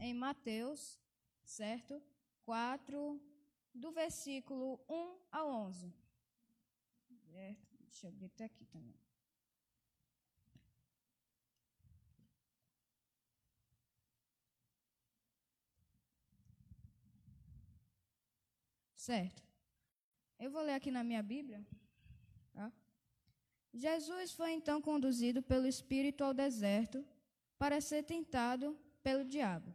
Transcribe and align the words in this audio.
em 0.00 0.14
Mateus, 0.14 0.98
certo? 1.44 2.02
4, 2.44 3.20
do 3.74 3.92
versículo 3.92 4.80
1 4.88 5.18
ao 5.30 5.48
11. 5.48 5.94
Certo? 7.32 7.68
Deixa 7.80 8.08
eu 8.08 8.26
até 8.26 8.44
aqui 8.44 8.64
também. 8.64 8.98
Certo. 18.96 19.42
Eu 20.38 20.50
vou 20.50 20.62
ler 20.62 20.74
aqui 20.74 20.90
na 20.90 21.04
minha 21.04 21.22
Bíblia. 21.22 21.66
Tá? 22.52 22.72
Jesus 23.72 24.32
foi 24.32 24.52
então 24.52 24.80
conduzido 24.80 25.42
pelo 25.42 25.66
Espírito 25.66 26.24
ao 26.24 26.34
deserto 26.34 27.04
para 27.58 27.80
ser 27.80 28.02
tentado 28.02 28.78
pelo 29.02 29.24
diabo. 29.24 29.74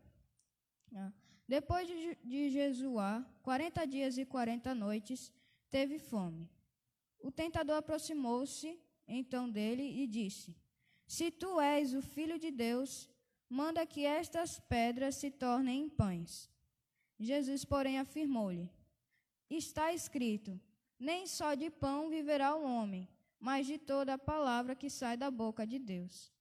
Tá? 0.96 1.12
Depois 1.46 1.86
de, 1.86 2.18
de 2.24 2.50
jejuar 2.50 3.30
40 3.44 3.86
dias 3.86 4.18
e 4.18 4.26
40 4.26 4.74
noites, 4.74 5.30
teve 5.70 6.00
fome. 6.00 6.50
O 7.20 7.30
tentador 7.30 7.76
aproximou-se 7.76 8.80
então 9.06 9.50
dele 9.50 9.84
e 9.84 10.08
disse: 10.08 10.56
Se 11.06 11.30
tu 11.30 11.60
és 11.60 11.94
o 11.94 12.02
filho 12.02 12.40
de 12.40 12.50
Deus, 12.50 13.10
manda 13.50 13.86
que 13.86 14.06
estas 14.06 14.58
pedras 14.58 15.16
se 15.16 15.30
tornem 15.30 15.82
em 15.82 15.90
pães. 15.90 16.50
Jesus, 17.20 17.66
porém, 17.66 18.00
afirmou-lhe: 18.00 18.72
Está 19.50 19.92
escrito: 19.92 20.58
Nem 20.98 21.28
só 21.28 21.56
de 21.56 21.70
pão 21.70 22.10
viverá 22.10 22.56
o 22.56 22.64
homem, 22.64 23.06
mas 23.38 23.68
de 23.68 23.78
toda 23.78 24.14
a 24.14 24.18
palavra 24.18 24.74
que 24.74 24.90
sai 24.90 25.18
da 25.18 25.30
boca 25.30 25.68
de 25.68 25.78
Deus. 25.78 26.32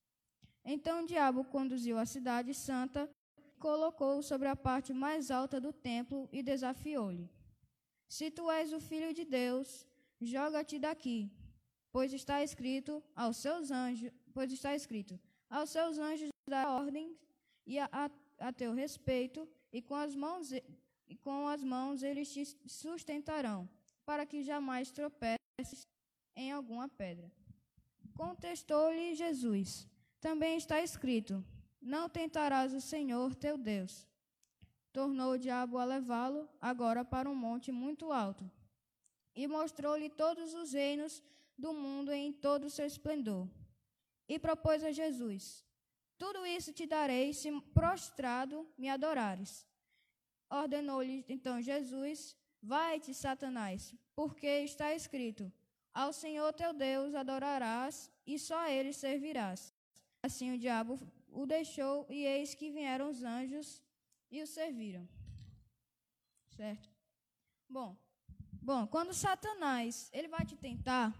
Então 0.64 1.02
o 1.02 1.06
diabo 1.06 1.42
conduziu 1.42 1.98
a 1.98 2.06
cidade 2.06 2.54
santa 2.54 3.10
colocou-o 3.64 4.23
sobre 4.30 4.48
a 4.48 4.56
parte 4.66 4.92
mais 4.92 5.30
alta 5.30 5.59
do 5.59 5.73
templo 5.73 6.28
e 6.30 6.42
desafiou-lhe: 6.42 7.27
Se 8.16 8.26
tu 8.30 8.51
és 8.51 8.74
o 8.79 8.80
filho 8.88 9.10
de 9.18 9.24
Deus, 9.24 9.87
joga-te 10.20 10.79
daqui, 10.79 11.18
pois 11.90 12.12
está 12.12 12.37
escrito 12.48 13.02
aos 13.16 13.38
seus 13.45 13.70
anjos, 13.70 14.12
pois 14.35 14.52
está 14.52 14.74
escrito: 14.80 15.18
aos 15.48 15.70
seus 15.70 15.96
anjos 15.98 16.29
dá 16.54 16.62
ordem 16.82 17.16
e 17.66 17.79
a, 17.79 17.88
a, 18.02 18.10
a 18.48 18.52
teu 18.52 18.74
respeito, 18.74 19.48
e 19.73 19.80
com 19.80 19.96
as 20.07 20.15
mãos 20.15 20.52
e 21.12 21.16
com 21.26 21.48
as 21.54 21.65
mãos 21.65 22.02
eles 22.02 22.30
te 22.35 22.45
sustentarão, 22.66 23.60
para 24.04 24.26
que 24.26 24.42
jamais 24.42 24.90
tropeces 24.90 25.80
em 26.37 26.52
alguma 26.52 26.87
pedra. 26.87 27.32
Contestou-lhe 28.12 29.15
Jesus: 29.15 29.88
Também 30.20 30.59
está 30.59 30.82
escrito: 30.82 31.42
não 31.85 32.09
tentarás 32.09 32.73
o 32.73 32.80
Senhor 32.80 33.35
teu 33.35 33.59
Deus. 33.59 34.09
Tornou 34.90 35.32
o 35.32 35.38
diabo 35.38 35.77
a 35.77 35.85
levá-lo 35.85 36.49
agora 36.60 37.04
para 37.04 37.29
um 37.29 37.35
monte 37.35 37.71
muito 37.71 38.10
alto 38.10 38.51
e 39.37 39.46
mostrou-lhe 39.46 40.09
todos 40.09 40.54
os 40.54 40.73
reinos 40.73 41.23
do 41.59 41.73
mundo 41.73 42.10
em 42.10 42.32
todo 42.32 42.65
o 42.65 42.71
seu 42.71 42.87
esplendor. 42.87 43.46
E 44.26 44.38
propôs 44.38 44.82
a 44.82 44.93
Jesus: 44.93 45.65
Tudo 46.16 46.46
isso 46.46 46.73
te 46.73 46.87
darei 46.87 47.35
se 47.35 47.51
prostrado 47.74 48.66
me 48.79 48.88
adorares. 48.88 49.66
Ordenou-lhe 50.48 51.24
então 51.29 51.60
Jesus: 51.60 52.35
Vai-te, 52.63 53.13
Satanás, 53.13 53.95
porque 54.15 54.46
está 54.46 54.95
escrito: 54.95 55.52
Ao 55.93 56.13
Senhor 56.13 56.52
teu 56.54 56.73
Deus 56.73 57.15
adorarás 57.15 58.10
e 58.26 58.38
só 58.38 58.59
a 58.59 58.71
ele 58.71 58.93
servirás. 58.93 59.74
Assim 60.23 60.54
o 60.54 60.59
diabo 60.59 60.98
o 61.35 61.46
deixou, 61.46 62.07
e 62.09 62.24
eis 62.24 62.54
que 62.54 62.71
vieram 62.71 63.10
os 63.10 63.23
anjos 63.23 63.82
e 64.31 64.43
o 64.43 64.47
serviram. 64.47 65.06
Certo? 66.56 66.88
Bom, 67.69 67.97
bom, 68.62 68.87
quando 68.87 69.12
Satanás 69.12 70.09
ele 70.12 70.28
vai 70.28 70.44
te 70.47 70.56
tentar, 70.56 71.12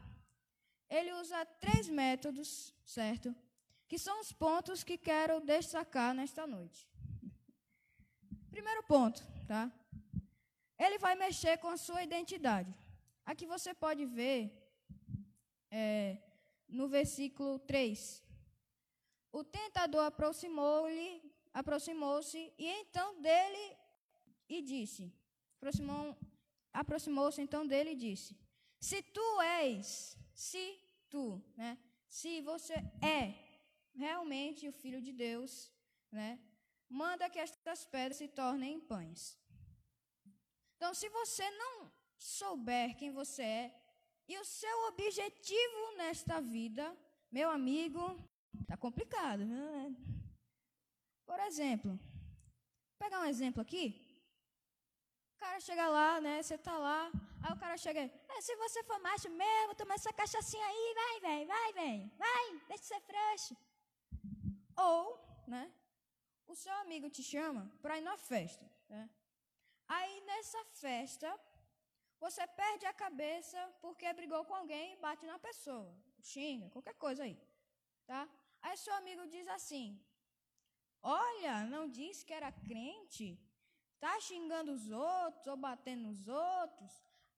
ele 0.89 1.13
usa 1.13 1.45
três 1.65 1.89
métodos, 1.89 2.73
certo? 2.85 3.35
Que 3.89 3.99
são 3.99 4.21
os 4.21 4.33
pontos 4.33 4.85
que 4.85 4.97
quero 4.97 5.41
destacar 5.41 6.15
nesta 6.15 6.47
noite. 6.47 6.89
Primeiro 8.51 8.83
ponto, 8.85 9.21
tá? 9.49 9.73
Ele 10.79 10.99
vai 10.99 11.15
mexer 11.17 11.59
com 11.59 11.69
a 11.69 11.77
sua 11.77 12.03
identidade. 12.03 12.73
Aqui 13.27 13.47
você 13.47 13.75
pode 13.75 14.05
ver 14.07 14.41
é, 15.71 16.19
no 16.69 16.87
versículo 16.89 17.59
3, 17.59 18.23
o 19.39 19.43
tentador 19.43 20.05
aproximou-lhe, 20.05 21.09
aproximou-se 21.61 22.41
e 22.57 22.67
então 22.81 23.21
dele 23.21 23.65
e 24.49 24.63
disse: 24.63 25.13
aproximou, 25.57 26.17
aproximou-se 26.73 27.41
então 27.43 27.67
dele 27.67 27.91
e 27.93 28.01
disse: 28.07 28.31
Se 28.89 29.03
tu 29.03 29.29
és, 29.43 30.17
se 30.33 30.65
tu, 31.11 31.43
né? 31.57 31.77
Se 32.09 32.41
você 32.43 32.75
é 33.17 33.23
realmente 34.05 34.69
o 34.69 34.73
filho 34.73 35.01
de 35.07 35.13
Deus, 35.13 35.53
né? 36.13 36.39
Manda 36.89 37.29
que 37.29 37.41
estas 37.41 37.85
pedras 37.85 38.19
se 38.19 38.29
tornem 38.29 38.75
em 38.75 38.81
pães. 38.81 39.37
Então, 40.77 40.95
se 40.95 41.09
você 41.09 41.51
não 41.63 41.91
souber 42.17 42.97
quem 42.97 43.11
você 43.11 43.43
é 43.43 43.83
e 44.29 44.39
o 44.39 44.45
seu 44.45 44.77
objetivo 44.91 45.97
nesta 45.97 46.41
vida, 46.41 46.87
meu 47.33 47.51
amigo, 47.51 48.05
Tá 48.67 48.77
complicado. 48.77 49.45
Né? 49.45 49.95
Por 51.27 51.41
exemplo, 51.41 51.91
vou 51.93 52.99
pegar 52.99 53.21
um 53.21 53.25
exemplo 53.25 53.61
aqui. 53.61 54.01
O 55.35 55.39
cara 55.39 55.61
chega 55.61 55.89
lá, 55.89 56.21
né? 56.21 56.43
Você 56.43 56.57
tá 56.57 56.77
lá, 56.79 57.11
aí 57.43 57.53
o 57.53 57.59
cara 57.59 57.77
chega, 57.77 58.01
é, 58.01 58.41
se 58.41 58.57
você 58.57 58.83
for 58.85 58.99
macho 59.01 59.29
mesmo, 59.31 59.75
toma 59.75 59.95
essa 59.95 60.13
cachaçinha 60.13 60.67
aí, 60.67 60.95
vai, 60.95 61.21
vem, 61.21 61.47
vai, 61.47 61.73
vem, 61.73 62.13
vai, 62.17 62.59
deixa 62.69 62.83
de 62.83 62.89
ser 62.89 63.01
frouxo. 63.01 63.57
Ou, 64.77 65.45
né? 65.47 65.73
O 66.47 66.55
seu 66.55 66.73
amigo 66.75 67.11
te 67.11 67.23
chama 67.23 67.71
para 67.83 67.99
ir 67.99 68.03
na 68.03 68.17
festa, 68.17 68.65
né? 68.89 69.09
Aí 69.87 70.21
nessa 70.23 70.65
festa, 70.83 71.29
você 72.19 72.47
perde 72.47 72.87
a 72.87 72.93
cabeça 72.93 73.59
porque 73.83 74.11
brigou 74.13 74.45
com 74.45 74.55
alguém 74.55 74.95
e 74.95 74.97
bate 74.97 75.27
na 75.27 75.39
pessoa, 75.39 75.95
xinga, 76.23 76.71
qualquer 76.71 76.95
coisa 76.95 77.25
aí, 77.25 77.39
tá? 78.07 78.29
Aí 78.65 78.77
seu 78.83 78.95
amigo 78.95 79.25
diz 79.35 79.47
assim: 79.57 79.87
Olha, 81.03 81.55
não 81.75 81.85
disse 81.99 82.25
que 82.27 82.37
era 82.41 82.51
crente? 82.51 83.27
Tá 84.05 84.15
xingando 84.29 84.73
os 84.73 84.87
outros 84.91 85.47
ou 85.53 85.57
batendo 85.57 86.05
nos 86.09 86.27
outros? 86.29 86.93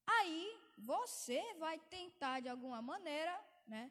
Aí 0.07 0.43
você 0.79 1.41
vai 1.65 1.77
tentar 1.97 2.37
de 2.45 2.49
alguma 2.49 2.81
maneira, 2.81 3.35
né, 3.67 3.91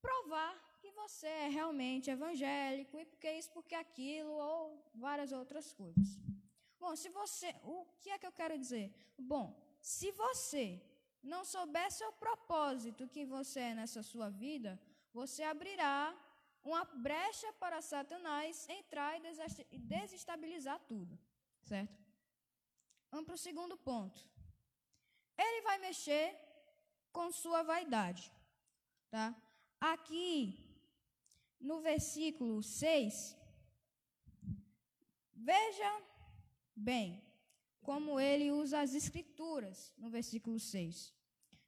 provar 0.00 0.54
que 0.80 0.90
você 0.90 1.28
é 1.44 1.48
realmente 1.48 2.10
evangélico 2.10 2.98
e 2.98 3.04
porque 3.10 3.30
isso, 3.40 3.50
porque 3.56 3.76
aquilo 3.76 4.32
ou 4.32 4.60
várias 5.06 5.30
outras 5.30 5.72
coisas. 5.72 6.08
Bom, 6.80 6.96
se 6.96 7.08
você, 7.10 7.54
o 7.62 7.86
que 8.00 8.10
é 8.10 8.18
que 8.18 8.26
eu 8.26 8.32
quero 8.40 8.58
dizer? 8.58 8.92
Bom, 9.16 9.46
se 9.80 10.10
você 10.10 10.82
não 11.22 11.44
soubesse 11.44 12.04
o 12.04 12.12
propósito 12.24 13.06
que 13.14 13.24
você 13.24 13.60
é 13.60 13.74
nessa 13.74 14.02
sua 14.02 14.28
vida, 14.28 14.80
você 15.12 15.42
abrirá 15.42 16.16
uma 16.64 16.84
brecha 16.84 17.52
para 17.54 17.82
Satanás 17.82 18.68
entrar 18.68 19.18
e 19.70 19.78
desestabilizar 19.78 20.78
tudo, 20.86 21.18
certo? 21.60 22.00
Vamos 23.10 23.26
para 23.26 23.34
o 23.34 23.38
segundo 23.38 23.76
ponto. 23.76 24.20
Ele 25.36 25.62
vai 25.62 25.78
mexer 25.78 26.38
com 27.12 27.30
sua 27.30 27.62
vaidade, 27.62 28.32
tá? 29.10 29.36
Aqui, 29.80 30.56
no 31.60 31.80
versículo 31.80 32.62
6, 32.62 33.36
veja 35.34 36.02
bem 36.74 37.22
como 37.82 38.20
ele 38.20 38.52
usa 38.52 38.80
as 38.80 38.94
escrituras 38.94 39.92
no 39.98 40.08
versículo 40.08 40.58
6. 40.60 41.12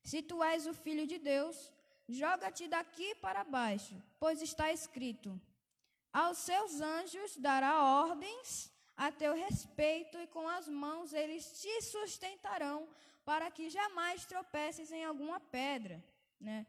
Se 0.05 0.23
tu 0.23 0.43
és 0.43 0.67
o 0.67 0.73
filho 0.73 1.07
de 1.07 1.19
Deus, 1.19 1.74
Joga-te 2.09 2.69
daqui 2.69 3.15
para 3.17 3.45
baixo, 3.45 4.03
pois 4.19 4.43
está 4.43 4.73
escrito: 4.73 5.41
Aos 6.13 6.39
seus 6.39 6.81
anjos 6.81 7.37
dará 7.37 7.83
ordens 7.83 8.71
a 8.97 9.11
teu 9.11 9.35
respeito, 9.35 10.19
e 10.19 10.27
com 10.27 10.47
as 10.49 10.69
mãos 10.69 11.13
eles 11.13 11.61
te 11.61 11.83
sustentarão, 11.83 12.89
para 13.25 13.51
que 13.51 13.71
jamais 13.71 14.25
tropeces 14.27 14.93
em 14.93 15.05
alguma 15.05 15.41
pedra. 15.41 16.03
Né? 16.39 16.67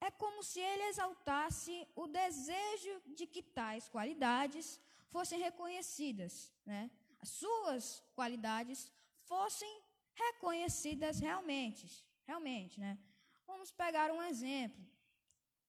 É 0.00 0.10
como 0.10 0.42
se 0.42 0.60
ele 0.60 0.84
exaltasse 0.84 1.86
o 1.94 2.06
desejo 2.06 3.02
de 3.06 3.26
que 3.26 3.42
tais 3.42 3.88
qualidades 3.88 4.80
fossem 5.10 5.38
reconhecidas, 5.38 6.52
né? 6.64 6.90
as 7.20 7.28
suas 7.28 8.02
qualidades 8.14 8.92
fossem 9.24 9.82
reconhecidas 10.14 11.18
realmente. 11.18 12.04
Realmente, 12.28 12.78
né? 12.78 12.92
Vamos 13.46 13.70
pegar 13.82 14.08
um 14.12 14.22
exemplo. 14.30 14.82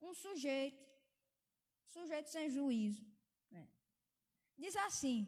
Um 0.01 0.13
sujeito, 0.13 0.83
sujeito 1.87 2.29
sem 2.29 2.49
juízo. 2.55 3.05
Né? 3.49 3.65
Diz 4.57 4.75
assim: 4.87 5.19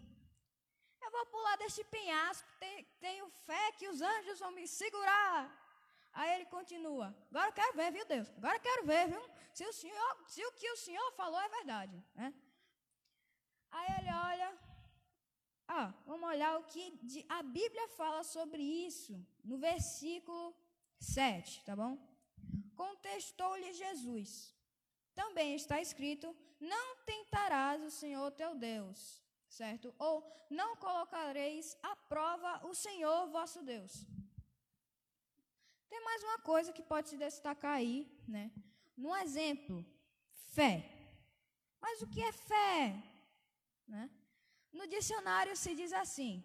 Eu 1.02 1.10
vou 1.16 1.26
pular 1.28 1.56
deste 1.58 1.84
penhasco, 1.86 2.48
tenho 3.00 3.30
fé 3.48 3.64
que 3.78 3.88
os 3.88 4.02
anjos 4.02 4.40
vão 4.40 4.52
me 4.52 4.68
segurar. 4.68 5.40
Aí 6.12 6.30
ele 6.36 6.48
continua: 6.58 7.08
Agora 7.30 7.48
eu 7.48 7.54
quero 7.54 7.78
ver, 7.80 7.92
viu, 7.94 8.06
Deus? 8.14 8.30
Agora 8.38 8.58
eu 8.58 8.66
quero 8.68 8.86
ver, 8.86 9.08
viu? 9.14 9.24
Se 9.54 9.66
o, 9.66 9.74
senhor, 9.74 10.12
se 10.28 10.46
o 10.46 10.52
que 10.60 10.70
o 10.72 10.78
Senhor 10.78 11.12
falou 11.14 11.40
é 11.40 11.50
verdade. 11.60 11.98
Né? 12.14 12.34
Aí 13.70 13.90
ele 14.00 14.14
olha. 14.32 14.50
Ah, 15.68 15.94
vamos 16.06 16.28
olhar 16.28 16.60
o 16.60 16.66
que 16.66 16.84
a 17.30 17.42
Bíblia 17.42 17.88
fala 18.00 18.24
sobre 18.24 18.62
isso 18.62 19.14
no 19.50 19.58
versículo 19.58 20.54
7, 21.02 21.64
tá 21.66 21.76
bom? 21.76 21.98
Contestou-lhe 22.76 23.74
Jesus. 23.74 24.56
Também 25.16 25.56
está 25.56 25.82
escrito: 25.82 26.36
Não 26.60 26.98
tentarás 27.06 27.82
o 27.82 27.90
Senhor 27.90 28.32
teu 28.32 28.56
Deus, 28.56 29.22
certo? 29.50 29.94
Ou 29.98 30.24
não 30.50 30.76
colocareis 30.76 31.76
à 31.82 31.96
prova 31.96 32.66
o 32.68 32.76
Senhor 32.76 33.28
vosso 33.30 33.64
Deus. 33.64 34.06
Tem 35.90 36.04
mais 36.04 36.24
uma 36.24 36.40
coisa 36.40 36.72
que 36.72 36.84
pode 36.84 37.10
se 37.10 37.18
destacar 37.18 37.74
aí, 37.74 38.08
né? 38.28 38.52
No 38.96 39.16
exemplo, 39.16 39.86
fé. 40.54 40.88
Mas 41.82 42.02
o 42.02 42.08
que 42.08 42.22
é 42.22 42.32
fé? 42.32 43.04
Né? 43.88 44.10
No 44.72 44.88
dicionário 44.88 45.58
se 45.58 45.74
diz 45.74 45.92
assim: 45.92 46.44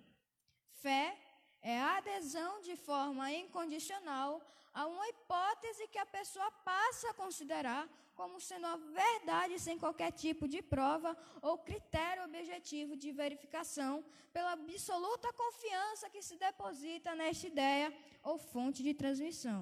fé 0.83 1.26
é 1.75 1.77
a 1.81 1.97
adesão 1.97 2.53
de 2.67 2.75
forma 2.89 3.25
incondicional 3.43 4.31
a 4.73 4.87
uma 4.87 5.09
hipótese 5.09 5.89
que 5.93 5.99
a 5.99 6.07
pessoa 6.19 6.49
passa 6.73 7.11
a 7.11 7.15
considerar 7.23 7.83
como 8.15 8.41
sendo 8.41 8.67
a 8.67 8.77
verdade 8.77 9.59
sem 9.59 9.77
qualquer 9.77 10.13
tipo 10.13 10.45
de 10.47 10.61
prova 10.63 11.11
ou 11.43 11.59
critério 11.59 12.23
objetivo 12.25 12.97
de 13.03 13.11
verificação, 13.11 13.93
pela 14.33 14.53
absoluta 14.53 15.33
confiança 15.33 16.09
que 16.09 16.23
se 16.23 16.37
deposita 16.37 17.17
nesta 17.17 17.49
ideia 17.49 17.89
ou 18.23 18.39
fonte 18.39 18.81
de 18.87 18.95
transmissão. 18.95 19.61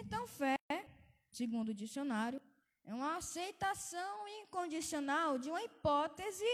Então, 0.00 0.26
fé, 0.26 0.56
segundo 1.30 1.68
o 1.68 1.80
dicionário, 1.84 2.40
é 2.84 2.94
uma 2.94 3.16
aceitação 3.16 4.26
incondicional 4.40 5.38
de 5.38 5.50
uma 5.50 5.62
hipótese 5.62 6.52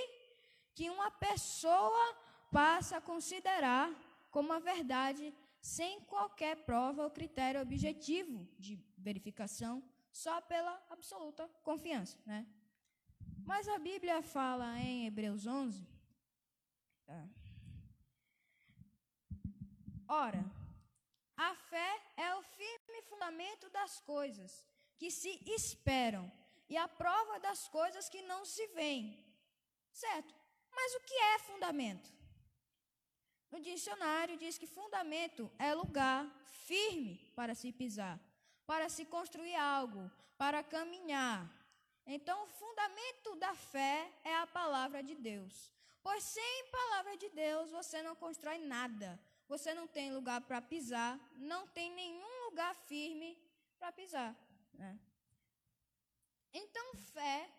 que 0.75 0.91
uma 0.91 1.11
pessoa 1.12 2.05
passa 2.50 2.97
a 2.97 3.06
considerar 3.12 3.87
como 4.32 4.52
a 4.52 4.58
verdade 4.58 5.32
sem 5.61 6.00
qualquer 6.00 6.64
prova 6.64 7.05
ou 7.05 7.11
critério 7.11 7.61
objetivo 7.61 8.49
de 8.58 8.75
verificação, 8.99 9.81
só 10.11 10.40
pela 10.40 10.75
absoluta 10.90 11.49
confiança, 11.62 12.19
né? 12.26 12.44
Mas 13.44 13.69
a 13.69 13.79
Bíblia 13.79 14.20
fala 14.23 14.76
em 14.81 15.06
Hebreus 15.06 15.46
11, 15.46 15.87
tá? 17.06 17.29
Ora, 20.08 20.44
a 21.37 21.55
fé 21.55 21.90
é 22.17 22.34
o 22.34 22.43
firme 22.43 23.02
fundamento 23.02 23.70
das 23.70 24.00
coisas 24.00 24.64
que 24.99 25.11
se 25.11 25.40
esperam 25.46 26.31
e 26.69 26.76
a 26.76 26.88
prova 26.88 27.38
das 27.40 27.69
coisas 27.69 28.08
que 28.08 28.23
não 28.23 28.44
se 28.44 28.67
veem. 28.69 29.06
Certo? 29.93 30.34
Mas 30.70 30.94
o 30.94 31.00
que 31.00 31.14
é 31.14 31.38
fundamento? 31.40 32.22
No 33.53 33.61
dicionário 33.61 34.39
diz 34.39 34.57
que 34.57 34.67
fundamento 34.67 35.53
é 35.59 35.75
lugar 35.75 36.27
firme 36.65 37.31
para 37.37 37.55
se 37.55 37.71
pisar, 37.71 38.19
para 38.67 38.89
se 38.89 39.05
construir 39.05 39.55
algo, 39.55 40.11
para 40.39 40.63
caminhar. 40.63 41.47
Então, 42.07 42.45
o 42.45 42.47
fundamento 42.47 43.37
da 43.37 43.55
fé 43.55 44.11
é 44.25 44.35
a 44.37 44.47
palavra 44.47 45.03
de 45.03 45.15
Deus. 45.15 45.71
Pois 46.03 46.25
sem 46.25 46.71
palavra 46.71 47.15
de 47.19 47.29
Deus 47.29 47.71
você 47.71 48.03
não 48.03 48.17
constrói 48.17 48.57
nada. 48.57 49.21
Você 49.47 49.75
não 49.75 49.87
tem 49.87 50.15
lugar 50.15 50.41
para 50.41 50.63
pisar, 50.63 51.21
não 51.37 51.67
tem 51.69 51.93
nenhum 51.93 52.45
lugar 52.47 52.75
firme 52.75 53.39
para 53.79 53.93
pisar. 53.93 54.35
Né? 54.73 54.99
Então, 56.55 56.95
fé 57.13 57.51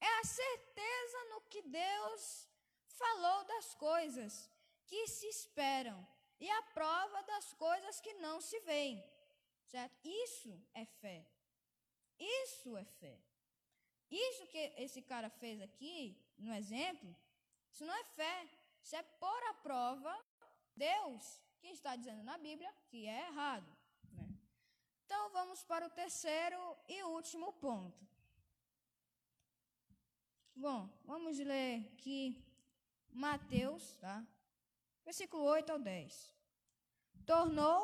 é 0.00 0.18
a 0.18 0.24
certeza 0.24 1.24
no 1.30 1.42
que 1.42 1.62
Deus 1.62 2.48
falou 2.88 3.44
das 3.44 3.72
coisas 3.74 4.50
que 4.90 5.06
se 5.06 5.28
esperam 5.28 5.98
e 6.40 6.50
a 6.50 6.62
prova 6.78 7.22
das 7.22 7.52
coisas 7.54 8.00
que 8.00 8.12
não 8.14 8.40
se 8.40 8.58
veem. 8.60 8.98
Certo? 9.66 9.96
Isso 10.04 10.52
é 10.74 10.84
fé. 10.84 11.24
Isso 12.18 12.76
é 12.76 12.84
fé. 12.84 13.16
Isso 14.10 14.48
que 14.48 14.58
esse 14.76 15.00
cara 15.00 15.30
fez 15.30 15.62
aqui, 15.62 16.20
no 16.36 16.52
exemplo, 16.52 17.16
isso 17.72 17.84
não 17.86 17.94
é 17.94 18.04
fé. 18.04 18.48
Isso 18.82 18.96
é 18.96 19.02
pôr 19.02 19.42
à 19.50 19.54
prova 19.54 20.14
Deus, 20.74 21.40
que 21.60 21.68
está 21.68 21.94
dizendo 21.94 22.24
na 22.24 22.36
Bíblia 22.36 22.74
que 22.88 23.06
é 23.06 23.28
errado. 23.28 23.70
Né? 24.12 24.28
Então 25.04 25.30
vamos 25.30 25.62
para 25.62 25.86
o 25.86 25.90
terceiro 25.90 26.76
e 26.88 27.04
último 27.04 27.52
ponto. 27.52 28.04
Bom, 30.56 30.90
vamos 31.04 31.38
ler 31.38 31.88
aqui 31.92 32.44
Mateus, 33.12 33.96
tá? 33.96 34.26
Versículo 35.10 35.42
8 35.42 35.72
ao 35.72 35.78
10. 35.80 36.32
Tornou 37.26 37.80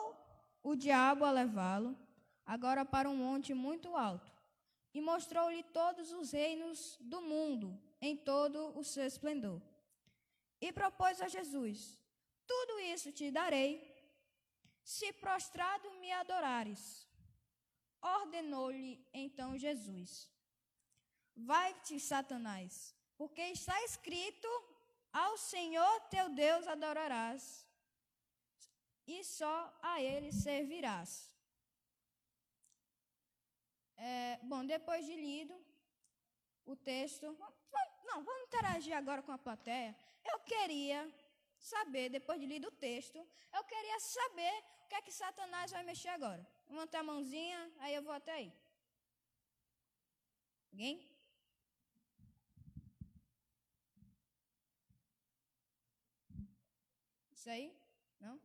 o 0.63 0.77
diabo 0.77 1.25
a 1.25 1.33
levá-lo, 1.33 1.99
agora 2.55 2.85
para 2.85 3.11
um 3.11 3.17
monte 3.17 3.53
muito 3.53 3.97
alto, 3.97 4.31
e 4.95 5.01
mostrou-lhe 5.01 5.65
todos 5.79 6.13
os 6.13 6.31
reinos 6.31 6.97
do 7.01 7.21
mundo 7.21 7.69
em 8.01 8.17
todo 8.17 8.79
o 8.79 8.85
seu 8.85 9.05
esplendor. 9.05 9.61
E 10.61 10.71
propôs 10.73 11.21
a 11.21 11.27
Jesus: 11.27 11.99
Tudo 12.47 12.79
isso 12.95 13.11
te 13.11 13.29
darei, 13.33 13.73
se 14.85 15.13
prostrado 15.15 15.91
me 16.03 16.13
adorares. 16.13 17.09
Ordenou-lhe 18.21 19.05
então 19.13 19.59
Jesus: 19.59 20.31
Vai-te, 21.35 21.99
Satanás, 21.99 22.95
porque 23.17 23.43
está 23.43 23.77
escrito: 23.83 24.49
Ao 25.25 25.35
Senhor 25.39 26.01
teu 26.15 26.29
Deus 26.29 26.67
adorarás, 26.67 27.67
e 29.07 29.25
só 29.25 29.57
a 29.91 29.95
Ele 30.03 30.31
servirás. 30.31 31.11
É, 33.97 34.39
bom, 34.43 34.63
depois 34.75 35.07
de 35.07 35.17
lido 35.17 35.57
o 36.67 36.77
texto, 36.77 37.27
não, 38.09 38.19
vamos 38.29 38.43
interagir 38.49 38.95
agora 38.95 39.23
com 39.23 39.33
a 39.33 39.39
plateia. 39.39 39.97
Eu 40.23 40.39
queria 40.41 41.01
saber, 41.59 42.11
depois 42.11 42.39
de 42.39 42.47
lido 42.47 42.69
o 42.69 42.79
texto, 42.89 43.19
eu 43.57 43.65
queria 43.65 43.99
saber 44.01 44.55
o 44.85 44.89
que 44.89 44.97
é 44.97 45.01
que 45.01 45.13
Satanás 45.13 45.71
vai 45.71 45.83
mexer 45.83 46.11
agora. 46.11 46.47
Levantar 46.69 47.01
a 47.01 47.11
mãozinha, 47.11 47.73
aí 47.79 47.95
eu 47.95 48.03
vou 48.03 48.13
até 48.13 48.33
aí. 48.33 48.53
Alguém? 50.73 51.16
Isso 57.47 57.53
aí? 57.53 57.73
Não? 58.19 58.41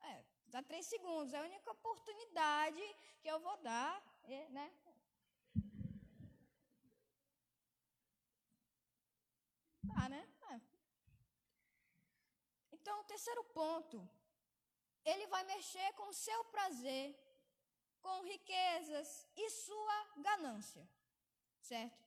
É, 0.00 0.24
dá 0.46 0.60
três 0.64 0.84
segundos. 0.86 1.32
É 1.32 1.38
a 1.38 1.44
única 1.44 1.70
oportunidade 1.70 2.82
que 3.20 3.28
eu 3.28 3.38
vou 3.38 3.56
dar, 3.58 4.02
né? 4.50 4.68
Tá, 9.94 10.08
né? 10.08 10.28
É. 10.50 10.60
Então, 12.72 12.98
o 12.98 13.04
terceiro 13.04 13.44
ponto, 13.44 14.10
ele 15.04 15.28
vai 15.28 15.44
mexer 15.44 15.92
com 15.92 16.08
o 16.08 16.20
seu 16.26 16.44
prazer, 16.46 17.16
com 18.00 18.24
riquezas 18.24 19.24
e 19.36 19.50
sua 19.50 20.04
ganância, 20.16 20.84
certo? 21.60 22.04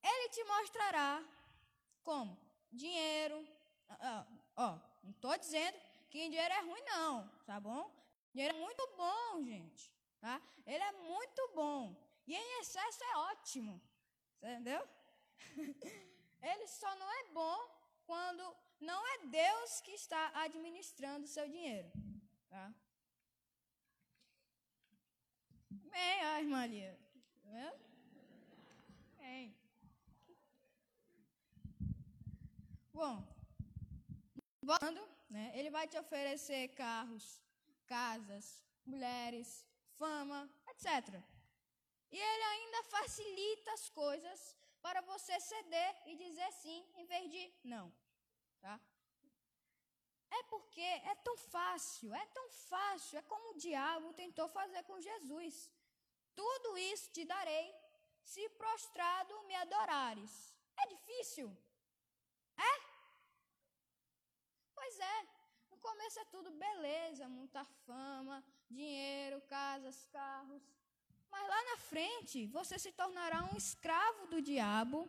Ele 0.00 0.28
te 0.28 0.44
mostrará 0.44 1.33
como? 2.04 2.38
Dinheiro. 2.70 3.46
Ó, 3.88 4.24
ó 4.56 4.78
não 5.02 5.10
estou 5.10 5.36
dizendo 5.38 5.78
que 6.08 6.28
dinheiro 6.28 6.54
é 6.54 6.60
ruim, 6.60 6.82
não, 6.82 7.28
tá 7.44 7.58
bom? 7.60 7.90
Dinheiro 8.32 8.56
é 8.56 8.60
muito 8.60 8.86
bom, 8.96 9.44
gente. 9.44 9.92
Tá? 10.20 10.40
Ele 10.66 10.82
é 10.82 10.92
muito 10.92 11.52
bom. 11.54 11.94
E 12.26 12.34
em 12.34 12.60
excesso 12.60 13.04
é 13.04 13.16
ótimo. 13.32 13.80
Entendeu? 14.38 14.88
Ele 16.42 16.66
só 16.66 16.94
não 16.96 17.10
é 17.10 17.24
bom 17.32 17.58
quando 18.06 18.56
não 18.80 19.06
é 19.06 19.26
Deus 19.26 19.80
que 19.80 19.92
está 19.92 20.30
administrando 20.42 21.24
o 21.24 21.28
seu 21.28 21.48
dinheiro. 21.48 21.90
Tá? 22.48 22.74
Bem, 25.70 26.26
ó, 26.26 26.38
irmã 26.38 26.66
Lia. 26.66 26.98
Tá 27.42 27.74
Bem. 29.18 29.63
Bom, 32.94 33.26
voltando, 34.62 35.02
né, 35.28 35.50
ele 35.58 35.68
vai 35.68 35.86
te 35.88 35.98
oferecer 35.98 36.68
carros, 36.76 37.42
casas, 37.88 38.64
mulheres, 38.86 39.66
fama, 39.98 40.48
etc. 40.68 41.20
E 42.12 42.16
ele 42.16 42.44
ainda 42.44 42.84
facilita 42.84 43.72
as 43.72 43.88
coisas 43.90 44.56
para 44.80 45.00
você 45.00 45.40
ceder 45.40 46.02
e 46.06 46.14
dizer 46.14 46.52
sim 46.52 46.86
em 46.94 47.04
vez 47.04 47.28
de 47.32 47.52
não. 47.64 47.92
Tá? 48.60 48.80
É 50.30 50.42
porque 50.44 50.80
é 50.80 51.16
tão 51.16 51.36
fácil, 51.36 52.14
é 52.14 52.26
tão 52.26 52.48
fácil, 52.48 53.18
é 53.18 53.22
como 53.22 53.50
o 53.50 53.58
diabo 53.58 54.12
tentou 54.12 54.48
fazer 54.48 54.84
com 54.84 55.00
Jesus. 55.00 55.68
Tudo 56.36 56.78
isso 56.78 57.10
te 57.10 57.24
darei, 57.24 57.74
se 58.22 58.48
prostrado 58.50 59.42
me 59.48 59.54
adorares. 59.56 60.54
É 60.76 60.86
difícil? 60.86 61.48
É? 62.56 62.72
Pois 64.74 64.98
é. 64.98 65.26
No 65.70 65.76
começo 65.78 66.18
é 66.20 66.24
tudo 66.26 66.50
beleza, 66.50 67.28
muita 67.28 67.64
fama, 67.86 68.44
dinheiro, 68.70 69.40
casas, 69.42 70.06
carros. 70.06 70.62
Mas 71.30 71.48
lá 71.48 71.64
na 71.70 71.76
frente 71.78 72.46
você 72.46 72.78
se 72.78 72.92
tornará 72.92 73.42
um 73.44 73.56
escravo 73.56 74.26
do 74.26 74.40
diabo. 74.40 75.08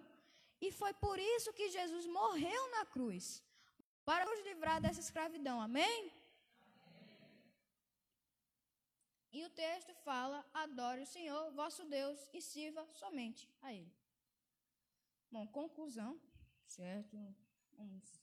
E 0.62 0.72
foi 0.72 0.94
por 0.94 1.20
isso 1.20 1.54
que 1.54 1.70
Jesus 1.70 2.06
morreu 2.08 2.72
na 2.72 2.86
cruz 2.86 3.44
para 4.04 4.26
nos 4.26 4.42
livrar 4.44 4.82
dessa 4.82 5.00
escravidão. 5.00 5.60
Amém? 5.62 6.12
E 9.32 9.44
o 9.44 9.50
texto 9.50 9.94
fala: 9.96 10.46
adore 10.54 11.02
o 11.02 11.06
Senhor, 11.06 11.52
vosso 11.52 11.84
Deus, 11.84 12.30
e 12.34 12.42
sirva 12.42 12.88
somente 12.94 13.50
a 13.62 13.74
Ele. 13.74 13.94
Bom, 15.30 15.46
conclusão, 15.48 16.18
certo? 16.68 17.18
Vamos. 17.74 18.22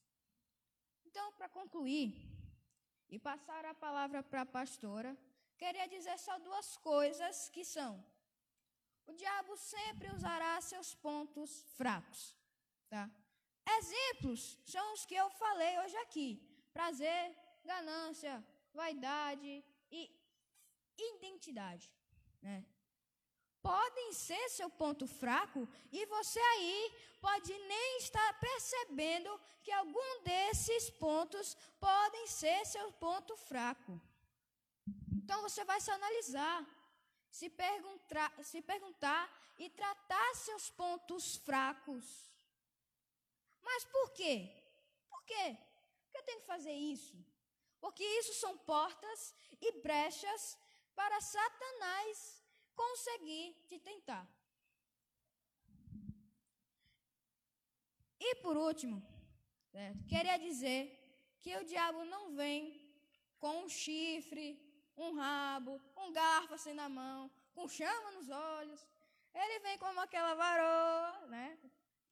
Então, 1.05 1.33
para 1.33 1.49
concluir 1.49 2.15
e 3.09 3.19
passar 3.19 3.65
a 3.65 3.75
palavra 3.75 4.23
para 4.23 4.43
a 4.43 4.47
pastora, 4.47 5.17
queria 5.59 5.87
dizer 5.87 6.19
só 6.19 6.39
duas 6.39 6.77
coisas 6.79 7.49
que 7.51 7.65
são: 7.65 8.05
o 9.07 9.13
diabo 9.13 9.57
sempre 9.57 10.11
usará 10.11 10.61
seus 10.61 10.95
pontos 10.95 11.63
fracos, 11.77 12.37
tá? 12.89 13.11
Exemplos 13.79 14.59
são 14.65 14.93
os 14.95 15.05
que 15.05 15.15
eu 15.15 15.29
falei 15.31 15.79
hoje 15.81 15.97
aqui: 15.99 16.29
prazer, 16.73 17.37
ganância, 17.65 18.45
vaidade 18.73 19.65
e 19.91 20.11
identidade. 20.97 21.91
Né? 22.41 22.65
Podem 23.63 24.13
ser 24.13 24.49
seu 24.49 24.69
ponto 24.69 25.07
fraco 25.07 25.69
e 25.93 26.05
você 26.07 26.41
aí 26.41 26.93
pode 27.21 27.57
nem 27.57 27.99
estar 27.99 28.41
percebendo 28.41 29.41
que 29.63 29.71
algum 29.71 30.23
desses 30.25 30.91
pontos 30.91 31.57
podem 31.79 32.27
ser 32.27 32.67
seu 32.67 32.91
ponto 32.93 33.37
fraco. 33.37 34.01
Então 35.13 35.41
você 35.43 35.65
vai 35.65 35.81
se 35.81 35.91
analisar, 35.91 36.67
se 37.31 37.49
perguntar, 37.49 38.33
se 38.43 38.61
perguntar 38.61 39.31
e 39.59 39.71
tratar 39.71 40.35
seus 40.35 40.69
pontos 40.71 41.37
fracos. 41.37 42.05
Mas 43.63 43.85
por 43.85 44.11
quê? 44.11 44.51
Por 45.09 45.23
quê? 45.23 45.57
Por 46.03 46.11
que 46.11 46.19
eu 46.19 46.25
tenho 46.25 46.41
que 46.41 46.47
fazer 46.47 46.73
isso? 46.73 47.17
Porque 47.81 48.05
isso 48.05 48.35
são 48.35 48.59
portas 48.59 49.35
e 49.61 49.81
brechas 49.81 50.59
para 50.95 51.21
Satanás 51.21 52.42
conseguir 52.75 53.55
te 53.67 53.79
tentar. 53.79 54.27
E 58.21 58.37
por 58.37 58.57
último, 58.57 59.03
certo? 59.71 60.05
queria 60.07 60.39
dizer 60.39 60.83
que 61.41 61.57
o 61.57 61.65
diabo 61.65 62.05
não 62.05 62.35
vem 62.35 62.81
com 63.39 63.65
um 63.65 63.69
chifre, 63.69 64.61
um 64.97 65.15
rabo, 65.15 65.81
um 65.97 66.13
garfo 66.13 66.55
assim 66.55 66.73
na 66.73 66.89
mão, 66.89 67.31
com 67.53 67.69
chama 67.69 68.13
nos 68.13 68.29
olhos. 68.29 68.87
Ele 69.35 69.59
vem 69.61 69.79
como 69.79 69.99
aquela 70.01 70.35
varoa, 70.35 71.27
né? 71.27 71.59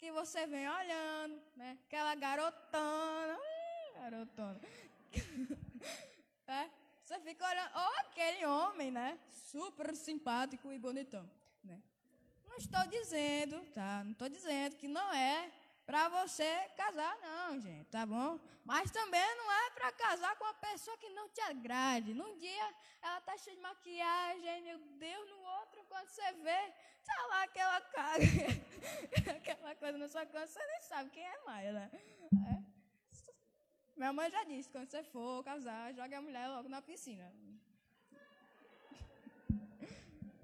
que 0.01 0.11
você 0.11 0.47
vem 0.47 0.67
olhando, 0.67 1.43
né? 1.55 1.79
Aquela 1.87 2.15
garotona, 2.15 3.37
hum, 3.37 3.93
garotona. 4.01 4.61
é, 6.49 6.71
você 7.11 7.19
fica 7.23 7.45
olhando, 7.45 7.71
oh, 7.75 8.01
aquele 8.03 8.47
homem, 8.47 8.93
né? 8.93 9.19
Super 9.51 9.97
simpático 9.97 10.73
e 10.73 10.79
bonitão, 10.79 11.29
né? 11.65 11.83
Não 12.47 12.57
estou 12.57 12.87
dizendo, 12.87 13.61
tá? 13.75 14.05
Não 14.05 14.13
estou 14.13 14.29
dizendo 14.29 14.77
que 14.77 14.87
não 14.87 15.13
é 15.13 15.51
para 15.85 16.09
você 16.09 16.71
casar, 16.77 17.19
não, 17.21 17.61
gente, 17.61 17.87
tá 17.87 18.07
bom? 18.07 18.39
Mas 18.65 18.93
também 18.93 19.37
não 19.39 19.51
é 19.51 19.71
para 19.71 19.91
casar 19.91 20.37
com 20.37 20.45
uma 20.45 20.55
pessoa 20.55 20.97
que 20.99 21.09
não 21.09 21.29
te 21.31 21.41
agrade. 21.41 22.15
Num 22.15 22.39
dia 22.39 22.75
ela 23.03 23.21
tá 23.23 23.37
cheia 23.39 23.57
de 23.57 23.63
maquiagem, 23.63 24.63
meu 24.63 24.79
Deus, 24.79 25.31
no 25.31 25.39
outro, 25.59 25.85
quando 25.89 26.07
você 26.07 26.33
vê, 26.35 26.73
tá 27.05 27.27
lá 27.27 27.43
aquela 27.43 27.81
cara, 27.81 28.23
aquela 29.37 29.75
coisa 29.75 29.99
na 29.99 30.09
sua 30.09 30.25
cama, 30.27 30.47
você 30.47 30.65
nem 30.65 30.83
sabe 30.83 31.11
quem 31.11 31.27
é 31.27 31.45
mais, 31.45 31.75
né? 31.75 31.91
É. 32.55 32.70
Minha 34.01 34.15
mãe 34.15 34.31
já 34.31 34.43
disse, 34.45 34.71
quando 34.71 34.89
você 34.91 35.03
for 35.03 35.45
casar, 35.45 35.93
jogue 35.93 36.15
a 36.15 36.23
mulher 36.23 36.49
logo 36.49 36.69
na 36.75 36.81
piscina. 36.81 37.27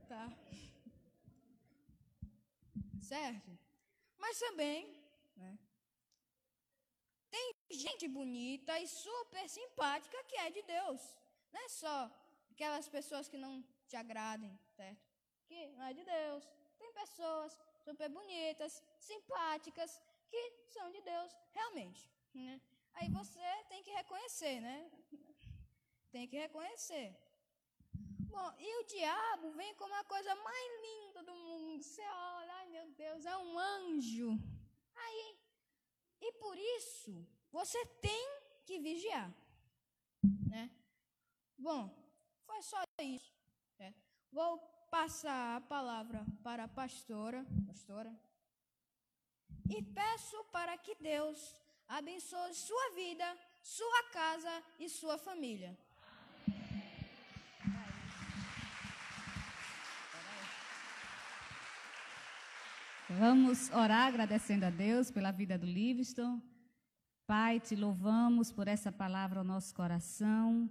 Tá? 0.08 0.24
Certo? 3.00 3.50
Mas 4.18 4.38
também 4.38 4.80
né? 5.36 5.58
Tem 7.30 7.56
gente 7.70 8.06
bonita 8.08 8.78
e 8.78 8.86
super 8.86 9.48
simpática 9.48 10.22
que 10.24 10.36
é 10.36 10.50
de 10.50 10.62
Deus. 10.62 11.00
Não 11.52 11.60
é 11.60 11.68
só 11.68 12.10
aquelas 12.50 12.88
pessoas 12.88 13.28
que 13.28 13.38
não 13.38 13.64
te 13.88 13.96
agradem, 13.96 14.52
certo? 14.76 15.04
Que 15.46 15.68
não 15.68 15.84
é 15.84 15.92
de 15.94 16.04
Deus. 16.04 16.44
Tem 16.78 16.92
pessoas 16.92 17.58
super 17.86 18.08
bonitas, 18.10 18.82
simpáticas, 18.98 20.00
que 20.30 20.42
são 20.74 20.90
de 20.90 21.00
Deus 21.00 21.34
realmente. 21.52 22.10
Né? 22.34 22.60
Aí 22.96 23.08
você 23.10 23.40
tem 23.68 23.82
que 23.82 23.90
reconhecer, 23.90 24.60
né? 24.60 24.90
Tem 26.10 26.26
que 26.26 26.36
reconhecer. 26.36 27.14
Bom, 28.30 28.52
e 28.58 28.80
o 28.80 28.86
diabo 28.86 29.52
vem 29.52 29.74
como 29.74 29.94
a 29.94 30.04
coisa 30.04 30.34
mais 30.34 30.80
linda 30.86 31.22
do 31.22 31.34
mundo. 31.34 31.82
Você 31.82 32.02
olha, 32.02 32.54
ai 32.54 32.68
meu 32.68 32.90
Deus, 32.92 33.26
é 33.26 33.36
um 33.36 33.58
anjo. 33.58 34.30
Aí, 34.94 35.38
e 36.20 36.32
por 36.32 36.56
isso, 36.56 37.26
você 37.50 37.84
tem 38.08 38.26
que 38.64 38.78
vigiar, 38.78 39.30
né? 40.48 40.70
Bom, 41.58 41.82
foi 42.46 42.62
só 42.62 42.82
isso. 43.00 43.34
Né? 43.78 43.94
Vou 44.32 44.58
passar 44.90 45.56
a 45.56 45.60
palavra 45.60 46.24
para 46.42 46.64
a 46.64 46.68
pastora, 46.68 47.46
pastora, 47.66 48.12
e 49.68 49.82
peço 49.82 50.42
para 50.44 50.78
que 50.78 50.94
Deus 50.94 51.65
abençoe 51.88 52.54
sua 52.54 52.90
vida, 52.94 53.24
sua 53.62 54.02
casa 54.12 54.62
e 54.78 54.88
sua 54.88 55.16
família. 55.18 55.76
Vamos 63.08 63.70
orar 63.70 64.08
agradecendo 64.08 64.64
a 64.64 64.70
Deus 64.70 65.12
pela 65.12 65.30
vida 65.30 65.56
do 65.56 65.64
Livingston. 65.64 66.42
Pai, 67.24 67.60
te 67.60 67.76
louvamos 67.76 68.50
por 68.50 68.66
essa 68.66 68.90
palavra 68.90 69.38
ao 69.38 69.44
nosso 69.44 69.72
coração. 69.74 70.68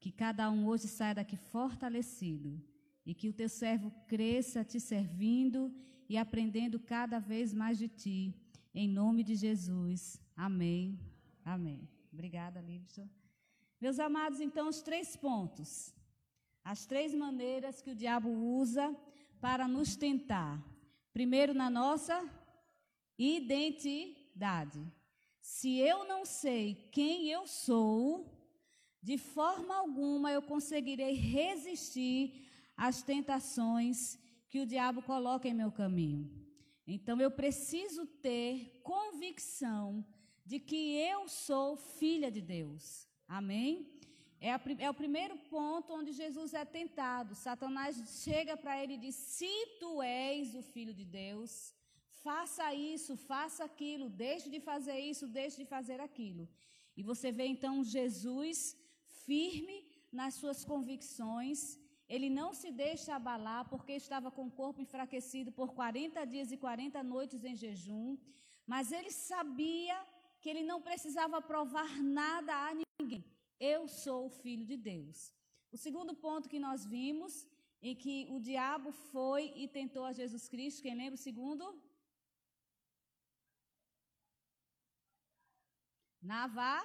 Que 0.00 0.10
cada 0.10 0.50
um 0.50 0.66
hoje 0.66 0.88
saia 0.88 1.14
daqui 1.14 1.36
fortalecido 1.36 2.60
e 3.04 3.14
que 3.14 3.28
o 3.28 3.32
teu 3.32 3.48
servo 3.48 3.90
cresça 4.06 4.64
te 4.64 4.78
servindo 4.78 5.72
e 6.08 6.16
aprendendo 6.16 6.78
cada 6.78 7.18
vez 7.18 7.52
mais 7.52 7.78
de 7.78 7.88
ti. 7.88 8.34
Em 8.74 8.88
nome 8.88 9.24
de 9.24 9.34
Jesus. 9.34 10.20
Amém. 10.36 10.98
Amém. 11.44 11.88
Obrigada, 12.12 12.60
Livingston. 12.60 13.08
Meus 13.80 13.98
amados, 13.98 14.40
então, 14.40 14.68
os 14.68 14.82
três 14.82 15.16
pontos. 15.16 15.94
As 16.64 16.84
três 16.84 17.14
maneiras 17.14 17.80
que 17.80 17.90
o 17.90 17.94
diabo 17.94 18.28
usa 18.28 18.94
para 19.40 19.66
nos 19.66 19.96
tentar. 19.96 20.62
Primeiro, 21.12 21.54
na 21.54 21.70
nossa 21.70 22.28
identidade. 23.18 24.80
Se 25.40 25.78
eu 25.78 26.06
não 26.06 26.24
sei 26.24 26.74
quem 26.92 27.28
eu 27.28 27.46
sou, 27.46 28.38
de 29.02 29.16
forma 29.16 29.74
alguma 29.74 30.30
eu 30.30 30.42
conseguirei 30.42 31.14
resistir 31.14 32.48
às 32.76 33.02
tentações 33.02 34.18
que 34.48 34.60
o 34.60 34.66
diabo 34.66 35.02
coloca 35.02 35.48
em 35.48 35.54
meu 35.54 35.72
caminho. 35.72 36.47
Então 36.96 37.20
eu 37.20 37.30
preciso 37.30 38.06
ter 38.06 38.80
convicção 38.82 40.02
de 40.42 40.58
que 40.58 40.80
eu 41.12 41.28
sou 41.28 41.76
filha 41.76 42.30
de 42.30 42.40
Deus. 42.40 43.06
Amém? 43.38 43.72
É, 44.40 44.50
a, 44.54 44.60
é, 44.78 44.88
o 44.88 44.94
primeiro 44.94 45.36
ponto 45.54 45.92
onde 45.92 46.12
Jesus 46.12 46.54
é 46.54 46.64
tentado. 46.64 47.34
Satanás 47.34 48.22
chega 48.24 48.56
para 48.56 48.82
ele 48.82 48.94
e 48.94 49.02
diz: 49.04 49.16
Se 49.16 49.54
tu 49.78 50.00
és 50.00 50.54
o 50.54 50.62
filho 50.62 50.94
de 50.94 51.04
Deus, 51.04 51.74
faça 52.22 52.72
isso, 52.72 53.18
faça 53.32 53.64
aquilo, 53.64 54.08
deixe 54.08 54.48
de 54.48 54.58
fazer 54.58 54.98
isso, 54.98 55.28
deixe 55.28 55.58
de 55.58 55.66
fazer 55.66 56.00
aquilo. 56.00 56.48
E 56.96 57.02
você 57.02 57.30
vê 57.30 57.44
então 57.44 57.84
Jesus 57.84 58.74
firme 59.26 59.78
nas 60.10 60.34
suas 60.40 60.64
convicções 60.64 61.78
Ele 62.08 62.28
não 62.30 62.50
se 62.60 62.70
deixa 62.70 63.14
abalar 63.14 63.68
porque 63.68 63.92
estava 63.92 64.30
com 64.30 64.46
o 64.46 64.54
corpo 64.60 64.80
enfraquecido 64.80 65.50
por 65.52 65.74
40 65.74 66.24
dias 66.24 66.50
e 66.50 66.56
40 66.56 67.02
noites 67.02 67.44
em 67.44 67.54
jejum, 67.54 68.16
mas 68.66 68.92
ele 68.92 69.10
sabia 69.10 69.96
que 70.40 70.48
ele 70.48 70.62
não 70.62 70.80
precisava 70.80 71.40
provar 71.42 71.90
nada 72.02 72.54
a 72.68 72.70
ninguém. 72.74 73.24
Eu 73.60 73.88
sou 73.88 74.26
o 74.26 74.30
filho 74.30 74.64
de 74.64 74.76
Deus. 74.76 75.34
O 75.70 75.76
segundo 75.76 76.14
ponto 76.14 76.48
que 76.48 76.58
nós 76.58 76.86
vimos, 76.86 77.46
em 77.82 77.94
que 77.94 78.26
o 78.30 78.40
diabo 78.40 78.90
foi 79.12 79.52
e 79.54 79.68
tentou 79.68 80.04
a 80.04 80.12
Jesus 80.12 80.48
Cristo, 80.48 80.82
quem 80.82 80.94
lembra 80.94 81.14
o 81.14 81.24
segundo? 81.28 81.64
Na, 86.22 86.46
va, 86.46 86.76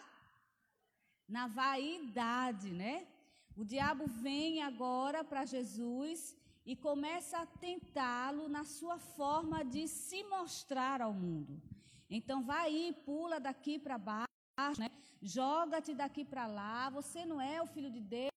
na 1.27 1.47
vaidade, 1.47 2.71
né? 2.71 3.07
O 3.55 3.63
diabo 3.63 4.05
vem 4.07 4.63
agora 4.63 5.23
para 5.23 5.45
Jesus 5.45 6.35
e 6.65 6.75
começa 6.75 7.37
a 7.37 7.45
tentá-lo 7.45 8.47
na 8.49 8.63
sua 8.63 8.97
forma 8.97 9.63
de 9.63 9.87
se 9.87 10.23
mostrar 10.23 11.01
ao 11.01 11.13
mundo. 11.13 11.61
Então 12.09 12.41
vai 12.43 12.67
aí, 12.67 12.93
pula 13.05 13.39
daqui 13.39 13.77
para 13.77 13.97
baixo, 13.97 14.79
né? 14.79 14.89
joga-te 15.21 15.93
daqui 15.93 16.25
para 16.25 16.47
lá, 16.47 16.89
você 16.89 17.25
não 17.25 17.39
é 17.39 17.61
o 17.61 17.67
filho 17.67 17.91
de 17.91 17.99
Deus. 17.99 18.31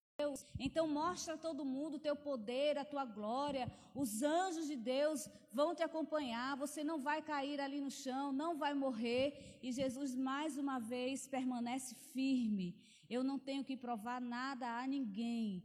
Então 0.59 0.89
mostra 0.89 1.35
a 1.35 1.39
todo 1.39 1.65
mundo 1.65 1.97
o 1.97 2.05
teu 2.07 2.17
poder, 2.17 2.79
a 2.79 2.85
tua 2.85 3.05
glória. 3.05 3.71
Os 3.95 4.23
anjos 4.23 4.67
de 4.67 4.77
Deus 4.77 5.29
vão 5.53 5.75
te 5.75 5.83
acompanhar. 5.83 6.57
Você 6.57 6.83
não 6.83 6.99
vai 6.99 7.21
cair 7.21 7.61
ali 7.61 7.81
no 7.81 7.91
chão, 7.91 8.33
não 8.33 8.57
vai 8.57 8.73
morrer. 8.73 9.59
E 9.63 9.71
Jesus 9.73 10.15
mais 10.15 10.57
uma 10.57 10.79
vez 10.79 11.27
permanece 11.27 11.95
firme. 11.95 12.75
Eu 13.09 13.23
não 13.23 13.39
tenho 13.39 13.65
que 13.65 13.77
provar 13.77 14.21
nada 14.21 14.67
a 14.79 14.87
ninguém. 14.87 15.63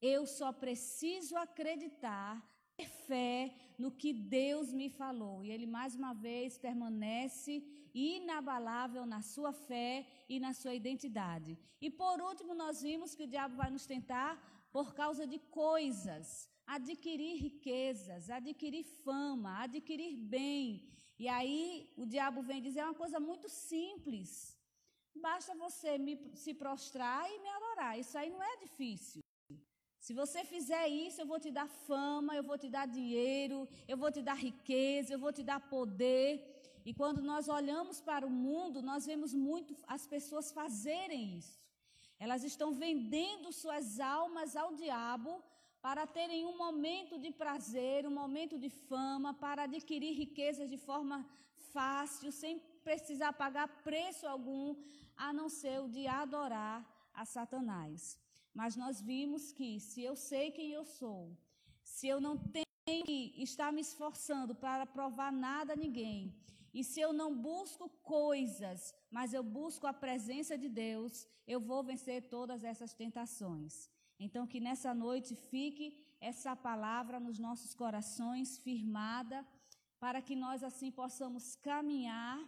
Eu 0.00 0.26
só 0.26 0.52
preciso 0.52 1.36
acreditar, 1.36 2.30
ter 2.76 2.88
fé 2.88 3.54
no 3.78 3.90
que 3.90 4.12
Deus 4.12 4.72
me 4.72 4.88
falou. 4.88 5.44
E 5.44 5.50
ele 5.50 5.66
mais 5.66 5.94
uma 5.94 6.12
vez 6.12 6.58
permanece 6.58 7.62
inabalável 7.94 9.04
na 9.06 9.20
sua 9.22 9.52
fé 9.52 10.06
e 10.28 10.40
na 10.40 10.52
sua 10.52 10.74
identidade. 10.74 11.58
E 11.80 11.90
por 11.90 12.20
último, 12.20 12.54
nós 12.54 12.82
vimos 12.82 13.14
que 13.14 13.24
o 13.24 13.32
diabo 13.34 13.56
vai 13.56 13.70
nos 13.70 13.86
tentar 13.86 14.32
por 14.72 14.94
causa 14.94 15.26
de 15.26 15.38
coisas, 15.38 16.48
adquirir 16.66 17.36
riquezas, 17.36 18.30
adquirir 18.30 18.84
fama, 18.84 19.62
adquirir 19.62 20.16
bem. 20.16 20.88
E 21.18 21.28
aí 21.28 21.92
o 21.96 22.06
diabo 22.06 22.42
vem 22.42 22.62
dizer 22.62 22.82
uma 22.82 22.94
coisa 22.94 23.20
muito 23.20 23.48
simples. 23.48 24.58
Basta 25.14 25.54
você 25.54 25.98
me, 25.98 26.14
se 26.34 26.52
prostrar 26.54 27.30
e 27.30 27.38
me 27.38 27.48
adorar. 27.48 27.98
Isso 27.98 28.16
aí 28.18 28.30
não 28.30 28.42
é 28.42 28.56
difícil. 28.56 29.20
Se 29.98 30.12
você 30.12 30.44
fizer 30.44 30.88
isso, 30.88 31.20
eu 31.20 31.26
vou 31.26 31.38
te 31.38 31.50
dar 31.50 31.68
fama, 31.68 32.34
eu 32.34 32.42
vou 32.42 32.58
te 32.58 32.68
dar 32.68 32.86
dinheiro, 32.86 33.68
eu 33.86 33.96
vou 33.96 34.10
te 34.10 34.20
dar 34.20 34.34
riqueza, 34.34 35.12
eu 35.12 35.18
vou 35.18 35.32
te 35.32 35.44
dar 35.44 35.60
poder. 35.60 36.30
E 36.84 36.92
quando 36.92 37.22
nós 37.22 37.48
olhamos 37.48 38.00
para 38.00 38.26
o 38.26 38.30
mundo, 38.30 38.82
nós 38.82 39.06
vemos 39.06 39.32
muito 39.32 39.76
as 39.86 40.06
pessoas 40.06 40.50
fazerem 40.50 41.36
isso. 41.36 41.60
Elas 42.18 42.42
estão 42.42 42.72
vendendo 42.72 43.52
suas 43.52 44.00
almas 44.00 44.56
ao 44.56 44.74
diabo 44.74 45.42
para 45.80 46.06
terem 46.06 46.44
um 46.46 46.56
momento 46.56 47.18
de 47.18 47.30
prazer, 47.30 48.06
um 48.06 48.16
momento 48.22 48.58
de 48.58 48.70
fama, 48.70 49.34
para 49.34 49.64
adquirir 49.64 50.12
riquezas 50.14 50.68
de 50.68 50.76
forma 50.76 51.26
fácil, 51.72 52.30
sem 52.30 52.60
precisar 52.88 53.32
pagar 53.32 53.68
preço 53.82 54.26
algum, 54.26 54.76
a 55.16 55.32
não 55.32 55.48
ser 55.48 55.80
o 55.80 55.88
de 55.88 56.06
adorar 56.06 56.78
a 57.14 57.24
Satanás. 57.24 58.18
Mas 58.54 58.76
nós 58.76 59.00
vimos 59.00 59.52
que 59.52 59.80
se 59.80 60.02
eu 60.02 60.14
sei 60.14 60.50
quem 60.50 60.70
eu 60.72 60.84
sou, 60.84 61.36
se 61.82 62.06
eu 62.08 62.20
não 62.20 62.36
tenho 62.36 62.66
que 63.04 63.34
estar 63.42 63.72
me 63.72 63.80
esforçando 63.80 64.54
para 64.54 64.84
provar 64.86 65.32
nada 65.32 65.72
a 65.72 65.82
ninguém, 65.84 66.34
e 66.74 66.82
se 66.82 67.00
eu 67.00 67.12
não 67.12 67.30
busco 67.36 67.88
coisas, 68.02 68.94
mas 69.10 69.34
eu 69.34 69.42
busco 69.42 69.86
a 69.86 69.92
presença 69.92 70.56
de 70.56 70.68
Deus, 70.68 71.26
eu 71.46 71.60
vou 71.60 71.82
vencer 71.82 72.28
todas 72.36 72.64
essas 72.64 72.94
tentações. 72.94 73.90
Então, 74.18 74.46
que 74.46 74.60
nessa 74.60 74.94
noite 74.94 75.34
fique 75.34 75.86
essa 76.20 76.54
palavra 76.56 77.20
nos 77.20 77.38
nossos 77.38 77.74
corações, 77.74 78.56
firmada, 78.58 79.46
para 79.98 80.22
que 80.22 80.34
nós 80.34 80.62
assim 80.62 80.90
possamos 80.90 81.56
caminhar 81.56 82.38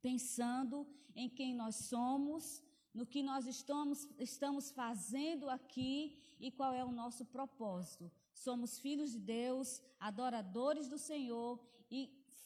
pensando 0.00 0.86
em 1.14 1.28
quem 1.28 1.54
nós 1.54 1.76
somos, 1.76 2.62
no 2.92 3.06
que 3.06 3.22
nós 3.22 3.46
estamos, 3.46 4.08
estamos 4.18 4.70
fazendo 4.70 5.48
aqui 5.48 6.18
e 6.40 6.50
qual 6.50 6.72
é 6.72 6.84
o 6.84 6.92
nosso 6.92 7.24
propósito. 7.24 8.10
Somos 8.32 8.78
filhos 8.78 9.12
de 9.12 9.20
Deus, 9.20 9.82
adoradores 9.98 10.88
do 10.88 10.98
Senhor 10.98 11.60
e 11.90 12.00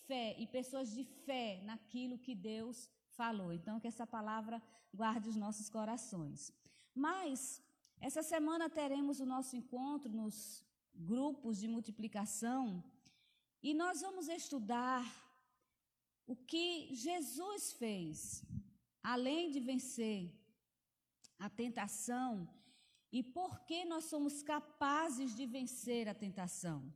fé 0.07 0.37
e 0.39 0.47
pessoas 0.47 0.93
de 0.93 1.05
fé 1.05 1.63
naquilo 1.65 2.19
que 2.19 2.35
Deus 2.35 2.91
falou. 3.11 3.53
Então, 3.53 3.81
que 3.81 3.87
essa 3.87 4.07
palavra 4.07 4.63
guarde 4.93 5.29
os 5.29 5.37
nossos 5.37 5.71
corações. 5.71 6.53
Mas, 6.95 7.63
essa 8.01 8.23
semana 8.23 8.69
teremos 8.69 9.21
o 9.21 9.27
nosso 9.27 9.57
encontro 9.57 10.13
nos 10.13 10.65
grupos 10.95 11.59
de 11.59 11.69
multiplicação 11.69 12.85
e 13.63 13.73
nós 13.73 14.03
vamos 14.03 14.29
estudar 14.29 15.24
o 16.27 16.35
que 16.35 16.95
Jesus 16.95 17.73
fez, 17.73 18.45
além 19.03 19.51
de 19.51 19.61
vencer 19.61 20.33
a 21.39 21.49
tentação 21.51 22.49
e 23.13 23.23
por 23.23 23.61
que 23.67 23.85
nós 23.85 24.05
somos 24.05 24.43
capazes 24.43 25.37
de 25.37 25.47
vencer 25.47 26.09
a 26.09 26.15
tentação. 26.15 26.93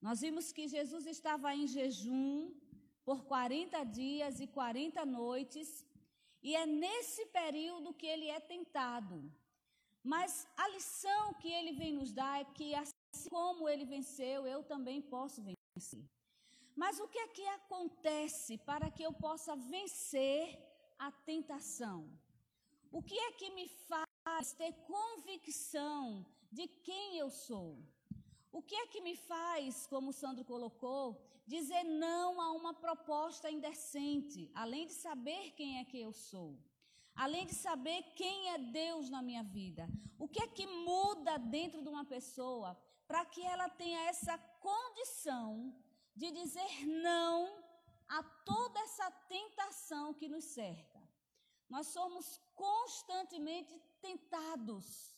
Nós 0.00 0.20
vimos 0.20 0.52
que 0.52 0.68
Jesus 0.68 1.06
estava 1.06 1.54
em 1.54 1.66
jejum 1.66 2.52
por 3.04 3.24
40 3.24 3.84
dias 3.84 4.40
e 4.40 4.46
40 4.46 5.04
noites, 5.06 5.86
e 6.42 6.54
é 6.54 6.66
nesse 6.66 7.24
período 7.26 7.94
que 7.94 8.06
ele 8.06 8.28
é 8.28 8.40
tentado. 8.40 9.32
Mas 10.02 10.46
a 10.56 10.68
lição 10.68 11.32
que 11.34 11.50
ele 11.50 11.72
vem 11.72 11.92
nos 11.94 12.12
dar 12.12 12.40
é 12.40 12.44
que, 12.44 12.74
assim 12.74 13.28
como 13.30 13.68
ele 13.68 13.86
venceu, 13.86 14.46
eu 14.46 14.62
também 14.62 15.00
posso 15.00 15.42
vencer. 15.42 16.04
Mas 16.76 16.98
o 16.98 17.06
que 17.06 17.18
é 17.18 17.28
que 17.28 17.46
acontece 17.48 18.58
para 18.58 18.90
que 18.90 19.02
eu 19.02 19.12
possa 19.12 19.54
vencer 19.54 20.58
a 20.98 21.10
tentação? 21.12 22.10
O 22.90 23.02
que 23.02 23.18
é 23.18 23.32
que 23.32 23.50
me 23.50 23.68
faz 23.68 24.52
ter 24.52 24.72
convicção 24.94 26.26
de 26.50 26.66
quem 26.68 27.18
eu 27.18 27.30
sou? 27.30 27.78
O 28.50 28.62
que 28.62 28.74
é 28.74 28.86
que 28.86 29.00
me 29.00 29.16
faz, 29.16 29.86
como 29.86 30.10
o 30.10 30.12
Sandro 30.12 30.44
colocou, 30.44 31.20
dizer 31.46 31.84
não 31.84 32.40
a 32.40 32.52
uma 32.52 32.72
proposta 32.72 33.50
indecente, 33.50 34.50
além 34.54 34.86
de 34.86 34.94
saber 34.94 35.52
quem 35.52 35.78
é 35.78 35.84
que 35.84 36.00
eu 36.00 36.12
sou? 36.12 36.58
Além 37.14 37.46
de 37.46 37.54
saber 37.54 38.02
quem 38.16 38.50
é 38.50 38.58
Deus 38.58 39.08
na 39.08 39.22
minha 39.22 39.42
vida, 39.42 39.88
o 40.18 40.28
que 40.28 40.42
é 40.42 40.48
que 40.48 40.66
muda 40.66 41.36
dentro 41.38 41.82
de 41.82 41.88
uma 41.88 42.04
pessoa 42.04 42.76
para 43.06 43.24
que 43.24 43.42
ela 43.42 43.68
tenha 43.68 44.00
essa 44.08 44.36
condição 44.38 45.72
de 46.14 46.30
dizer 46.30 46.86
não 46.86 47.62
a 48.08 48.22
toda 48.22 48.78
essa 48.80 49.10
tentação 49.28 50.14
que 50.14 50.28
nos 50.28 50.44
cerca? 50.44 51.00
Nós 51.68 51.86
somos 51.88 52.40
constantemente 52.54 53.74
tentados, 54.00 55.16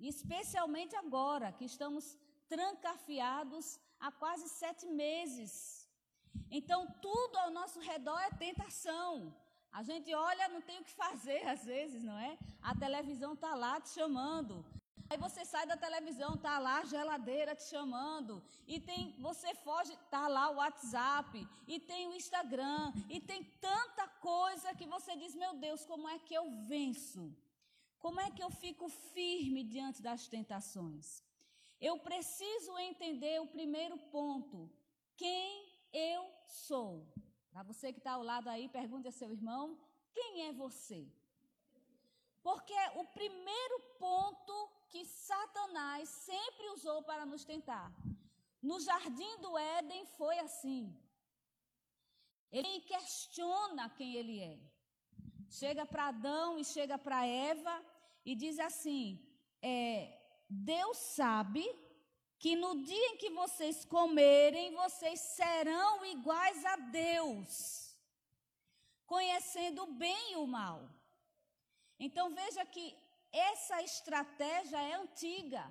especialmente 0.00 0.96
agora 0.96 1.52
que 1.52 1.64
estamos 1.64 2.16
trancafiados 2.48 3.78
há 4.00 4.10
quase 4.10 4.48
sete 4.48 4.86
meses. 4.86 5.88
Então, 6.50 6.80
tudo 7.00 7.36
ao 7.38 7.50
nosso 7.50 7.78
redor 7.80 8.18
é 8.20 8.30
tentação. 8.30 9.34
A 9.70 9.82
gente 9.82 10.12
olha, 10.14 10.48
não 10.48 10.60
tem 10.60 10.80
o 10.80 10.84
que 10.84 10.92
fazer 10.92 11.46
às 11.48 11.64
vezes, 11.64 12.02
não 12.02 12.18
é? 12.18 12.38
A 12.60 12.74
televisão 12.74 13.32
está 13.34 13.54
lá 13.54 13.80
te 13.80 13.90
chamando. 13.90 14.64
Aí 15.08 15.18
você 15.18 15.44
sai 15.44 15.66
da 15.66 15.76
televisão, 15.76 16.38
tá 16.38 16.58
lá 16.58 16.78
a 16.78 16.84
geladeira 16.84 17.54
te 17.54 17.64
chamando, 17.64 18.42
e 18.66 18.80
tem, 18.80 19.14
você 19.20 19.54
foge, 19.54 19.94
tá 20.10 20.26
lá 20.26 20.48
o 20.50 20.56
WhatsApp, 20.56 21.46
e 21.66 21.78
tem 21.78 22.08
o 22.08 22.14
Instagram, 22.14 22.92
e 23.10 23.20
tem 23.20 23.44
tanta 23.60 24.08
coisa 24.08 24.74
que 24.74 24.86
você 24.86 25.14
diz, 25.14 25.34
meu 25.34 25.52
Deus, 25.54 25.84
como 25.84 26.08
é 26.08 26.18
que 26.18 26.32
eu 26.32 26.50
venço? 26.66 27.24
Como 27.98 28.20
é 28.20 28.30
que 28.30 28.42
eu 28.42 28.50
fico 28.50 28.88
firme 28.88 29.62
diante 29.62 30.00
das 30.02 30.26
tentações? 30.26 31.22
Eu 31.88 31.98
preciso 31.98 32.76
entender 32.78 33.40
o 33.40 33.46
primeiro 33.46 33.96
ponto: 34.16 34.70
quem 35.16 35.68
eu 35.92 36.22
sou. 36.46 37.06
Para 37.52 37.62
você 37.62 37.92
que 37.92 37.98
está 37.98 38.12
ao 38.12 38.22
lado 38.22 38.48
aí, 38.48 38.68
pergunte 38.68 39.08
a 39.08 39.12
seu 39.12 39.30
irmão: 39.30 39.78
quem 40.12 40.48
é 40.48 40.52
você? 40.52 41.06
Porque 42.42 42.74
o 42.96 43.04
primeiro 43.04 43.78
ponto 43.98 44.54
que 44.92 45.04
Satanás 45.06 46.06
sempre 46.08 46.68
usou 46.76 47.02
para 47.02 47.24
nos 47.24 47.44
tentar. 47.52 47.90
No 48.70 48.78
jardim 48.78 49.34
do 49.44 49.56
Éden 49.56 50.04
foi 50.18 50.38
assim. 50.38 50.84
Ele 52.50 52.80
questiona 52.80 53.88
quem 53.98 54.14
ele 54.14 54.38
é. 54.40 54.58
Chega 55.48 55.86
para 55.86 56.08
Adão 56.08 56.58
e 56.58 56.64
chega 56.64 56.98
para 56.98 57.26
Eva 57.26 57.74
e 58.22 58.34
diz 58.34 58.58
assim: 58.58 59.04
é, 59.62 59.82
Deus 60.48 60.98
sabe 60.98 61.64
que 62.38 62.54
no 62.54 62.72
dia 62.84 63.06
em 63.12 63.16
que 63.16 63.30
vocês 63.30 63.84
comerem, 63.86 64.74
vocês 64.74 65.18
serão 65.20 66.04
iguais 66.04 66.64
a 66.66 66.76
Deus, 66.76 67.96
conhecendo 69.06 69.84
o 69.84 69.92
bem 70.04 70.32
e 70.32 70.36
o 70.36 70.46
mal. 70.46 70.78
Então 71.98 72.34
veja 72.34 72.64
que 72.66 73.01
essa 73.32 73.82
estratégia 73.82 74.80
é 74.80 74.94
antiga, 74.94 75.64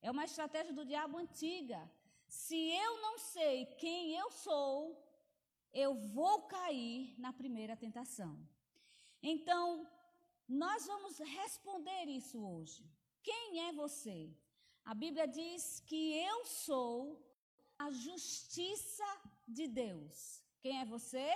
é 0.00 0.10
uma 0.10 0.24
estratégia 0.24 0.72
do 0.72 0.84
diabo 0.84 1.18
antiga. 1.18 1.90
Se 2.28 2.56
eu 2.56 3.00
não 3.00 3.18
sei 3.18 3.66
quem 3.82 4.14
eu 4.14 4.30
sou, 4.30 4.96
eu 5.72 5.94
vou 5.94 6.42
cair 6.42 7.14
na 7.18 7.32
primeira 7.32 7.76
tentação. 7.76 8.38
Então, 9.22 9.86
nós 10.48 10.86
vamos 10.86 11.18
responder 11.18 12.04
isso 12.08 12.38
hoje. 12.44 12.84
Quem 13.22 13.68
é 13.68 13.72
você? 13.72 14.30
A 14.84 14.94
Bíblia 14.94 15.26
diz 15.26 15.80
que 15.80 16.14
eu 16.14 16.44
sou 16.44 17.24
a 17.78 17.90
justiça 17.90 19.04
de 19.46 19.66
Deus. 19.66 20.42
Quem 20.60 20.80
é 20.80 20.84
você? 20.84 21.28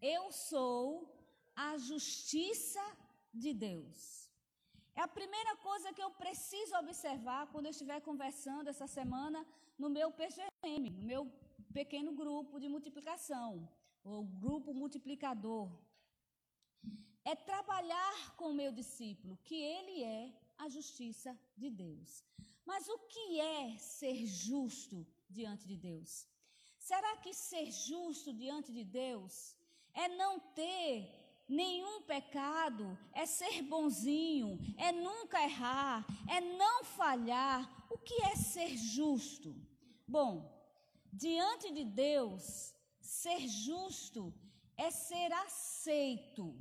Eu 0.00 0.32
sou 0.32 0.86
a 1.54 1.76
justiça 1.78 2.84
de 3.32 3.52
Deus. 3.52 4.19
É 5.00 5.02
a 5.02 5.08
primeira 5.20 5.52
coisa 5.68 5.94
que 5.96 6.02
eu 6.06 6.10
preciso 6.22 6.74
observar 6.76 7.46
quando 7.50 7.66
eu 7.66 7.74
estiver 7.74 7.98
conversando 8.08 8.68
essa 8.68 8.86
semana 8.86 9.38
no 9.82 9.88
meu 9.88 10.08
PGM, 10.18 10.90
no 10.90 11.04
meu 11.12 11.22
pequeno 11.72 12.12
grupo 12.12 12.60
de 12.62 12.68
multiplicação, 12.68 13.66
ou 14.04 14.18
grupo 14.44 14.74
multiplicador. 14.74 15.70
É 17.24 17.34
trabalhar 17.34 18.36
com 18.36 18.50
o 18.50 18.58
meu 18.60 18.70
discípulo, 18.80 19.38
que 19.42 19.54
ele 19.76 20.04
é 20.04 20.22
a 20.58 20.68
justiça 20.68 21.32
de 21.56 21.70
Deus. 21.70 22.22
Mas 22.66 22.86
o 22.86 22.98
que 23.12 23.40
é 23.40 23.78
ser 23.78 24.26
justo 24.26 25.06
diante 25.30 25.66
de 25.66 25.78
Deus? 25.78 26.28
Será 26.78 27.16
que 27.22 27.32
ser 27.32 27.70
justo 27.70 28.34
diante 28.34 28.70
de 28.70 28.84
Deus 28.84 29.56
é 29.94 30.08
não 30.08 30.38
ter 30.62 31.19
nenhum 31.50 32.02
pecado, 32.02 32.96
é 33.12 33.26
ser 33.26 33.62
bonzinho, 33.62 34.58
é 34.78 34.92
nunca 34.92 35.42
errar, 35.42 36.06
é 36.28 36.40
não 36.40 36.84
falhar? 36.84 37.68
O 37.90 37.98
que 37.98 38.22
é 38.22 38.36
ser 38.36 38.76
justo? 38.76 39.54
Bom, 40.06 40.32
diante 41.12 41.72
de 41.72 41.84
Deus, 41.84 42.74
ser 43.00 43.46
justo 43.48 44.32
é 44.76 44.90
ser 44.90 45.32
aceito. 45.32 46.56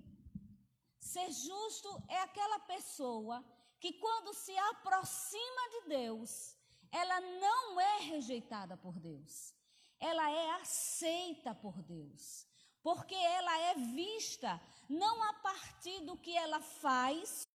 Ser 1.00 1.32
justo 1.32 2.04
é 2.08 2.18
aquela 2.22 2.60
pessoa 2.60 3.46
que 3.80 3.94
quando 3.94 4.34
se 4.34 4.58
aproxima 4.58 5.70
de 5.70 5.90
Deus, 5.90 6.56
ela 6.92 7.22
não 7.22 7.80
é 7.80 8.00
rejeitada 8.02 8.76
por 8.76 9.00
Deus. 9.00 9.54
Ela 10.00 10.30
é 10.32 10.52
aceita 10.62 11.54
por 11.54 11.82
Deus. 11.84 12.49
Porque 12.82 13.16
ela 13.16 13.58
é 13.72 13.76
vista 13.76 14.60
não 14.88 15.22
a 15.24 15.34
partir 15.34 16.00
do 16.02 16.18
que 16.18 16.36
ela 16.36 16.60
faz 16.60 17.48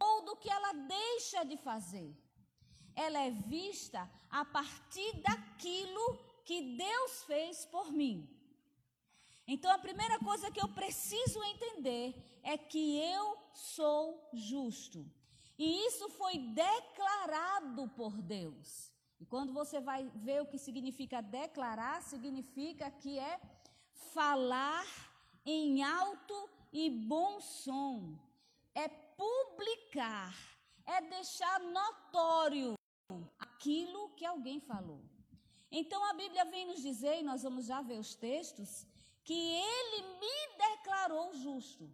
ou 0.00 0.24
do 0.24 0.36
que 0.36 0.50
ela 0.50 0.72
deixa 0.72 1.44
de 1.44 1.56
fazer. 1.56 2.16
Ela 2.94 3.20
é 3.20 3.30
vista 3.30 4.10
a 4.30 4.44
partir 4.44 5.12
daquilo 5.20 6.18
que 6.44 6.76
Deus 6.76 7.24
fez 7.24 7.64
por 7.66 7.92
mim. 7.92 8.28
Então 9.46 9.70
a 9.70 9.78
primeira 9.78 10.18
coisa 10.18 10.50
que 10.50 10.60
eu 10.60 10.68
preciso 10.68 11.42
entender 11.44 12.40
é 12.42 12.56
que 12.56 12.98
eu 12.98 13.36
sou 13.52 14.28
justo. 14.32 15.10
E 15.58 15.86
isso 15.86 16.08
foi 16.10 16.38
declarado 16.38 17.88
por 17.96 18.12
Deus. 18.22 18.92
E 19.20 19.26
quando 19.26 19.52
você 19.52 19.80
vai 19.80 20.08
ver 20.14 20.42
o 20.42 20.46
que 20.46 20.58
significa 20.58 21.20
declarar, 21.20 22.02
significa 22.02 22.90
que 22.90 23.18
é 23.18 23.40
falar 24.14 24.86
em 25.44 25.82
alto 25.82 26.48
e 26.72 26.90
bom 26.90 27.40
som, 27.40 28.18
é 28.74 28.88
publicar, 28.88 30.34
é 30.86 31.00
deixar 31.00 31.60
notório 31.60 32.74
aquilo 33.38 34.10
que 34.10 34.24
alguém 34.24 34.60
falou. 34.60 35.02
Então 35.70 36.02
a 36.04 36.14
Bíblia 36.14 36.44
vem 36.44 36.66
nos 36.66 36.80
dizer, 36.80 37.18
e 37.18 37.22
nós 37.22 37.42
vamos 37.42 37.66
já 37.66 37.80
ver 37.82 37.98
os 37.98 38.14
textos, 38.14 38.86
que 39.24 39.34
ele 39.34 40.02
me 40.20 40.56
declarou 40.56 41.34
justo. 41.34 41.90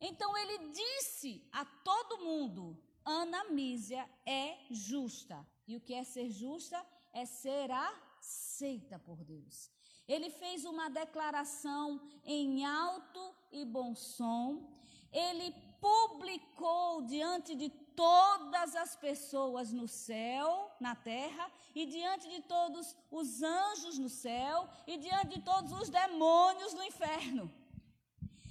Então 0.00 0.36
ele 0.36 0.70
disse 0.70 1.48
a 1.52 1.64
todo 1.64 2.24
mundo: 2.24 2.76
Ana 3.04 3.44
Mísia 3.44 4.08
é 4.24 4.58
justa. 4.70 5.46
E 5.66 5.76
o 5.76 5.80
que 5.80 5.94
é 5.94 6.04
ser 6.04 6.28
justa? 6.30 6.84
É 7.12 7.24
ser 7.24 7.70
aceita 7.70 8.98
por 8.98 9.24
Deus. 9.24 9.70
Ele 10.08 10.30
fez 10.30 10.64
uma 10.64 10.88
declaração 10.88 12.00
em 12.24 12.64
alto 12.64 13.34
e 13.50 13.64
bom 13.64 13.94
som. 13.94 14.70
Ele 15.12 15.52
publicou 15.80 17.02
diante 17.02 17.54
de 17.54 17.68
todas 17.68 18.76
as 18.76 18.94
pessoas 18.94 19.72
no 19.72 19.88
céu, 19.88 20.70
na 20.78 20.94
terra, 20.94 21.50
e 21.74 21.86
diante 21.86 22.28
de 22.28 22.42
todos 22.42 22.96
os 23.10 23.42
anjos 23.42 23.98
no 23.98 24.08
céu, 24.08 24.68
e 24.86 24.96
diante 24.98 25.36
de 25.36 25.42
todos 25.42 25.72
os 25.72 25.88
demônios 25.88 26.74
no 26.74 26.84
inferno. 26.84 27.52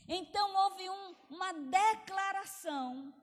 Então 0.08 0.56
houve 0.64 0.90
um, 0.90 1.16
uma 1.30 1.52
declaração 1.54 3.14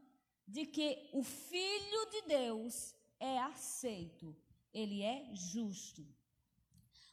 de 0.47 0.67
que 0.67 1.09
o 1.13 1.23
Filho 1.23 2.11
de 2.11 2.23
Deus 2.23 2.95
é 3.19 3.39
aceito, 3.39 4.37
ele 4.73 5.03
é 5.03 5.29
justo. 5.33 6.07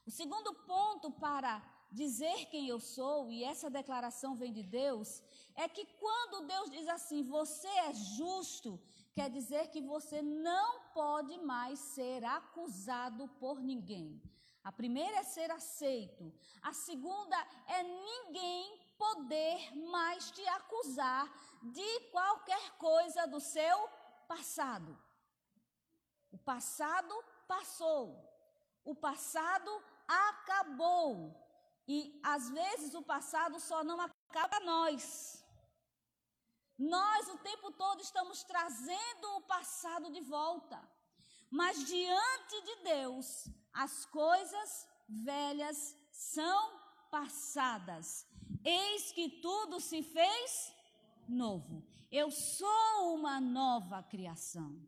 O 0.10 0.12
segundo 0.12 0.52
ponto 0.66 1.12
para 1.12 1.62
dizer 1.92 2.48
quem 2.48 2.68
eu 2.68 2.80
sou, 2.80 3.30
e 3.30 3.44
essa 3.44 3.70
declaração 3.70 4.34
vem 4.34 4.52
de 4.52 4.64
Deus, 4.64 5.22
é 5.54 5.70
que 5.70 5.86
quando 5.86 6.48
Deus 6.48 6.72
diz 6.72 6.88
assim, 6.88 7.22
você 7.22 7.68
é 7.68 7.94
justo, 7.94 8.82
quer 9.14 9.30
dizer 9.30 9.68
que 9.68 9.80
você 9.80 10.20
não 10.24 10.80
pode 10.96 11.38
mais 11.38 11.78
ser 11.78 12.26
acusado 12.26 13.28
por 13.40 13.62
ninguém. 13.62 14.20
A 14.64 14.72
primeira 14.72 15.18
é 15.18 15.24
ser 15.24 15.52
aceito, 15.52 16.34
a 16.60 16.74
segunda 16.74 17.38
é 17.68 17.84
ninguém 17.84 18.80
poder 18.98 19.76
mais 19.92 20.32
te 20.32 20.44
acusar 20.48 21.32
de 21.62 22.00
qualquer 22.10 22.78
coisa 22.80 23.28
do 23.28 23.40
seu 23.40 23.78
passado. 24.28 24.98
O 26.32 26.38
passado 26.40 27.14
passou. 27.48 28.28
O 28.84 28.96
passado 28.96 29.72
acabou. 30.10 31.36
E 31.88 32.20
às 32.24 32.50
vezes 32.50 32.94
o 32.94 33.04
passado 33.04 33.60
só 33.60 33.84
não 33.84 34.00
acaba 34.02 34.60
nós. 34.62 35.44
Nós 36.78 37.28
o 37.30 37.38
tempo 37.40 37.72
todo 37.72 38.02
estamos 38.02 38.44
trazendo 38.44 39.38
o 39.38 39.42
passado 39.42 40.12
de 40.12 40.22
volta. 40.22 40.80
Mas 41.52 41.86
diante 41.86 42.62
de 42.64 42.76
Deus, 42.84 43.50
as 43.74 44.06
coisas 44.06 44.88
velhas 45.08 45.96
são 46.12 46.80
passadas. 47.12 48.26
Eis 48.64 49.12
que 49.12 49.42
tudo 49.42 49.80
se 49.80 50.02
fez 50.04 50.74
novo. 51.28 51.84
Eu 52.12 52.32
sou 52.32 53.16
uma 53.16 53.40
nova 53.40 54.02
criação. 54.04 54.80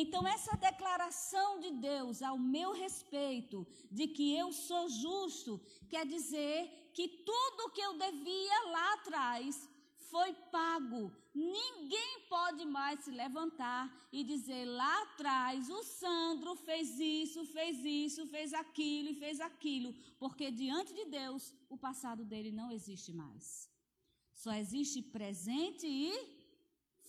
Então, 0.00 0.22
essa 0.28 0.56
declaração 0.56 1.58
de 1.58 1.70
Deus 1.72 2.22
ao 2.22 2.38
meu 2.38 2.70
respeito, 2.72 3.66
de 3.90 4.06
que 4.06 4.26
eu 4.42 4.52
sou 4.52 4.88
justo, 4.88 5.60
quer 5.92 6.06
dizer 6.06 6.58
que 6.96 7.06
tudo 7.30 7.72
que 7.74 7.80
eu 7.80 7.94
devia 7.98 8.58
lá 8.74 8.92
atrás 8.94 9.68
foi 10.10 10.32
pago. 10.52 11.02
Ninguém 11.34 12.12
pode 12.28 12.64
mais 12.64 13.00
se 13.00 13.10
levantar 13.10 13.82
e 14.12 14.22
dizer 14.22 14.66
lá 14.66 15.02
atrás 15.02 15.68
o 15.68 15.82
Sandro 15.82 16.54
fez 16.54 16.96
isso, 17.00 17.44
fez 17.56 17.84
isso, 17.84 18.24
fez 18.26 18.54
aquilo 18.54 19.08
e 19.08 19.18
fez 19.24 19.40
aquilo, 19.40 19.92
porque 20.16 20.48
diante 20.52 20.94
de 20.94 21.06
Deus 21.06 21.52
o 21.68 21.76
passado 21.76 22.24
dele 22.24 22.52
não 22.52 22.70
existe 22.70 23.12
mais. 23.12 23.68
Só 24.32 24.52
existe 24.52 25.02
presente 25.02 25.88
e 25.88 26.08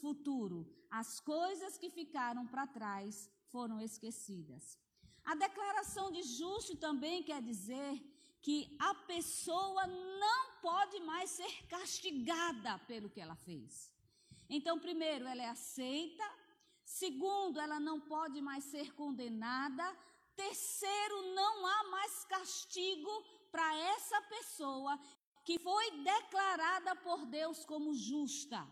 futuro. 0.01 0.78
As 0.89 1.19
coisas 1.19 1.77
que 1.77 1.89
ficaram 1.89 2.45
para 2.47 2.65
trás 2.67 3.29
foram 3.47 3.79
esquecidas. 3.79 4.77
A 5.23 5.35
declaração 5.35 6.11
de 6.11 6.23
justo 6.23 6.75
também 6.75 7.21
quer 7.21 7.41
dizer 7.41 8.01
que 8.41 8.75
a 8.79 8.95
pessoa 8.95 9.85
não 9.85 10.59
pode 10.61 10.99
mais 11.01 11.29
ser 11.29 11.67
castigada 11.67 12.79
pelo 12.79 13.09
que 13.09 13.21
ela 13.21 13.35
fez. 13.35 13.93
Então, 14.49 14.79
primeiro, 14.79 15.27
ela 15.27 15.43
é 15.43 15.49
aceita. 15.49 16.23
Segundo, 16.83 17.59
ela 17.59 17.79
não 17.79 17.99
pode 17.99 18.41
mais 18.41 18.63
ser 18.63 18.93
condenada. 18.95 19.85
Terceiro, 20.35 21.33
não 21.35 21.65
há 21.67 21.83
mais 21.89 22.25
castigo 22.25 23.11
para 23.51 23.75
essa 23.75 24.21
pessoa 24.23 24.99
que 25.43 25.59
foi 25.59 25.91
declarada 26.01 26.95
por 26.95 27.25
Deus 27.25 27.65
como 27.65 27.93
justa. 27.93 28.67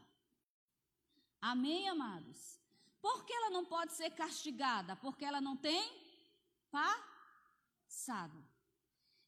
Amém, 1.41 1.87
amados? 1.87 2.59
Por 3.01 3.25
que 3.25 3.33
ela 3.33 3.49
não 3.49 3.63
pode 3.65 3.93
ser 3.93 4.09
castigada? 4.11 4.95
Porque 4.95 5.23
ela 5.23 5.39
não 5.39 5.55
tem 5.55 5.89
passado. 6.71 8.43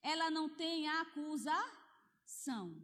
Ela 0.01 0.29
não 0.31 0.49
tem 0.49 0.87
acusação. 0.87 2.75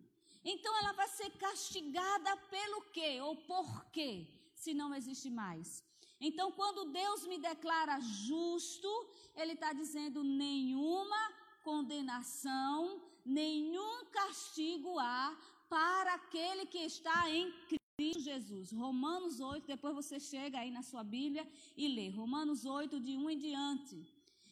Então 0.44 0.78
ela 0.78 0.94
vai 0.94 1.08
ser 1.08 1.32
castigada 1.32 2.38
pelo 2.50 2.82
quê 2.92 3.20
ou 3.22 3.36
por 3.36 3.86
quê, 3.86 4.28
se 4.54 4.74
não 4.74 4.94
existe 4.94 5.30
mais. 5.30 5.84
Então, 6.20 6.52
quando 6.52 6.92
Deus 6.92 7.26
me 7.26 7.38
declara 7.38 8.00
justo, 8.00 8.88
Ele 9.36 9.54
está 9.54 9.74
dizendo 9.74 10.24
nenhuma 10.24 11.34
condenação, 11.64 13.02
nenhum 13.26 14.06
castigo 14.06 14.98
há 15.00 15.36
para 15.68 16.14
aquele 16.14 16.66
que 16.68 16.78
está 16.78 17.30
em 17.30 17.52
Cristo 17.98 18.22
Jesus. 18.22 18.72
Romanos 18.72 19.40
8, 19.40 19.66
depois 19.66 19.96
você 19.96 20.20
chega 20.20 20.60
aí 20.60 20.72
na 20.72 20.84
sua 20.84 21.04
Bíblia 21.04 21.48
e 21.78 21.88
lê. 21.88 22.10
Romanos 22.10 22.66
8, 22.66 23.00
de 23.00 23.16
1 23.16 23.30
em 23.30 23.38
diante. 23.38 23.96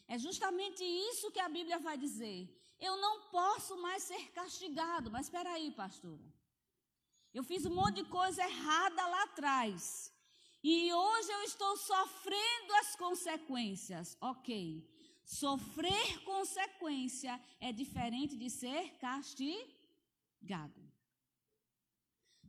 É 0.08 0.18
justamente 0.18 0.84
isso 0.84 1.32
que 1.32 1.40
a 1.40 1.50
Bíblia 1.50 1.80
vai 1.80 1.98
dizer. 1.98 2.40
Eu 2.80 2.96
não 2.98 3.14
posso 3.38 3.76
mais 3.82 4.04
ser 4.04 4.32
castigado. 4.32 5.12
Mas 5.12 5.26
espera 5.26 5.52
aí, 5.54 5.72
pastora. 5.72 6.26
Eu 7.34 7.44
fiz 7.44 7.66
um 7.66 7.76
monte 7.76 7.96
de 8.02 8.10
coisa 8.10 8.42
errada 8.44 9.08
lá 9.08 9.24
atrás. 9.24 10.12
E 10.64 10.94
hoje 10.94 11.32
eu 11.32 11.44
estou 11.44 11.76
sofrendo 11.78 12.74
as 12.82 12.96
consequências. 12.96 14.18
Ok. 14.22 14.88
Sofrer 15.26 16.24
consequência 16.24 17.42
é 17.60 17.72
diferente 17.72 18.36
de 18.36 18.50
ser 18.50 18.92
castigado. 18.98 20.83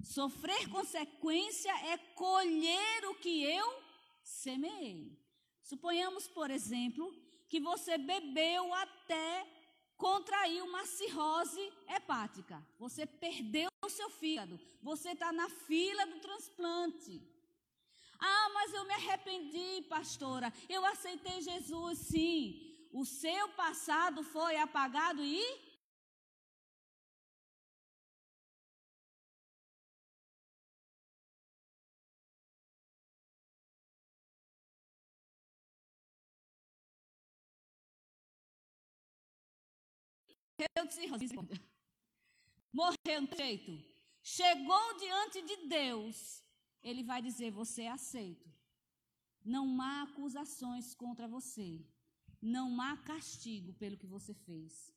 Sofrer 0.05 0.69
consequência 0.69 1.73
é 1.89 1.97
colher 2.15 3.07
o 3.07 3.15
que 3.15 3.43
eu 3.43 3.83
semeei. 4.23 5.19
Suponhamos, 5.63 6.29
por 6.29 6.51
exemplo, 6.51 7.13
que 7.49 7.59
você 7.59 7.97
bebeu 7.97 8.73
até 8.75 9.47
contrair 9.97 10.63
uma 10.63 10.85
cirrose 10.85 11.73
hepática. 11.89 12.65
Você 12.79 13.07
perdeu 13.07 13.69
o 13.83 13.89
seu 13.89 14.11
fígado. 14.11 14.61
Você 14.83 15.11
está 15.11 15.33
na 15.33 15.49
fila 15.49 16.07
do 16.07 16.21
transplante. 16.21 17.23
Ah, 18.19 18.51
mas 18.55 18.73
eu 18.73 18.85
me 18.85 18.95
arrependi, 18.95 19.83
pastora. 19.89 20.53
Eu 20.69 20.85
aceitei 20.85 21.41
Jesus, 21.41 21.99
sim. 21.99 22.89
O 22.93 23.05
seu 23.05 23.49
passado 23.51 24.23
foi 24.23 24.57
apagado 24.57 25.23
e 25.23 25.74
morreu 42.73 43.23
no 43.23 43.37
jeito. 43.37 43.73
Chegou 44.23 44.99
diante 44.99 45.43
de 45.43 45.69
Deus 45.69 46.45
ele 46.85 47.03
vai 47.03 47.21
dizer: 47.23 47.51
Você 47.51 47.83
é 47.83 47.91
aceito. 47.91 48.53
Não 49.43 49.81
há 49.81 50.03
acusações 50.03 50.95
contra 50.95 51.27
você. 51.27 51.83
Não 52.41 52.81
há 52.81 52.97
castigo 52.97 53.73
pelo 53.73 53.97
que 53.97 54.07
você 54.07 54.35
fez. 54.35 54.93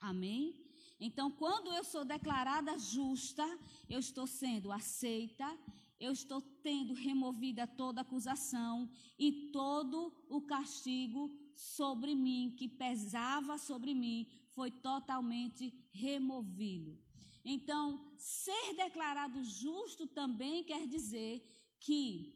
Amém? 0.00 0.64
Então, 1.00 1.30
quando 1.30 1.72
eu 1.72 1.84
sou 1.84 2.04
declarada 2.04 2.76
justa, 2.78 3.46
eu 3.88 4.00
estou 4.00 4.26
sendo 4.26 4.72
aceita, 4.72 5.48
eu 6.00 6.12
estou 6.12 6.40
tendo 6.40 6.94
removida 6.94 7.66
toda 7.66 8.00
acusação 8.00 8.90
e 9.16 9.50
todo 9.52 10.12
o 10.28 10.40
castigo 10.40 11.32
sobre 11.54 12.14
mim, 12.14 12.54
que 12.56 12.68
pesava 12.68 13.58
sobre 13.58 13.94
mim, 13.94 14.26
foi 14.58 14.72
totalmente 14.72 15.72
removido. 15.92 16.98
Então, 17.44 17.84
ser 18.16 18.74
declarado 18.74 19.38
justo 19.44 20.04
também 20.04 20.64
quer 20.64 20.84
dizer 20.88 21.32
que 21.78 22.34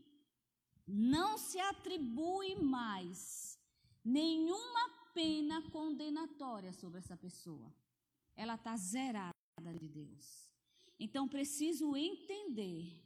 não 0.87 1.37
se 1.37 1.58
atribui 1.58 2.54
mais 2.54 3.58
nenhuma 4.04 4.85
pena 5.12 5.61
condenatória 5.70 6.72
sobre 6.72 7.00
essa 7.00 7.16
pessoa. 7.16 7.74
Ela 8.37 8.54
está 8.54 8.76
zerada 8.76 9.74
de 9.80 9.88
Deus. 9.88 10.48
Então, 11.00 11.26
preciso 11.26 11.96
entender 11.96 13.04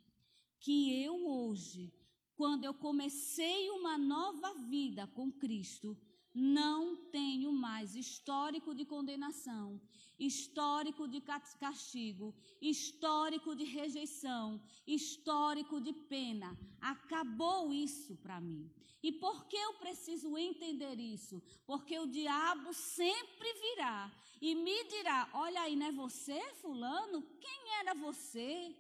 que 0.61 1.03
eu 1.03 1.27
hoje, 1.27 1.91
quando 2.35 2.65
eu 2.65 2.75
comecei 2.75 3.71
uma 3.71 3.97
nova 3.97 4.53
vida 4.69 5.07
com 5.07 5.33
Cristo, 5.33 5.97
não 6.37 6.95
tenho 7.11 7.51
mais 7.51 7.97
histórico 7.97 8.75
de 8.75 8.85
condenação, 8.85 9.81
histórico 10.19 11.09
de 11.09 11.23
castigo, 11.59 12.35
histórico 12.61 13.57
de 13.57 13.65
rejeição, 13.65 14.61
histórico 14.87 15.81
de 15.81 15.95
pena. 15.95 16.55
Acabou 16.79 17.73
isso 17.73 18.17
para 18.17 18.39
mim. 18.39 18.71
E 19.03 19.13
por 19.13 19.47
que 19.47 19.57
eu 19.57 19.75
preciso 19.75 20.37
entender 20.37 21.01
isso? 21.01 21.43
Porque 21.65 21.99
o 21.99 22.07
diabo 22.07 22.71
sempre 22.75 23.53
virá 23.55 24.13
e 24.41 24.55
me 24.55 24.85
dirá: 24.85 25.31
Olha 25.33 25.63
aí, 25.63 25.75
não 25.75 25.87
é 25.87 25.93
você, 25.93 26.39
Fulano? 26.57 27.23
Quem 27.41 27.75
era 27.81 27.95
você? 27.95 28.77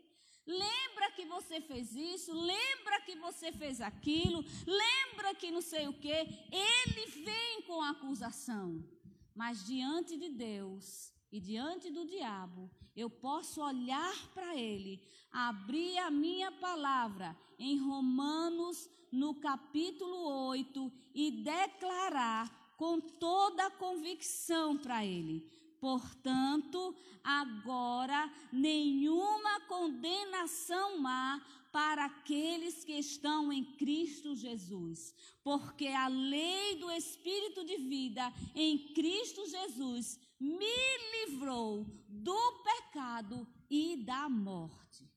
Lembra 0.47 1.11
que 1.11 1.25
você 1.25 1.61
fez 1.61 1.95
isso? 1.95 2.33
Lembra 2.33 3.01
que 3.01 3.17
você 3.17 3.51
fez 3.53 3.81
aquilo? 3.81 4.45
Lembra 4.67 5.35
que 5.35 5.51
não 5.51 5.61
sei 5.61 5.89
o 5.89 5.93
quê? 5.93 6.29
Ele 6.53 7.07
vem 7.25 7.63
com 7.63 7.83
acusação. 7.83 8.85
Mas 9.35 9.65
diante 9.67 10.17
de 10.17 10.29
Deus 10.29 11.13
e 11.33 11.41
diante 11.41 11.91
do 11.91 12.07
diabo, 12.07 12.71
eu 12.95 13.11
posso 13.11 13.61
olhar 13.61 14.15
para 14.33 14.57
ele, 14.57 15.03
abrir 15.31 15.99
a 15.99 16.11
minha 16.11 16.51
palavra 16.53 17.37
em 17.59 17.77
Romanos, 17.79 18.89
no 19.13 19.35
capítulo 19.35 20.17
8, 20.49 20.93
e 21.15 21.31
declarar 21.31 22.75
com 22.77 23.01
toda 23.01 23.67
a 23.67 23.71
convicção 23.71 24.77
para 24.79 25.05
ele: 25.05 25.45
Portanto, 25.87 26.96
agora 27.22 28.29
nenhuma 28.51 29.61
condenação 29.68 31.07
há 31.07 31.40
para 31.70 32.07
aqueles 32.07 32.83
que 32.83 32.94
estão 32.94 33.53
em 33.53 33.64
Cristo 33.77 34.35
Jesus, 34.35 35.14
porque 35.44 35.87
a 35.87 36.09
lei 36.09 36.75
do 36.81 36.90
Espírito 36.90 37.64
de 37.64 37.77
vida 37.77 38.33
em 38.53 38.92
Cristo 38.94 39.46
Jesus 39.49 40.18
me 40.40 40.77
livrou 41.12 41.87
do 42.09 42.53
pecado 42.64 43.46
e 43.70 43.96
da 43.99 44.29
morte. 44.29 45.09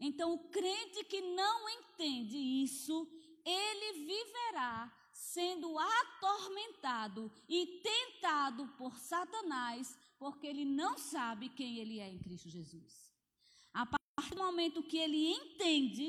Então, 0.00 0.34
o 0.34 0.48
crente 0.48 1.04
que 1.04 1.20
não 1.20 1.68
entende 1.68 2.36
isso, 2.36 3.08
ele 3.44 4.04
viverá 4.04 4.92
sendo 5.32 5.78
atormentado 5.78 7.32
e 7.48 7.80
tentado 7.82 8.68
por 8.76 8.98
Satanás, 8.98 9.98
porque 10.18 10.46
ele 10.46 10.64
não 10.64 10.98
sabe 10.98 11.48
quem 11.48 11.78
ele 11.78 11.98
é 11.98 12.08
em 12.08 12.18
Cristo 12.18 12.48
Jesus. 12.48 13.10
A 13.72 13.86
partir 13.86 14.34
do 14.34 14.44
momento 14.44 14.82
que 14.82 14.98
ele 14.98 15.32
entende 15.32 16.06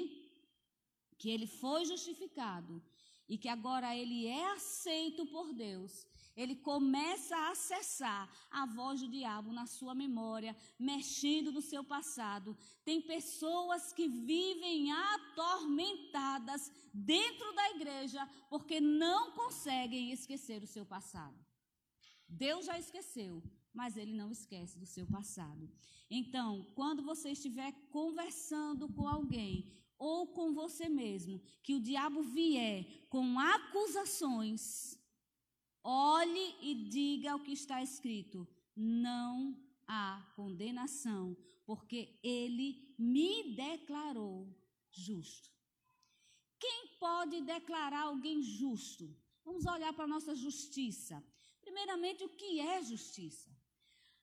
que 1.17 1.29
ele 1.29 1.47
foi 1.47 1.85
justificado 1.85 2.83
e 3.27 3.37
que 3.37 3.47
agora 3.47 3.95
ele 3.95 4.27
é 4.27 4.51
aceito 4.51 5.25
por 5.25 5.53
Deus, 5.53 6.05
ele 6.35 6.55
começa 6.55 7.35
a 7.35 7.51
acessar 7.51 8.29
a 8.51 8.65
voz 8.65 8.99
do 9.01 9.07
diabo 9.07 9.53
na 9.53 9.65
sua 9.65 9.95
memória, 9.95 10.55
mexendo 10.77 11.51
no 11.51 11.61
seu 11.61 11.83
passado. 11.83 12.57
Tem 12.83 13.01
pessoas 13.01 13.93
que 13.93 14.07
vivem 14.07 14.91
atormentadas 14.91 16.71
dentro 16.93 17.53
da 17.53 17.69
igreja 17.71 18.27
porque 18.49 18.81
não 18.81 19.31
conseguem 19.31 20.11
esquecer 20.11 20.61
o 20.61 20.67
seu 20.67 20.85
passado. 20.85 21.37
Deus 22.27 22.65
já 22.65 22.77
esqueceu, 22.77 23.41
mas 23.73 23.95
ele 23.95 24.13
não 24.13 24.31
esquece 24.31 24.77
do 24.77 24.85
seu 24.85 25.05
passado. 25.07 25.69
Então, 26.09 26.65
quando 26.75 27.03
você 27.03 27.31
estiver 27.31 27.71
conversando 27.89 28.89
com 28.89 29.07
alguém 29.07 29.71
ou 29.97 30.27
com 30.27 30.53
você 30.53 30.89
mesmo, 30.89 31.41
que 31.63 31.75
o 31.75 31.79
diabo 31.79 32.21
vier 32.21 33.07
com 33.09 33.39
acusações, 33.39 34.94
Olhe 35.87 36.55
e 36.61 36.73
diga 36.89 37.35
o 37.35 37.43
que 37.43 37.51
está 37.51 37.81
escrito: 37.83 38.47
não 38.75 39.55
há 39.87 40.33
condenação, 40.35 41.37
porque 41.63 42.19
ele 42.23 42.95
me 42.97 43.55
declarou 43.55 44.51
justo. 44.89 45.51
Quem 46.59 46.97
pode 46.99 47.41
declarar 47.41 48.03
alguém 48.05 48.41
justo? 48.41 49.15
Vamos 49.43 49.67
olhar 49.67 49.93
para 49.93 50.05
a 50.05 50.13
nossa 50.15 50.33
justiça. 50.33 51.23
Primeiramente, 51.61 52.23
o 52.23 52.29
que 52.29 52.59
é 52.59 52.81
justiça? 52.81 53.55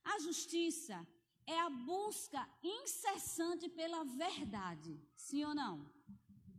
A 0.03 0.19
justiça 0.19 1.07
é 1.47 1.61
a 1.61 1.71
busca 1.71 2.43
incessante 2.61 3.69
pela 3.69 4.03
verdade, 4.05 5.01
sim 5.15 5.45
ou 5.45 5.55
não? 5.55 5.89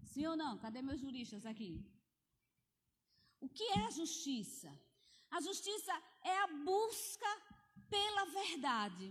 Sim 0.06 0.28
ou 0.28 0.38
não? 0.38 0.58
Cadê 0.58 0.82
meus 0.82 1.02
juristas 1.02 1.46
aqui? 1.46 1.86
O 3.42 3.50
que 3.50 3.63
é 3.63 3.80
a 3.86 3.92
justiça? 3.92 4.72
A 5.36 5.39
justiça 5.41 5.93
é 6.22 6.36
a 6.41 6.48
busca 6.69 7.32
pela 7.89 8.26
verdade, 8.39 9.08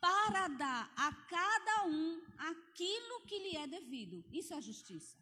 para 0.00 0.42
dar 0.62 0.82
a 0.96 1.08
cada 1.34 1.76
um 1.86 2.22
aquilo 2.50 3.16
que 3.28 3.38
lhe 3.44 3.56
é 3.56 3.66
devido. 3.66 4.24
Isso 4.40 4.54
é 4.54 4.60
justiça. 4.60 5.16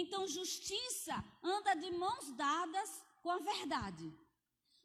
Então, 0.00 0.26
justiça 0.26 1.16
anda 1.54 1.74
de 1.74 1.90
mãos 2.04 2.32
dadas 2.32 2.90
com 3.22 3.30
a 3.30 3.38
verdade. 3.38 4.12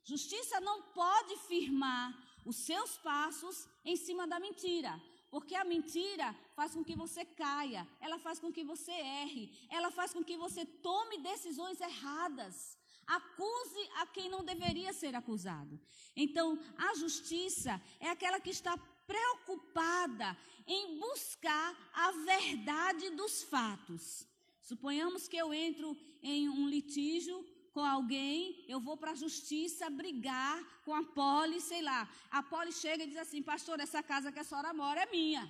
Justiça 0.04 0.60
não 0.62 0.78
pode 1.02 1.36
firmar 1.48 2.08
os 2.46 2.58
seus 2.58 2.98
passos 3.10 3.68
em 3.84 3.96
cima 3.96 4.28
da 4.28 4.39
mentira. 4.39 4.94
Porque 5.32 5.56
a 5.56 5.63
mentira 5.63 6.28
faz 6.56 6.76
com 6.76 6.84
que 6.84 6.96
você 6.96 7.26
caia, 7.26 7.88
ela 8.00 8.20
faz 8.20 8.39
com 8.39 8.52
que 8.56 8.63
você 8.63 8.92
erre, 8.92 9.46
ela 9.78 9.89
faz 9.89 10.13
com 10.13 10.24
que 10.24 10.38
você 10.38 10.63
tome 10.63 11.18
decisões 11.18 11.82
erradas, 11.82 12.78
acuse 13.08 13.89
a 13.96 14.08
quem 14.08 14.30
não 14.30 14.44
deveria 14.44 14.94
ser 14.94 15.16
acusado. 15.16 15.80
Então, 16.16 16.60
a 16.78 16.94
justiça 16.96 17.82
é 18.00 18.10
aquela 18.10 18.39
que 18.39 18.50
está 18.50 18.78
preocupada 19.06 20.38
em 20.66 21.00
buscar 21.00 21.76
a 21.94 22.12
verdade 22.12 23.10
dos 23.12 23.44
fatos. 23.44 24.28
Suponhamos 24.62 25.28
que 25.28 25.38
eu 25.38 25.54
entro 25.54 25.98
em 26.22 26.48
um 26.50 26.68
litígio 26.68 27.44
com 27.74 27.84
alguém, 27.84 28.63
eu 28.68 28.80
vou 28.80 28.96
para 28.96 29.12
a 29.12 29.16
justiça 29.16 29.89
brigar 29.89 30.63
com 30.86 30.94
a 30.94 31.04
Poli, 31.04 31.60
sei 31.60 31.82
lá. 31.82 32.08
A 32.30 32.44
Poli 32.44 32.72
chega 32.72 33.04
e 33.04 33.08
diz 33.08 33.18
assim: 33.18 33.42
Pastor, 33.42 33.80
essa 33.80 34.02
casa 34.04 34.32
que 34.32 34.39
a 34.39 34.44
senhora 34.44 34.74
mora 34.74 35.02
é 35.02 35.12
minha. 35.12 35.44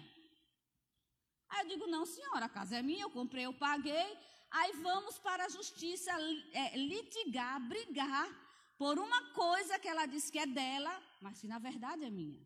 Aí 1.49 1.61
eu 1.63 1.67
digo: 1.67 1.85
Não, 1.87 2.05
senhora, 2.05 2.45
a 2.45 2.49
casa 2.49 2.77
é 2.77 2.81
minha, 2.81 3.03
eu 3.03 3.09
comprei, 3.09 3.45
eu 3.45 3.53
paguei. 3.53 4.17
Aí 4.59 4.71
vamos 4.73 5.17
para 5.17 5.45
a 5.45 5.49
justiça 5.49 6.11
é, 6.53 6.77
litigar, 6.77 7.59
brigar 7.67 8.29
por 8.77 8.99
uma 8.99 9.21
coisa 9.33 9.79
que 9.79 9.87
ela 9.87 10.05
diz 10.05 10.29
que 10.29 10.37
é 10.37 10.45
dela, 10.45 10.93
mas 11.19 11.41
que 11.41 11.47
na 11.47 11.57
verdade 11.57 12.03
é 12.03 12.11
minha. 12.11 12.45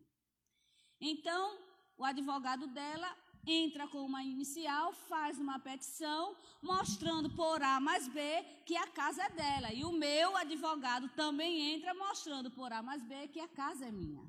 Então, 0.98 1.58
o 1.98 2.04
advogado 2.04 2.66
dela 2.68 3.14
entra 3.46 3.86
com 3.88 4.06
uma 4.06 4.22
inicial, 4.22 4.90
faz 4.92 5.38
uma 5.38 5.58
petição, 5.58 6.34
mostrando 6.62 7.28
por 7.36 7.62
A 7.62 7.78
mais 7.78 8.08
B 8.08 8.42
que 8.64 8.74
a 8.74 8.86
casa 8.86 9.24
é 9.24 9.30
dela. 9.30 9.72
E 9.74 9.84
o 9.84 9.92
meu 9.92 10.34
advogado 10.34 11.10
também 11.10 11.74
entra 11.74 11.92
mostrando 11.92 12.50
por 12.50 12.72
A 12.72 12.82
mais 12.82 13.02
B 13.02 13.28
que 13.28 13.40
a 13.40 13.48
casa 13.48 13.84
é 13.84 13.92
minha. 13.92 14.24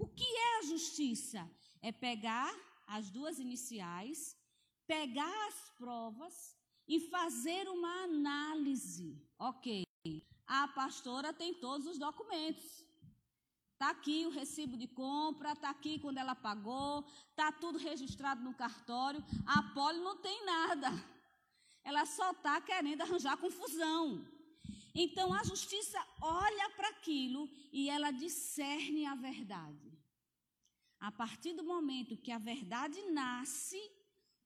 O 0.00 0.08
que 0.08 0.24
é 0.24 0.58
a 0.58 0.62
justiça? 0.62 1.48
É 1.80 1.92
pegar 1.92 2.52
as 2.88 3.08
duas 3.08 3.38
iniciais, 3.38 4.36
pegar 4.84 5.46
as 5.46 5.70
provas 5.78 6.56
e 6.86 7.00
fazer 7.00 7.68
uma 7.68 8.04
análise. 8.04 9.20
Ok, 9.38 9.84
a 10.46 10.68
pastora 10.68 11.32
tem 11.32 11.54
todos 11.54 11.86
os 11.86 11.98
documentos. 11.98 12.84
Está 13.72 13.90
aqui 13.90 14.24
o 14.24 14.30
recibo 14.30 14.76
de 14.76 14.86
compra, 14.86 15.52
está 15.52 15.70
aqui 15.70 15.98
quando 15.98 16.18
ela 16.18 16.34
pagou, 16.34 17.04
está 17.30 17.50
tudo 17.50 17.76
registrado 17.76 18.42
no 18.42 18.54
cartório. 18.54 19.22
A 19.46 19.62
Poli 19.74 19.98
não 19.98 20.16
tem 20.16 20.44
nada. 20.44 20.88
Ela 21.82 22.06
só 22.06 22.30
está 22.30 22.60
querendo 22.60 23.02
arranjar 23.02 23.36
confusão. 23.36 24.26
Então 24.94 25.34
a 25.34 25.42
justiça 25.42 25.98
olha 26.22 26.70
para 26.70 26.88
aquilo 26.88 27.50
e 27.72 27.90
ela 27.90 28.10
discerne 28.10 29.04
a 29.06 29.14
verdade. 29.14 29.92
A 31.00 31.10
partir 31.10 31.52
do 31.52 31.64
momento 31.64 32.16
que 32.16 32.30
a 32.30 32.38
verdade 32.38 33.02
nasce, 33.10 33.82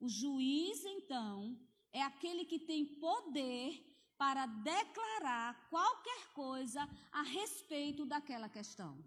o 0.01 0.09
juiz 0.09 0.85
então 0.85 1.57
é 1.93 2.03
aquele 2.03 2.45
que 2.45 2.59
tem 2.59 2.85
poder 2.85 3.85
para 4.17 4.47
declarar 4.47 5.69
qualquer 5.71 6.33
coisa 6.35 6.89
a 7.13 7.23
respeito 7.23 8.05
daquela 8.05 8.49
questão. 8.49 8.99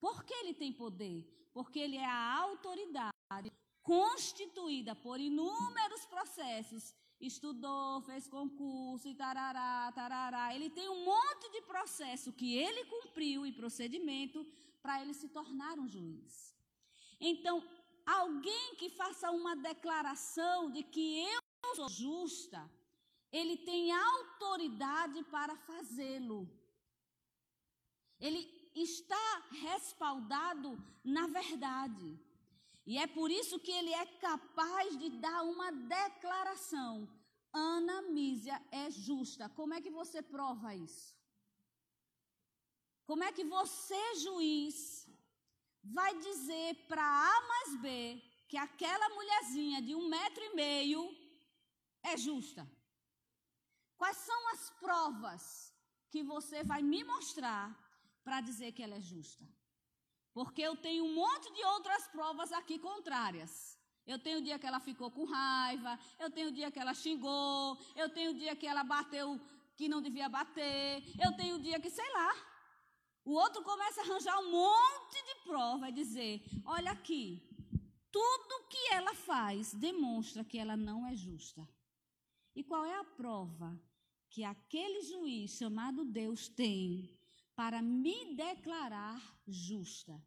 Por 0.00 0.24
que 0.24 0.32
ele 0.32 0.54
tem 0.54 0.72
poder? 0.72 1.50
Porque 1.52 1.78
ele 1.78 1.96
é 1.96 2.06
a 2.06 2.34
autoridade 2.40 3.52
constituída 3.82 4.94
por 4.94 5.20
inúmeros 5.20 6.04
processos. 6.06 6.94
Estudou, 7.20 8.00
fez 8.02 8.28
concurso 8.28 9.08
e 9.08 9.14
tarará, 9.14 9.90
tarará. 9.92 10.54
Ele 10.54 10.70
tem 10.70 10.88
um 10.88 11.04
monte 11.04 11.50
de 11.50 11.62
processo 11.62 12.32
que 12.32 12.56
ele 12.56 12.84
cumpriu 12.84 13.44
e 13.44 13.52
procedimento 13.52 14.46
para 14.80 15.02
ele 15.02 15.12
se 15.12 15.28
tornar 15.28 15.78
um 15.78 15.88
juiz. 15.88 16.54
Então, 17.20 17.62
alguém 18.06 18.76
que 18.76 18.88
faça 18.88 19.30
uma 19.30 19.56
declaração 19.56 20.70
de 20.70 20.84
que 20.84 21.24
eu 21.24 21.47
sou 21.74 21.88
justa, 21.88 22.70
ele 23.30 23.56
tem 23.58 23.92
autoridade 23.92 25.22
para 25.24 25.56
fazê-lo. 25.56 26.48
Ele 28.18 28.40
está 28.74 29.48
respaldado 29.50 30.82
na 31.04 31.26
verdade. 31.26 32.18
E 32.86 32.98
é 32.98 33.06
por 33.06 33.30
isso 33.30 33.58
que 33.58 33.70
ele 33.70 33.92
é 33.92 34.06
capaz 34.06 34.96
de 34.98 35.10
dar 35.10 35.42
uma 35.42 35.70
declaração. 35.70 37.08
Ana 37.52 38.02
Mísia 38.02 38.60
é 38.70 38.90
justa. 38.90 39.48
Como 39.48 39.74
é 39.74 39.80
que 39.80 39.90
você 39.90 40.22
prova 40.22 40.74
isso? 40.74 41.16
Como 43.04 43.24
é 43.24 43.32
que 43.32 43.44
você, 43.44 44.16
juiz, 44.16 45.08
vai 45.82 46.18
dizer 46.18 46.74
para 46.86 47.02
A 47.02 47.48
mais 47.48 47.80
B 47.80 48.22
que 48.48 48.56
aquela 48.56 49.08
mulherzinha 49.10 49.80
de 49.82 49.94
um 49.94 50.08
metro 50.08 50.42
e 50.44 50.54
meio 50.54 51.17
é 52.02 52.16
justa? 52.16 52.68
Quais 53.96 54.16
são 54.16 54.52
as 54.52 54.70
provas 54.80 55.74
que 56.10 56.22
você 56.22 56.62
vai 56.64 56.82
me 56.82 57.04
mostrar 57.04 57.76
para 58.24 58.40
dizer 58.40 58.72
que 58.72 58.82
ela 58.82 58.96
é 58.96 59.00
justa. 59.00 59.44
Porque 60.32 60.60
eu 60.62 60.76
tenho 60.76 61.04
um 61.04 61.14
monte 61.14 61.52
de 61.52 61.64
outras 61.64 62.06
provas 62.08 62.52
aqui 62.52 62.78
contrárias. 62.78 63.78
Eu 64.06 64.18
tenho 64.18 64.38
o 64.38 64.42
dia 64.42 64.58
que 64.58 64.66
ela 64.66 64.80
ficou 64.80 65.10
com 65.10 65.24
raiva, 65.24 65.98
eu 66.18 66.30
tenho 66.30 66.48
o 66.48 66.52
dia 66.52 66.70
que 66.70 66.78
ela 66.78 66.94
xingou, 66.94 67.78
eu 67.96 68.08
tenho 68.08 68.30
o 68.32 68.34
dia 68.34 68.54
que 68.56 68.66
ela 68.66 68.84
bateu 68.84 69.40
que 69.76 69.88
não 69.88 70.00
devia 70.02 70.28
bater, 70.28 71.02
eu 71.24 71.36
tenho 71.36 71.56
o 71.56 71.62
dia 71.62 71.80
que, 71.80 71.90
sei 71.90 72.10
lá. 72.12 72.30
O 73.24 73.32
outro 73.32 73.62
começa 73.62 74.00
a 74.00 74.04
arranjar 74.04 74.38
um 74.40 74.50
monte 74.50 75.22
de 75.28 75.34
prova 75.44 75.88
e 75.88 75.92
dizer: 75.92 76.42
olha 76.64 76.92
aqui, 76.92 77.42
tudo 78.10 78.68
que 78.68 78.92
ela 78.92 79.14
faz 79.14 79.74
demonstra 79.74 80.44
que 80.44 80.58
ela 80.58 80.76
não 80.76 81.06
é 81.06 81.14
justa. 81.14 81.66
E 82.58 82.64
qual 82.64 82.84
é 82.84 82.96
a 82.98 83.04
prova 83.04 83.80
que 84.28 84.42
aquele 84.42 85.00
juiz 85.02 85.52
chamado 85.52 86.04
Deus 86.04 86.48
tem 86.48 87.16
para 87.54 87.80
me 87.80 88.34
declarar 88.34 89.20
justa. 89.46 90.20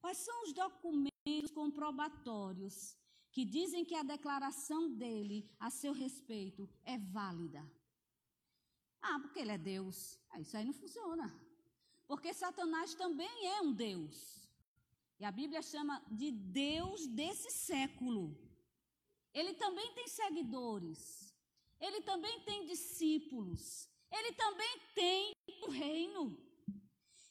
Quais 0.00 0.18
são 0.18 0.44
os 0.44 0.52
documentos 0.52 1.50
comprobatórios 1.52 2.96
que 3.32 3.44
dizem 3.44 3.84
que 3.84 3.96
a 3.96 4.04
declaração 4.04 4.92
dele 4.96 5.50
a 5.58 5.70
seu 5.70 5.92
respeito 5.92 6.70
é 6.84 6.96
válida? 6.96 7.68
Ah, 9.02 9.18
porque 9.18 9.40
ele 9.40 9.50
é 9.50 9.58
Deus. 9.58 10.20
Ah, 10.30 10.40
isso 10.40 10.56
aí 10.56 10.64
não 10.64 10.72
funciona. 10.72 11.26
Porque 12.06 12.32
Satanás 12.32 12.94
também 12.94 13.48
é 13.48 13.60
um 13.60 13.72
Deus. 13.72 14.48
E 15.18 15.24
a 15.24 15.32
Bíblia 15.32 15.62
chama 15.62 16.00
de 16.12 16.30
Deus 16.30 17.08
desse 17.08 17.50
século. 17.50 18.38
Ele 19.34 19.54
também 19.54 19.92
tem 19.94 20.06
seguidores. 20.06 21.29
Ele 21.80 22.02
também 22.02 22.40
tem 22.40 22.66
discípulos. 22.66 23.88
Ele 24.10 24.32
também 24.32 24.80
tem 24.94 25.32
o 25.62 25.70
reino. 25.70 26.36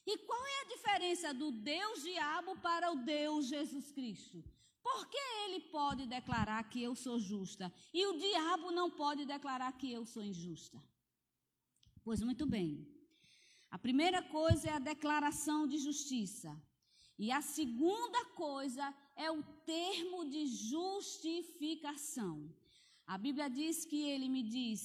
E 0.06 0.16
qual 0.18 0.46
é 0.46 0.60
a 0.60 0.68
diferença 0.74 1.32
do 1.32 1.52
Deus 1.52 2.02
diabo 2.02 2.56
para 2.56 2.90
o 2.90 2.96
Deus 2.96 3.46
Jesus 3.46 3.92
Cristo? 3.92 4.42
Por 4.82 5.06
que 5.08 5.18
ele 5.44 5.60
pode 5.60 6.06
declarar 6.06 6.68
que 6.70 6.82
eu 6.82 6.94
sou 6.94 7.18
justa 7.18 7.72
e 7.92 8.06
o 8.06 8.18
diabo 8.18 8.70
não 8.70 8.90
pode 8.90 9.24
declarar 9.24 9.72
que 9.72 9.90
eu 9.92 10.06
sou 10.06 10.22
injusta? 10.22 10.82
Pois 12.02 12.22
muito 12.22 12.46
bem. 12.46 12.86
A 13.70 13.78
primeira 13.78 14.22
coisa 14.22 14.70
é 14.70 14.72
a 14.72 14.78
declaração 14.78 15.66
de 15.66 15.76
justiça. 15.78 16.58
E 17.18 17.30
a 17.30 17.42
segunda 17.42 18.24
coisa 18.34 18.94
é 19.14 19.30
o 19.30 19.42
termo 19.66 20.24
de 20.24 20.46
justificação. 20.46 22.50
A 23.14 23.16
Bíblia 23.18 23.48
diz 23.60 23.76
que 23.90 24.00
ele 24.12 24.28
me 24.34 24.42
diz: 24.56 24.80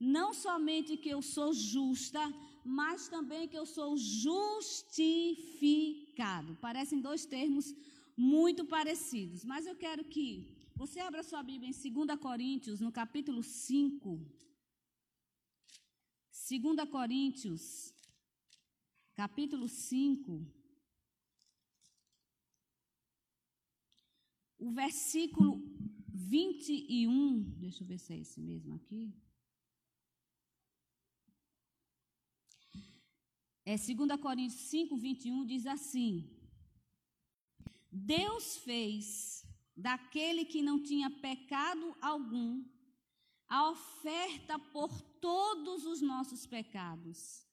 não 0.00 0.28
somente 0.32 0.92
que 0.96 1.10
eu 1.14 1.20
sou 1.34 1.48
justa, 1.52 2.22
mas 2.64 3.08
também 3.14 3.42
que 3.50 3.58
eu 3.62 3.66
sou 3.66 3.90
justificado. 3.98 6.50
Parecem 6.66 6.98
dois 7.08 7.22
termos 7.26 7.66
muito 8.16 8.64
parecidos, 8.64 9.44
mas 9.44 9.66
eu 9.66 9.76
quero 9.84 10.02
que 10.14 10.26
você 10.74 11.00
abra 11.00 11.22
sua 11.22 11.42
Bíblia 11.42 11.70
em 11.70 11.74
2 11.74 12.18
Coríntios, 12.18 12.80
no 12.80 12.90
capítulo 12.90 13.42
5. 13.42 14.18
2 16.48 16.88
Coríntios, 16.90 17.92
capítulo 19.14 19.68
5. 19.68 20.46
O 24.58 24.70
versículo 24.70 25.60
21, 26.16 27.42
deixa 27.58 27.82
eu 27.82 27.86
ver 27.86 27.98
se 27.98 28.14
é 28.14 28.18
esse 28.18 28.40
mesmo 28.40 28.74
aqui. 28.74 29.14
É 33.66 33.76
2 33.76 34.20
Coríntios 34.20 34.60
5, 34.62 34.96
21 34.96 35.44
diz 35.44 35.66
assim: 35.66 36.30
Deus 37.92 38.56
fez 38.58 39.44
daquele 39.76 40.44
que 40.46 40.62
não 40.62 40.82
tinha 40.82 41.10
pecado 41.10 41.94
algum 42.00 42.64
a 43.48 43.70
oferta 43.70 44.58
por 44.58 44.90
todos 45.20 45.84
os 45.84 46.00
nossos 46.00 46.46
pecados, 46.46 47.46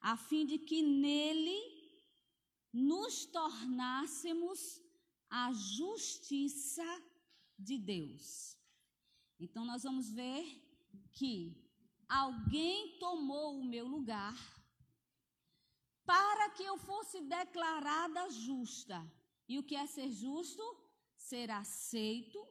a 0.00 0.16
fim 0.16 0.44
de 0.44 0.58
que 0.58 0.82
nele 0.82 1.60
nos 2.72 3.26
tornássemos 3.26 4.80
a 5.30 5.52
justiça 5.52 6.84
de 7.58 7.76
Deus. 7.78 8.56
Então 9.40 9.64
nós 9.64 9.82
vamos 9.82 10.10
ver 10.10 10.44
que 11.12 11.56
alguém 12.08 12.98
tomou 12.98 13.58
o 13.58 13.64
meu 13.64 13.86
lugar 13.86 14.36
para 16.04 16.50
que 16.50 16.62
eu 16.62 16.78
fosse 16.78 17.20
declarada 17.20 18.30
justa. 18.30 18.98
E 19.48 19.58
o 19.58 19.62
que 19.62 19.76
é 19.76 19.86
ser 19.86 20.10
justo? 20.10 20.62
Ser 21.16 21.50
aceito. 21.50 22.42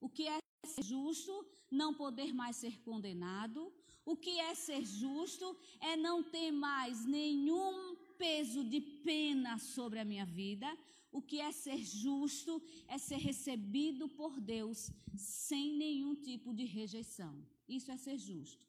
O 0.00 0.08
que 0.08 0.26
é 0.28 0.38
ser 0.66 0.82
justo? 0.82 1.46
Não 1.70 1.94
poder 1.94 2.34
mais 2.34 2.56
ser 2.56 2.78
condenado. 2.80 3.72
O 4.04 4.16
que 4.16 4.38
é 4.40 4.54
ser 4.54 4.84
justo? 4.84 5.56
É 5.80 5.96
não 5.96 6.22
ter 6.22 6.50
mais 6.50 7.04
nenhum 7.06 7.96
peso 8.18 8.62
de 8.64 8.80
pena 8.80 9.58
sobre 9.58 9.98
a 9.98 10.04
minha 10.04 10.26
vida. 10.26 10.68
O 11.12 11.20
que 11.20 11.38
é 11.40 11.52
ser 11.52 11.76
justo 11.76 12.60
é 12.88 12.96
ser 12.96 13.18
recebido 13.18 14.08
por 14.08 14.40
Deus 14.40 14.90
sem 15.14 15.76
nenhum 15.76 16.14
tipo 16.14 16.54
de 16.54 16.64
rejeição. 16.64 17.46
Isso 17.68 17.92
é 17.92 17.98
ser 17.98 18.16
justo. 18.16 18.66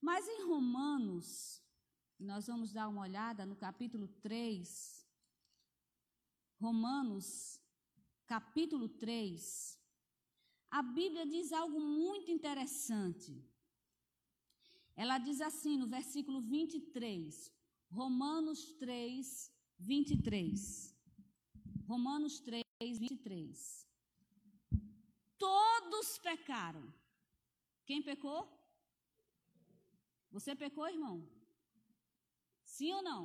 Mas 0.00 0.26
em 0.28 0.46
Romanos, 0.46 1.60
nós 2.18 2.46
vamos 2.46 2.72
dar 2.72 2.88
uma 2.88 3.02
olhada 3.02 3.44
no 3.44 3.56
capítulo 3.56 4.06
3. 4.22 5.04
Romanos, 6.60 7.60
capítulo 8.26 8.88
3. 8.88 9.78
A 10.70 10.82
Bíblia 10.82 11.26
diz 11.26 11.52
algo 11.52 11.80
muito 11.80 12.30
interessante. 12.30 13.44
Ela 14.94 15.18
diz 15.18 15.40
assim 15.40 15.76
no 15.76 15.88
versículo 15.88 16.40
23. 16.40 17.52
Romanos 17.90 18.72
3, 18.74 19.52
23. 19.78 20.91
Romanos 21.92 22.40
3, 22.40 22.64
23. 22.98 23.86
Todos 25.38 26.06
pecaram. 26.26 26.84
Quem 27.84 28.00
pecou? 28.10 28.40
Você 30.30 30.54
pecou, 30.62 30.88
irmão? 30.88 31.16
Sim 32.64 32.94
ou 32.94 33.02
não? 33.02 33.22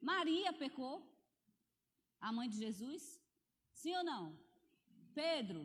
Maria 0.00 0.54
pecou? 0.54 0.94
A 2.18 2.32
mãe 2.32 2.48
de 2.48 2.56
Jesus? 2.56 3.02
Sim 3.80 3.94
ou 3.96 4.04
não? 4.04 4.24
Pedro? 5.14 5.62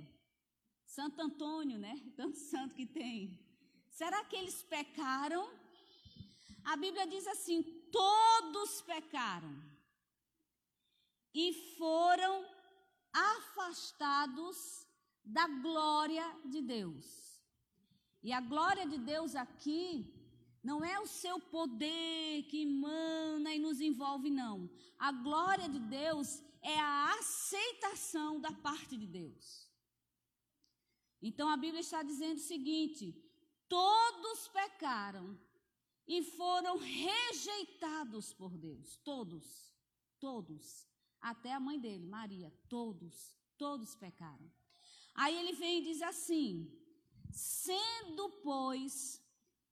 Santo 0.85 1.21
Antônio, 1.21 1.77
né? 1.79 1.95
Tanto 2.19 2.37
santo 2.37 2.75
que 2.75 2.85
tem. 2.85 3.39
Será 3.89 4.25
que 4.25 4.35
eles 4.35 4.61
pecaram? 4.63 5.43
A 6.65 6.75
Bíblia 6.75 7.07
diz 7.07 7.25
assim: 7.25 7.63
todos 7.99 8.81
pecaram 8.81 9.74
e 11.36 11.53
foram 11.77 12.45
afastados 13.11 14.88
da 15.23 15.45
glória 15.47 16.25
de 16.45 16.61
Deus. 16.61 17.05
E 18.23 18.31
a 18.31 18.39
glória 18.39 18.88
de 18.88 18.97
Deus 18.97 19.36
aqui 19.36 19.86
não 20.63 20.83
é 20.83 20.97
o 20.99 21.05
seu 21.05 21.39
poder 21.39 22.43
que 22.43 22.63
emana 22.63 23.53
e 23.53 23.59
nos 23.59 23.81
envolve, 23.81 24.29
não. 24.29 24.69
A 24.97 25.11
glória 25.11 25.67
de 25.67 25.79
Deus 25.79 26.41
é 26.61 26.79
a 26.79 27.13
aceitação 27.19 28.39
da 28.39 28.51
parte 28.51 28.95
de 28.97 29.05
Deus. 29.05 29.69
Então 31.21 31.49
a 31.49 31.57
Bíblia 31.57 31.81
está 31.81 32.01
dizendo 32.01 32.38
o 32.38 32.47
seguinte: 32.53 33.13
todos 33.67 34.47
pecaram 34.47 35.38
e 36.07 36.23
foram 36.23 36.77
rejeitados 36.77 38.33
por 38.33 38.57
Deus. 38.57 38.97
Todos, 39.03 39.45
todos. 40.19 40.94
Até 41.32 41.51
a 41.53 41.59
mãe 41.59 41.80
dele, 41.80 42.05
Maria, 42.05 42.53
todos, 42.69 43.36
todos 43.57 43.95
pecaram. 43.95 44.47
Aí 45.15 45.36
ele 45.39 45.53
vem 45.53 45.80
e 45.80 45.86
diz 45.86 46.03
assim: 46.03 46.71
sendo, 47.32 48.30
pois, 48.43 49.19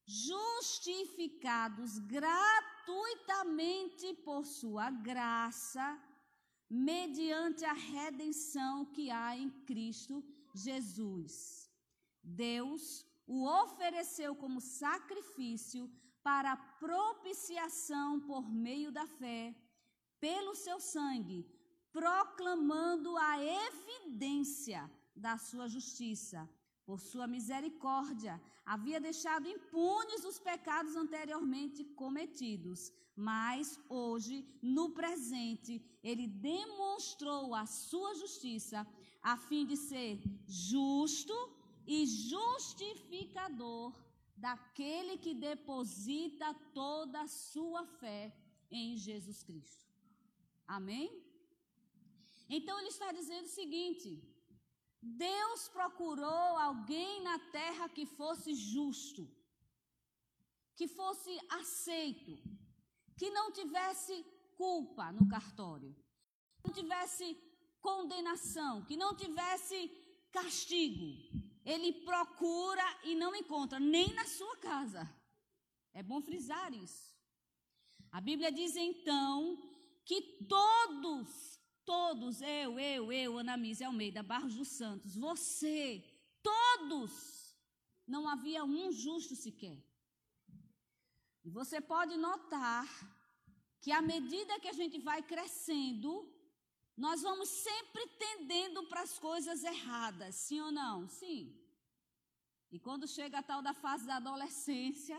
justificados 0.04 2.00
gratuitamente 2.00 4.16
por 4.26 4.48
sua 4.48 4.90
graça, 4.90 6.02
mediante 6.68 7.64
a 7.66 7.74
redenção 7.74 8.86
que 8.86 9.12
há 9.12 9.38
em 9.38 9.52
Cristo 9.70 10.24
Jesus. 10.56 11.70
Deus 12.24 13.06
o 13.28 13.46
ofereceu 13.46 14.36
como 14.36 14.60
sacrifício 14.60 15.88
para 16.24 16.58
propiciação 16.58 18.20
por 18.22 18.52
meio 18.52 18.92
da 18.92 19.06
fé, 19.06 19.54
pelo 20.24 20.54
seu 20.56 20.80
sangue, 20.80 21.46
proclamando 21.92 23.10
a 23.18 23.32
evidência 23.70 24.90
da 25.14 25.38
sua 25.38 25.68
justiça 25.68 26.50
por 26.86 27.00
sua 27.02 27.28
misericórdia, 27.28 28.42
havia 28.74 29.00
deixado 29.02 29.50
impunes 29.56 30.24
os 30.24 30.40
pecados 30.40 30.96
anteriormente 30.96 31.84
cometidos, 32.02 32.80
mas 33.14 33.78
hoje, 33.90 34.36
no 34.62 34.86
presente, 34.92 35.74
ele 36.02 36.26
demonstrou 36.26 37.54
a 37.54 37.66
sua 37.66 38.16
justiça, 38.16 38.88
a 39.22 39.36
fim 39.36 39.66
de 39.66 39.76
ser 39.76 40.22
justo 40.48 41.38
e 41.86 42.06
justificador 42.06 43.94
daquele 44.38 45.18
que 45.18 45.34
deposita 45.34 46.54
toda 46.74 47.22
a 47.24 47.28
sua 47.28 47.86
fé 47.86 48.34
em 48.72 48.96
Jesus 48.96 49.44
Cristo. 49.44 49.93
Amém? 50.68 51.24
Então 52.50 52.78
ele 52.80 52.90
está 52.90 53.12
dizendo 53.12 53.46
o 53.46 53.56
seguinte: 53.60 54.22
Deus 55.02 55.68
procurou 55.68 56.58
alguém 56.58 57.22
na 57.22 57.38
terra 57.52 57.90
que 57.90 58.06
fosse 58.06 58.54
justo, 58.54 59.30
que 60.76 60.88
fosse 60.88 61.38
aceito, 61.50 62.38
que 63.18 63.30
não 63.30 63.52
tivesse 63.52 64.24
culpa 64.56 65.12
no 65.12 65.28
cartório, 65.28 65.94
que 66.62 66.68
não 66.68 66.74
tivesse 66.74 67.38
condenação, 67.82 68.86
que 68.86 68.96
não 68.96 69.16
tivesse 69.16 69.90
castigo. 70.32 71.08
Ele 71.66 71.94
procura 72.04 72.84
e 73.04 73.16
não 73.16 73.36
encontra, 73.36 73.80
nem 73.80 74.14
na 74.14 74.26
sua 74.26 74.58
casa. 74.58 75.10
É 75.94 76.02
bom 76.02 76.22
frisar 76.22 76.74
isso. 76.74 77.14
A 78.12 78.20
Bíblia 78.20 78.52
diz 78.52 78.76
então 78.76 79.58
que 80.06 80.22
todos 80.48 81.54
Todos, 81.86 82.42
eu, 82.42 82.80
eu, 82.80 83.12
eu, 83.12 83.38
Anamise 83.38 83.84
Almeida, 83.84 84.24
Barros 84.24 84.56
dos 84.56 84.70
Santos, 84.70 85.18
você, 85.18 86.02
todos, 86.42 87.54
não 88.08 88.28
havia 88.28 88.64
um 88.64 88.90
justo 88.92 89.36
sequer. 89.36 89.84
E 91.44 91.50
você 91.50 91.82
pode 91.82 92.16
notar 92.16 92.88
que 93.82 93.92
à 93.92 94.02
medida 94.02 94.60
que 94.62 94.70
a 94.70 94.74
gente 94.74 94.98
vai 94.98 95.22
crescendo, 95.22 96.12
nós 96.96 97.22
vamos 97.22 97.50
sempre 97.50 98.08
tendendo 98.18 98.84
para 98.84 99.02
as 99.02 99.20
coisas 99.20 99.62
erradas, 99.62 100.36
sim 100.36 100.62
ou 100.62 100.72
não? 100.72 101.10
Sim. 101.10 101.54
E 102.72 102.80
quando 102.80 103.06
chega 103.06 103.40
a 103.40 103.44
tal 103.44 103.62
da 103.62 103.74
fase 103.74 104.08
da 104.08 104.16
adolescência, 104.16 105.18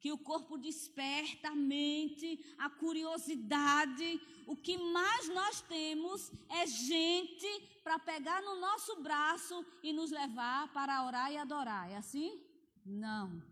que 0.00 0.12
o 0.12 0.18
corpo 0.18 0.56
desperta 0.56 1.48
a 1.48 1.54
mente, 1.54 2.54
a 2.58 2.70
curiosidade. 2.70 4.20
O 4.46 4.56
que 4.56 4.76
mais 4.78 5.28
nós 5.28 5.60
temos 5.62 6.30
é 6.48 6.66
gente 6.66 7.80
para 7.82 7.98
pegar 7.98 8.40
no 8.42 8.60
nosso 8.60 9.02
braço 9.02 9.64
e 9.82 9.92
nos 9.92 10.10
levar 10.10 10.72
para 10.72 11.04
orar 11.04 11.32
e 11.32 11.36
adorar. 11.36 11.90
É 11.90 11.96
assim? 11.96 12.42
Não. 12.84 13.42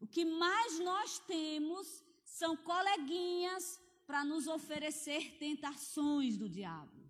O 0.00 0.06
que 0.06 0.24
mais 0.24 0.80
nós 0.80 1.18
temos 1.20 2.02
são 2.24 2.56
coleguinhas 2.56 3.80
para 4.06 4.24
nos 4.24 4.46
oferecer 4.46 5.36
tentações 5.38 6.36
do 6.36 6.48
diabo. 6.48 7.00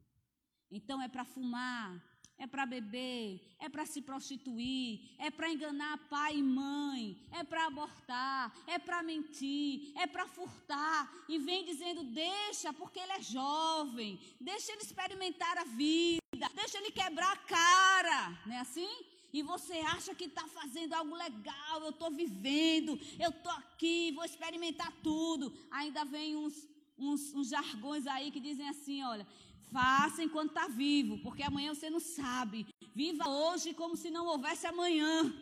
Então 0.71 1.01
é 1.01 1.09
para 1.09 1.25
fumar, 1.25 2.10
é 2.41 2.47
para 2.47 2.65
beber, 2.65 3.39
é 3.61 3.69
para 3.69 3.85
se 3.85 4.01
prostituir, 4.01 5.01
é 5.19 5.31
para 5.31 5.53
enganar 5.53 5.99
pai 6.09 6.39
e 6.39 6.43
mãe, 6.43 7.17
é 7.39 7.45
para 7.45 7.67
abortar, 7.67 8.51
é 8.67 8.79
para 8.79 9.03
mentir, 9.03 9.93
é 9.95 10.07
para 10.07 10.27
furtar 10.27 11.13
e 11.29 11.39
vem 11.39 11.67
dizendo: 11.67 12.03
deixa, 12.03 12.73
porque 12.73 12.99
ele 12.99 13.13
é 13.13 13.21
jovem, 13.21 14.19
deixa 14.41 14.73
ele 14.73 14.83
experimentar 14.83 15.59
a 15.59 15.65
vida. 15.65 16.49
deixa 16.55 16.79
ele 16.79 16.91
quebrar 16.91 17.33
a 17.33 17.37
cara, 17.37 18.39
não 18.47 18.55
é 18.55 18.61
assim? 18.61 18.91
E 19.33 19.43
você 19.43 19.75
acha 19.97 20.15
que 20.15 20.25
está 20.25 20.47
fazendo 20.49 20.95
algo 20.95 21.15
legal, 21.15 21.83
eu 21.83 21.91
estou 21.91 22.11
vivendo, 22.11 22.99
eu 23.19 23.31
estou 23.31 23.53
aqui, 23.53 24.13
vou 24.13 24.25
experimentar 24.25 24.91
tudo. 25.03 25.53
Ainda 25.71 26.05
vem 26.05 26.35
uns, 26.37 26.67
uns, 26.99 27.35
uns 27.35 27.49
jargões 27.51 28.07
aí 28.07 28.31
que 28.31 28.41
dizem 28.41 28.67
assim: 28.69 29.03
olha, 29.03 29.27
faça 29.73 30.23
enquanto 30.23 30.51
está 30.51 30.69
vivo, 30.69 31.19
porque 31.23 31.43
amanhã 31.43 31.75
você 31.75 31.89
não 31.91 32.01
sabe. 32.01 32.67
Viva 32.95 33.29
hoje 33.29 33.75
como 33.75 33.97
se 33.97 34.11
não 34.11 34.27
houvesse 34.27 34.67
amanhã. 34.67 35.33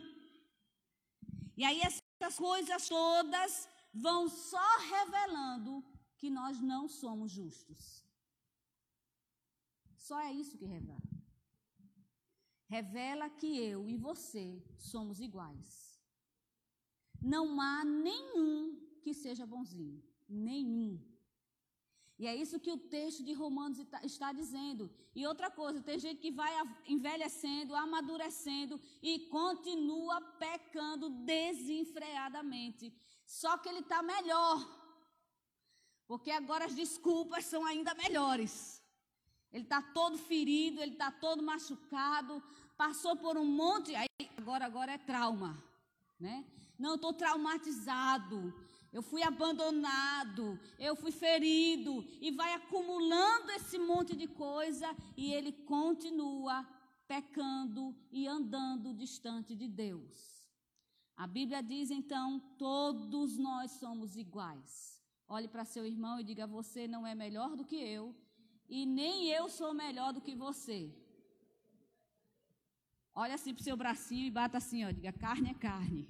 E 1.57 1.63
aí 1.63 1.79
essas 1.81 2.37
coisas 2.37 2.87
todas 2.87 3.67
vão 3.93 4.29
só 4.29 4.69
revelando 4.95 5.83
que 6.17 6.29
nós 6.29 6.59
não 6.61 6.87
somos 6.87 7.31
justos. 7.31 8.05
Só 9.97 10.19
é 10.19 10.31
isso 10.31 10.57
que 10.57 10.65
revela. 10.65 11.09
Revela 12.67 13.29
que 13.29 13.57
eu 13.57 13.87
e 13.89 13.95
você 13.97 14.63
somos 14.77 15.19
iguais. 15.19 15.99
Não 17.21 17.59
há 17.59 17.83
nenhum 17.83 18.79
que 19.01 19.13
seja 19.13 19.45
bonzinho. 19.45 20.03
Nenhum. 20.27 21.08
E 22.19 22.27
é 22.27 22.35
isso 22.35 22.59
que 22.59 22.69
o 22.69 22.77
texto 22.77 23.23
de 23.23 23.31
Romanos 23.31 23.79
está 24.03 24.33
dizendo. 24.33 24.91
E 25.15 25.25
outra 25.25 25.49
coisa, 25.49 25.81
tem 25.81 25.97
gente 25.97 26.19
que 26.19 26.29
vai 26.29 26.53
envelhecendo, 26.85 27.73
amadurecendo 27.73 28.79
e 29.01 29.19
continua 29.37 30.19
pecando 30.37 31.09
desenfreadamente. 31.09 32.93
Só 33.25 33.57
que 33.57 33.69
ele 33.69 33.79
está 33.79 34.03
melhor. 34.03 34.57
Porque 36.05 36.29
agora 36.29 36.65
as 36.65 36.75
desculpas 36.75 37.45
são 37.45 37.65
ainda 37.65 37.93
melhores. 37.93 38.83
Ele 39.53 39.63
está 39.63 39.81
todo 39.81 40.17
ferido, 40.17 40.81
ele 40.81 40.91
está 40.91 41.09
todo 41.09 41.41
machucado, 41.41 42.43
passou 42.75 43.15
por 43.15 43.37
um 43.37 43.45
monte. 43.45 43.95
Aí, 43.95 44.09
agora, 44.35 44.65
agora 44.65 44.91
é 44.91 44.97
trauma, 44.97 45.57
né? 46.19 46.45
Não, 46.77 46.95
estou 46.95 47.13
traumatizado. 47.13 48.53
Eu 48.91 49.03
fui 49.03 49.21
abandonado, 49.21 50.59
eu 50.79 50.95
fui 50.95 51.11
ferido 51.11 52.03
e 52.19 52.31
vai 52.31 52.53
acumulando 52.53 53.51
esse 53.51 53.77
monte 53.77 54.15
de 54.15 54.27
coisa 54.27 54.87
e 55.15 55.31
ele 55.31 55.51
continua 55.51 56.67
pecando 57.07 57.95
e 58.11 58.27
andando 58.27 58.93
distante 58.93 59.55
de 59.55 59.67
Deus. 59.67 60.39
A 61.15 61.27
Bíblia 61.27 61.61
diz 61.61 61.91
então: 61.91 62.39
todos 62.57 63.37
nós 63.37 63.71
somos 63.71 64.15
iguais. 64.15 64.99
Olhe 65.27 65.47
para 65.47 65.65
seu 65.65 65.85
irmão 65.85 66.19
e 66.19 66.23
diga: 66.23 66.47
Você 66.47 66.87
não 66.87 67.05
é 67.05 67.13
melhor 67.13 67.55
do 67.55 67.65
que 67.65 67.75
eu, 67.75 68.15
e 68.67 68.85
nem 68.85 69.27
eu 69.29 69.49
sou 69.49 69.73
melhor 69.73 70.13
do 70.13 70.21
que 70.21 70.33
você. 70.33 70.91
Olha 73.13 73.35
assim 73.35 73.53
para 73.53 73.61
o 73.61 73.63
seu 73.63 73.77
bracinho 73.77 74.25
e 74.25 74.31
bata 74.31 74.57
assim: 74.57 74.83
ó, 74.85 74.91
Diga: 74.91 75.13
Carne 75.13 75.49
é 75.51 75.53
carne. 75.53 76.07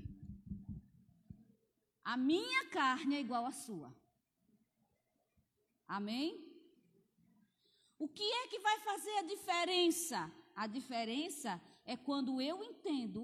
A 2.12 2.18
minha 2.18 2.62
carne 2.70 3.18
é 3.18 3.20
igual 3.20 3.46
à 3.46 3.52
sua. 3.52 3.90
Amém? 5.88 6.28
O 8.00 8.08
que 8.08 8.24
é 8.24 8.48
que 8.48 8.58
vai 8.68 8.80
fazer 8.80 9.16
a 9.18 9.28
diferença? 9.34 10.20
A 10.56 10.66
diferença 10.66 11.62
é 11.86 11.96
quando 11.96 12.42
eu 12.42 12.64
entendo 12.64 13.22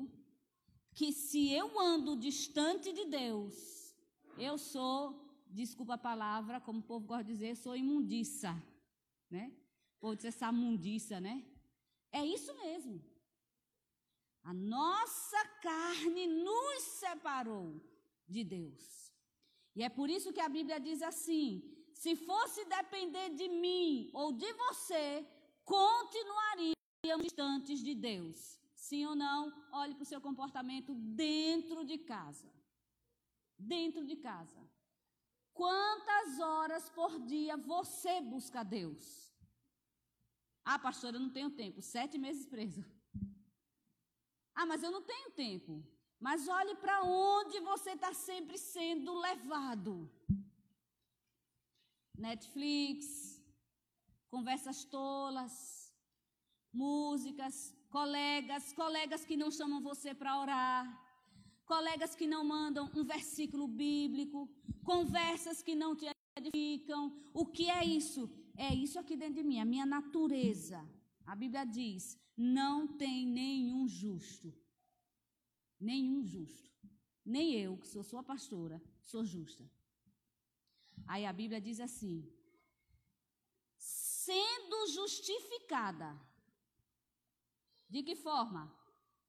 que 0.93 1.11
se 1.11 1.51
eu 1.51 1.79
ando 1.79 2.15
distante 2.15 2.93
de 2.93 3.05
Deus, 3.05 3.55
eu 4.38 4.55
sou 4.55 4.97
desculpa 5.47 5.95
a 5.95 6.05
palavra, 6.09 6.61
como 6.61 6.81
o 6.81 6.88
povo 6.91 7.07
gosta 7.07 7.23
de 7.23 7.33
dizer, 7.33 7.55
sou 7.55 7.75
imundiça, 7.75 8.51
né? 9.31 9.51
O 9.95 9.99
povo 10.01 10.15
diz 10.15 10.25
essa 10.25 10.51
mundiça, 10.51 11.19
né? 11.19 11.43
É 12.11 12.23
isso 12.23 12.53
mesmo. 12.57 13.03
A 14.43 14.53
nossa 14.53 15.43
carne 15.69 16.27
nos 16.27 16.83
separou 16.83 17.94
de 18.28 18.43
Deus. 18.43 19.13
E 19.76 19.84
é 19.84 19.89
por 19.89 20.09
isso 20.09 20.34
que 20.34 20.39
a 20.39 20.49
Bíblia 20.49 20.80
diz 20.80 21.01
assim: 21.01 21.47
se 21.93 22.15
fosse 22.15 22.63
depender 22.65 23.30
de 23.36 23.47
mim 23.47 24.09
ou 24.13 24.32
de 24.32 24.51
você, 24.53 25.28
continuaríamos 25.63 27.23
distantes 27.23 27.80
de 27.80 27.93
Deus. 27.93 28.59
Sim 28.76 29.05
ou 29.05 29.15
não? 29.15 29.51
Olhe 29.71 29.93
para 29.95 30.03
o 30.03 30.05
seu 30.05 30.21
comportamento 30.21 30.93
dentro 30.93 31.84
de 31.84 31.97
casa. 31.97 32.51
Dentro 33.57 34.05
de 34.05 34.15
casa. 34.17 34.61
Quantas 35.53 36.39
horas 36.39 36.89
por 36.89 37.19
dia 37.26 37.55
você 37.55 38.19
busca 38.21 38.63
Deus? 38.63 39.34
Ah, 40.63 40.78
pastora, 40.78 41.15
eu 41.15 41.21
não 41.21 41.30
tenho 41.30 41.49
tempo. 41.49 41.82
Sete 41.82 42.17
meses 42.17 42.45
presa. 42.45 42.86
Ah, 44.53 44.65
mas 44.65 44.84
eu 44.84 44.91
não 44.91 45.01
tenho 45.01 45.32
tempo. 45.32 45.84
Mas 46.20 46.47
olhe 46.47 46.76
para 46.76 47.03
onde 47.03 47.59
você 47.59 47.91
está 47.91 48.13
sempre 48.13 48.57
sendo 48.57 49.13
levado. 49.13 50.09
Netflix, 52.18 53.41
conversas 54.30 54.86
tolas, 54.86 55.93
músicas, 56.72 57.74
colegas, 57.89 58.74
colegas 58.74 59.26
que 59.26 59.38
não 59.38 59.51
chamam 59.51 59.82
você 59.82 60.13
para 60.13 60.39
orar, 60.39 60.84
colegas 61.66 62.16
que 62.16 62.28
não 62.28 62.43
mandam 62.43 62.89
um 62.95 63.03
versículo 63.03 63.68
bíblico, 63.68 64.49
conversas 64.84 65.61
que 65.61 65.76
não 65.76 65.95
te 65.95 66.05
edificam. 66.38 67.13
O 67.34 67.45
que 67.45 67.70
é 67.70 67.84
isso? 67.84 68.30
É 68.57 68.74
isso 68.74 68.97
aqui 68.99 69.16
dentro 69.18 69.36
de 69.36 69.43
mim, 69.43 69.59
a 69.59 69.66
minha 69.66 69.86
natureza. 69.86 70.80
A 71.26 71.36
Bíblia 71.36 71.66
diz: 71.66 72.18
não 72.38 72.88
tem 72.88 73.26
nenhum 73.28 73.88
justo. 73.88 74.53
Nenhum 75.86 76.23
justo. 76.23 76.71
Nem 77.23 77.53
eu, 77.63 77.77
que 77.77 77.88
sou 77.88 78.03
sua 78.03 78.23
pastora, 78.23 78.81
sou 79.03 79.23
justa. 79.23 79.63
Aí 81.07 81.23
a 81.25 81.33
Bíblia 81.33 81.61
diz 81.61 81.79
assim: 81.79 82.27
sendo 83.77 84.88
justificada. 84.88 86.19
De 87.88 88.01
que 88.01 88.15
forma? 88.15 88.75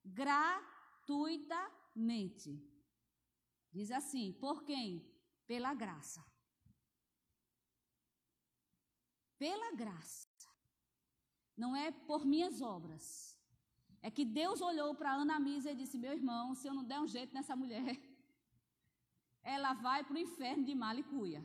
Gratuitamente. 0.02 2.66
Diz 3.70 3.90
assim: 3.90 4.32
por 4.32 4.64
quem? 4.64 5.06
Pela 5.46 5.74
graça. 5.74 6.24
Pela 9.38 9.72
graça. 9.72 10.26
Não 11.54 11.76
é 11.76 11.92
por 11.92 12.24
minhas 12.24 12.62
obras. 12.62 13.35
É 14.06 14.10
que 14.16 14.24
Deus 14.40 14.58
olhou 14.70 14.90
para 14.98 15.14
Ana 15.22 15.36
Misa 15.46 15.70
e 15.70 15.78
disse: 15.80 15.96
Meu 16.02 16.12
irmão, 16.18 16.44
se 16.58 16.64
eu 16.68 16.74
não 16.76 16.84
der 16.90 17.00
um 17.04 17.08
jeito 17.14 17.32
nessa 17.36 17.54
mulher, 17.62 17.92
ela 19.54 19.72
vai 19.86 20.00
para 20.04 20.16
o 20.16 20.24
inferno 20.26 20.64
de 20.68 20.74
malicuia. 20.82 21.40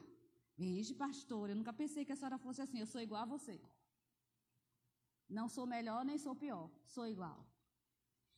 Veja, 0.64 0.94
pastor, 1.04 1.46
eu 1.50 1.56
nunca 1.60 1.74
pensei 1.80 2.04
que 2.06 2.14
a 2.14 2.20
senhora 2.20 2.38
fosse 2.46 2.62
assim. 2.62 2.80
Eu 2.80 2.90
sou 2.94 3.02
igual 3.08 3.24
a 3.24 3.32
você. 3.36 3.56
Não 5.38 5.48
sou 5.56 5.66
melhor 5.76 6.02
nem 6.10 6.20
sou 6.26 6.36
pior. 6.44 6.70
Sou 6.96 7.08
igual. 7.16 7.40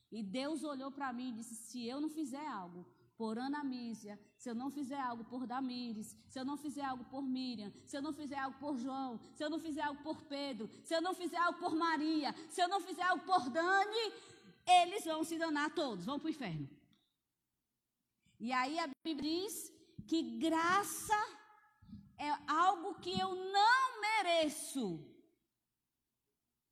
E 0.10 0.22
Deus 0.40 0.64
olhou 0.74 0.90
para 0.98 1.12
mim 1.18 1.28
e 1.30 1.38
disse: 1.40 1.56
Se 1.66 1.86
eu 1.92 2.00
não 2.00 2.12
fizer 2.20 2.48
algo, 2.48 2.82
por 3.18 3.38
Ana 3.38 3.64
Mísia, 3.64 4.20
se 4.38 4.50
eu 4.50 4.56
não 4.56 4.70
fizer 4.70 5.00
algo 5.00 5.24
por 5.26 5.46
Damires, 5.46 6.16
se 6.28 6.40
eu 6.40 6.46
não 6.46 6.58
fizer 6.58 6.84
algo 6.84 7.06
por 7.06 7.22
Miriam, 7.22 7.72
se 7.86 7.96
eu 7.96 8.02
não 8.02 8.12
fizer 8.12 8.38
algo 8.38 8.58
por 8.60 8.78
João, 8.78 9.20
se 9.36 9.44
eu 9.44 9.50
não 9.50 9.60
fizer 9.60 9.82
algo 9.82 10.02
por 10.02 10.22
Pedro, 10.24 10.70
se 10.84 10.96
eu 10.96 11.02
não 11.02 11.14
fizer 11.14 11.38
algo 11.38 11.60
por 11.60 11.76
Maria, 11.76 12.34
se 12.50 12.62
eu 12.62 12.68
não 12.68 12.82
fizer 12.82 13.04
algo 13.04 13.24
por 13.24 13.50
Dani, 13.50 14.14
eles 14.66 15.06
vão 15.06 15.24
se 15.24 15.38
danar 15.38 15.74
todos, 15.74 16.06
vão 16.06 16.20
para 16.20 16.28
o 16.28 16.32
inferno. 16.32 16.70
E 18.40 18.52
aí 18.52 18.80
a 18.80 18.90
Bíblia 19.06 19.32
diz 19.32 19.72
que 20.08 20.38
graça 20.38 21.16
é 22.18 22.30
algo 22.48 22.96
que 22.96 23.18
eu 23.20 23.36
não 23.36 24.02
mereço, 24.02 25.06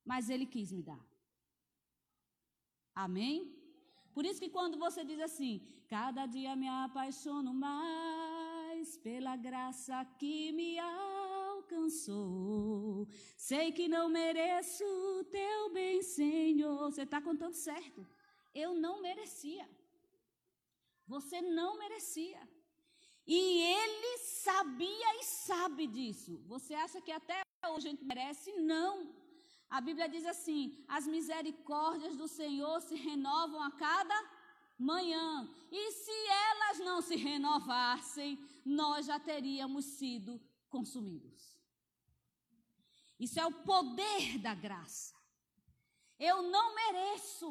mas 0.04 0.28
Ele 0.28 0.46
quis 0.46 0.72
me 0.72 0.82
dar. 0.82 1.00
Amém? 2.94 3.51
Por 4.14 4.24
isso 4.24 4.40
que 4.40 4.50
quando 4.50 4.78
você 4.78 5.04
diz 5.04 5.20
assim, 5.20 5.60
cada 5.88 6.26
dia 6.26 6.54
me 6.54 6.68
apaixono 6.68 7.52
mais 7.54 8.96
pela 8.98 9.36
graça 9.36 10.04
que 10.18 10.52
me 10.52 10.78
alcançou. 10.78 12.12
Sei 13.36 13.72
que 13.72 13.88
não 13.88 14.08
mereço 14.08 14.84
teu 15.30 15.72
bem, 15.72 16.02
Senhor. 16.02 16.90
Você 16.90 17.02
está 17.02 17.20
contando 17.20 17.54
certo. 17.54 18.06
Eu 18.54 18.74
não 18.74 19.00
merecia. 19.00 19.68
Você 21.06 21.40
não 21.40 21.78
merecia. 21.78 22.40
E 23.26 23.62
ele 23.62 24.18
sabia 24.18 25.20
e 25.20 25.24
sabe 25.46 25.86
disso. 25.86 26.42
Você 26.46 26.74
acha 26.74 27.00
que 27.00 27.12
até 27.12 27.42
hoje 27.68 27.86
a 27.88 27.90
gente 27.90 28.04
merece? 28.04 28.52
Não. 28.52 29.21
A 29.76 29.80
Bíblia 29.80 30.06
diz 30.06 30.26
assim: 30.26 30.60
as 30.86 31.06
misericórdias 31.06 32.14
do 32.14 32.28
Senhor 32.28 32.78
se 32.82 32.94
renovam 32.94 33.62
a 33.62 33.70
cada 33.70 34.16
manhã. 34.78 35.48
E 35.70 35.92
se 35.92 36.16
elas 36.50 36.78
não 36.80 37.00
se 37.00 37.16
renovassem, 37.16 38.38
nós 38.66 39.06
já 39.06 39.18
teríamos 39.18 39.86
sido 39.86 40.38
consumidos. 40.68 41.58
Isso 43.18 43.40
é 43.40 43.46
o 43.46 43.52
poder 43.72 44.38
da 44.38 44.54
graça. 44.54 45.14
Eu 46.18 46.42
não 46.42 46.74
mereço. 46.74 47.50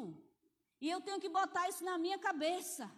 E 0.80 0.88
eu 0.88 1.00
tenho 1.00 1.18
que 1.18 1.28
botar 1.28 1.68
isso 1.68 1.84
na 1.84 1.98
minha 1.98 2.20
cabeça. 2.20 2.88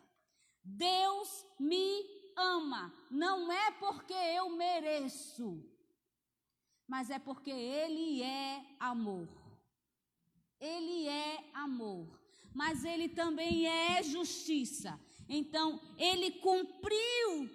Deus 0.62 1.46
me 1.58 2.04
ama. 2.36 2.92
Não 3.10 3.50
é 3.50 3.70
porque 3.72 4.12
eu 4.12 4.50
mereço, 4.50 5.64
mas 6.86 7.10
é 7.10 7.18
porque 7.18 7.50
Ele 7.50 8.22
é 8.22 8.64
amor. 8.78 9.28
Ele 10.60 11.06
é 11.08 11.50
amor. 11.54 12.08
Mas 12.54 12.84
Ele 12.84 13.08
também 13.08 13.66
é 13.66 14.02
justiça. 14.02 14.98
Então, 15.28 15.80
Ele 15.98 16.30
cumpriu 16.32 17.50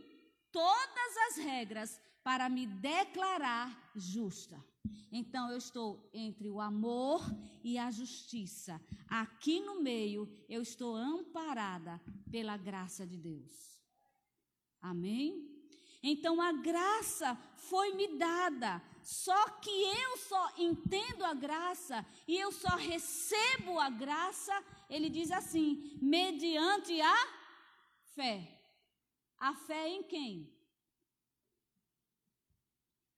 todas 0.52 1.18
as 1.30 1.38
regras 1.38 2.02
para 2.24 2.50
me 2.50 2.66
declarar 2.66 3.92
justa. 3.96 4.64
Então 5.12 5.50
eu 5.50 5.58
estou 5.58 6.10
entre 6.14 6.50
o 6.50 6.62
amor 6.62 7.22
e 7.64 7.78
a 7.78 7.90
justiça. 7.90 8.80
Aqui 9.08 9.60
no 9.60 9.82
meio 9.82 10.30
eu 10.48 10.62
estou 10.62 10.96
amparada 10.96 12.00
pela 12.32 12.56
graça 12.58 13.06
de 13.06 13.18
Deus. 13.18 13.82
Amém? 14.82 15.50
Então 16.02 16.42
a 16.42 16.52
graça 16.54 17.36
foi 17.56 17.94
me 17.94 18.18
dada. 18.18 18.82
Só 19.04 19.50
que 19.62 19.70
eu 19.70 20.18
só 20.18 20.54
entendo 20.58 21.24
a 21.26 21.34
graça 21.34 22.06
e 22.28 22.38
eu 22.38 22.52
só 22.52 22.76
recebo 22.76 23.80
a 23.80 23.90
graça, 23.90 24.54
ele 24.90 25.10
diz 25.10 25.32
assim, 25.32 25.98
mediante 26.02 27.00
a 27.02 27.18
fé. 28.16 28.56
A 29.38 29.54
fé 29.56 29.88
em 29.88 30.04
quem? 30.04 30.54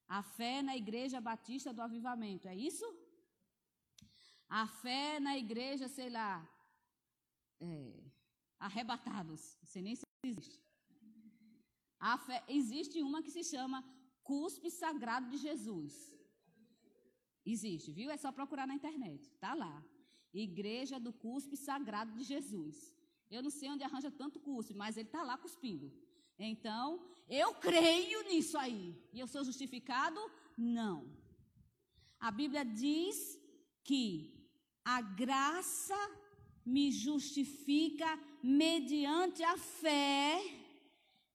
A 0.07 0.21
fé 0.21 0.61
na 0.61 0.75
Igreja 0.75 1.21
Batista 1.21 1.73
do 1.73 1.82
Avivamento, 1.82 2.47
é 2.47 2.55
isso? 2.55 2.86
A 4.49 4.67
fé 4.67 5.17
na 5.21 5.38
igreja, 5.38 5.88
sei 5.88 6.09
lá, 6.09 6.45
é, 7.61 8.03
arrebatados, 8.59 9.57
não 9.73 9.82
nem 9.82 9.95
se 9.95 10.05
existe. 10.25 10.61
A 11.97 12.17
fé, 12.17 12.43
existe 12.49 13.01
uma 13.01 13.23
que 13.23 13.32
se 13.32 13.45
chama 13.45 13.82
Cuspe 14.32 14.69
Sagrado 14.82 15.27
de 15.34 15.38
Jesus. 15.45 15.93
Existe, 17.53 17.89
viu? 17.97 18.09
É 18.15 18.17
só 18.23 18.29
procurar 18.32 18.65
na 18.67 18.75
internet. 18.79 19.23
Tá 19.45 19.53
lá. 19.53 19.75
Igreja 20.34 20.97
do 21.05 21.11
Cuspe 21.23 21.57
Sagrado 21.57 22.11
de 22.17 22.23
Jesus. 22.34 22.75
Eu 23.29 23.41
não 23.45 23.53
sei 23.57 23.69
onde 23.69 23.84
arranja 23.84 24.11
tanto 24.21 24.39
cuspe, 24.39 24.73
mas 24.82 24.95
ele 24.95 25.09
está 25.09 25.21
lá 25.29 25.38
cuspindo. 25.38 25.88
Então, 26.51 26.86
eu 27.41 27.49
creio 27.55 28.19
nisso 28.29 28.57
aí. 28.57 28.95
E 29.13 29.19
eu 29.19 29.27
sou 29.34 29.43
justificado? 29.49 30.19
Não. 30.57 30.97
A 32.19 32.29
Bíblia 32.39 32.63
diz 32.63 33.17
que 33.84 34.05
a 34.84 35.01
graça 35.01 36.01
me 36.65 36.86
justifica 36.91 38.09
mediante 38.41 39.43
a 39.43 39.57
fé 39.57 40.41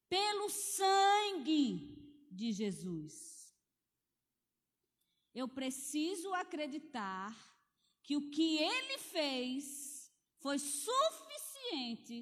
pelo 0.09 0.49
sangue 0.49 1.96
de 2.39 2.51
Jesus. 2.51 3.13
Eu 5.33 5.47
preciso 5.47 6.33
acreditar 6.33 7.35
que 8.03 8.15
o 8.15 8.29
que 8.29 8.57
ele 8.57 8.97
fez 8.99 10.11
foi 10.39 10.57
suficiente 10.59 12.17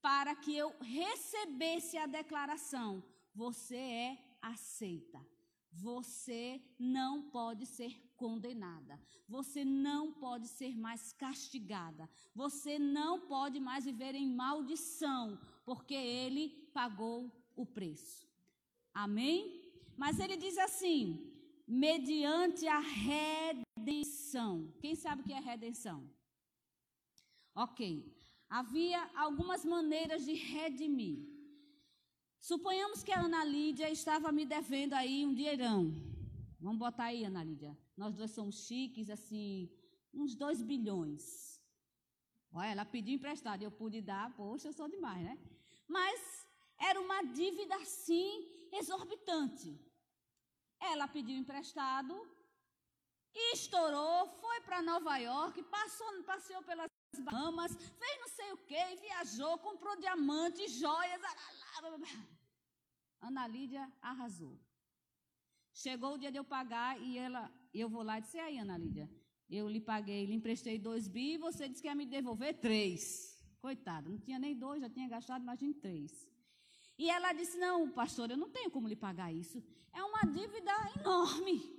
para 0.00 0.34
que 0.36 0.56
eu 0.56 0.68
recebesse 0.80 1.96
a 1.98 2.06
declaração: 2.06 3.02
você 3.34 3.76
é 3.76 4.38
aceita. 4.40 5.20
Você 5.72 6.62
não 6.78 7.30
pode 7.30 7.66
ser 7.66 7.92
condenada. 8.16 8.98
Você 9.28 9.62
não 9.64 10.12
pode 10.12 10.48
ser 10.48 10.74
mais 10.74 11.12
castigada. 11.12 12.08
Você 12.34 12.78
não 12.78 13.26
pode 13.26 13.60
mais 13.60 13.84
viver 13.84 14.14
em 14.14 14.26
maldição, 14.34 15.38
porque 15.66 15.94
ele 15.94 16.48
pagou 16.72 17.30
o 17.54 17.66
preço. 17.66 18.25
Amém? 19.04 19.38
Mas 20.02 20.18
ele 20.18 20.36
diz 20.44 20.56
assim: 20.66 21.00
mediante 21.66 22.66
a 22.66 22.80
redenção. 23.08 24.52
Quem 24.82 24.94
sabe 24.94 25.22
o 25.22 25.24
que 25.24 25.32
é 25.32 25.40
redenção? 25.40 25.98
Ok 27.54 28.16
havia 28.48 29.10
algumas 29.14 29.64
maneiras 29.64 30.24
de 30.24 30.34
redimir. 30.34 31.18
Suponhamos 32.38 33.02
que 33.02 33.12
a 33.12 33.20
Ana 33.20 33.44
Lídia 33.44 33.90
estava 33.90 34.30
me 34.30 34.44
devendo 34.44 34.92
aí 34.94 35.26
um 35.26 35.34
dinheirão. 35.34 35.92
Vamos 36.60 36.78
botar 36.78 37.06
aí, 37.06 37.24
Ana 37.24 37.42
Lídia. 37.42 37.76
Nós 37.96 38.14
dois 38.14 38.30
somos 38.30 38.66
chiques, 38.66 39.10
assim, 39.10 39.68
uns 40.12 40.34
dois 40.34 40.62
bilhões. 40.62 41.60
Olha, 42.52 42.68
ela 42.68 42.84
pediu 42.84 43.14
emprestado, 43.14 43.62
eu 43.62 43.70
pude 43.70 44.00
dar, 44.00 44.34
poxa, 44.36 44.68
eu 44.68 44.72
sou 44.72 44.88
demais, 44.88 45.22
né? 45.22 45.38
Mas 45.88 46.46
era 46.78 47.00
uma 47.00 47.22
dívida, 47.22 47.74
assim, 47.76 48.46
exorbitante. 48.78 49.78
Ela 50.80 51.08
pediu 51.08 51.36
emprestado, 51.36 52.14
estourou, 53.52 54.28
foi 54.40 54.60
para 54.60 54.82
Nova 54.82 55.16
York, 55.18 55.62
passou, 55.64 56.22
passeou 56.24 56.62
pelas 56.62 56.90
Bahamas, 57.20 57.74
fez 57.74 58.20
não 58.20 58.28
sei 58.28 58.52
o 58.52 58.58
que, 58.58 58.96
viajou, 58.96 59.58
comprou 59.58 59.96
diamantes, 59.96 60.72
joias. 60.72 61.20
Ana 63.20 63.46
Lídia 63.46 63.90
arrasou. 64.00 64.58
Chegou 65.72 66.14
o 66.14 66.18
dia 66.18 66.32
de 66.32 66.38
eu 66.38 66.44
pagar 66.44 67.00
e 67.00 67.18
ela, 67.18 67.52
eu 67.72 67.88
vou 67.88 68.02
lá 68.02 68.18
e 68.18 68.22
disse, 68.22 68.38
aí, 68.38 68.58
Ana 68.58 68.78
Lídia, 68.78 69.10
eu 69.48 69.68
lhe 69.68 69.80
paguei, 69.80 70.24
lhe 70.26 70.34
emprestei 70.34 70.78
dois 70.78 71.06
bi 71.06 71.34
e 71.34 71.38
você 71.38 71.68
disse 71.68 71.82
que 71.82 71.88
ia 71.88 71.94
me 71.94 72.06
devolver 72.06 72.58
três. 72.60 73.36
Coitada, 73.60 74.08
não 74.08 74.18
tinha 74.18 74.38
nem 74.38 74.56
dois, 74.56 74.80
já 74.80 74.88
tinha 74.88 75.08
gastado, 75.08 75.42
imagine 75.42 75.74
três. 75.74 76.28
E 76.98 77.10
ela 77.10 77.32
disse, 77.32 77.58
não, 77.58 77.90
pastor, 77.90 78.30
eu 78.30 78.36
não 78.36 78.50
tenho 78.50 78.70
como 78.70 78.88
lhe 78.88 78.96
pagar 78.96 79.32
isso. 79.32 79.62
É 79.92 80.02
uma 80.02 80.22
dívida 80.22 80.72
enorme. 80.98 81.76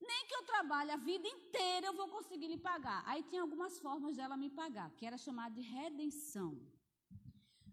Nem 0.00 0.26
que 0.26 0.34
eu 0.34 0.44
trabalhe 0.44 0.90
a 0.90 0.96
vida 0.96 1.28
inteira 1.28 1.86
eu 1.86 1.94
vou 1.94 2.08
conseguir 2.08 2.48
lhe 2.48 2.56
pagar. 2.56 3.02
Aí 3.06 3.22
tinha 3.24 3.42
algumas 3.42 3.78
formas 3.78 4.16
dela 4.16 4.36
me 4.36 4.50
pagar, 4.50 4.90
que 4.92 5.04
era 5.04 5.18
chamada 5.18 5.54
de 5.54 5.60
redenção. 5.60 6.58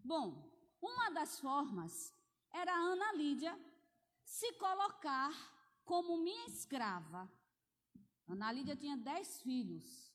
Bom, 0.04 0.52
uma 0.82 1.10
das 1.10 1.40
formas 1.40 2.14
era 2.52 2.74
a 2.74 2.80
Ana 2.80 3.14
Lídia 3.14 3.58
se 4.24 4.54
colocar 4.54 5.32
como 5.86 6.18
minha 6.18 6.48
escrava. 6.48 7.32
Ana 8.28 8.52
Lídia 8.52 8.76
tinha 8.76 8.98
dez 8.98 9.42
filhos. 9.42 10.14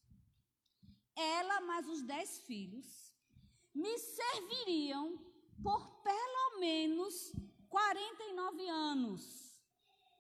Ela 1.14 1.60
mais 1.62 1.88
os 1.88 2.02
dez 2.02 2.40
filhos 2.40 3.14
me 3.74 3.98
serviriam 3.98 5.31
por 5.62 5.80
pelo 6.02 6.60
menos 6.60 7.32
49 7.68 8.68
anos. 8.68 9.22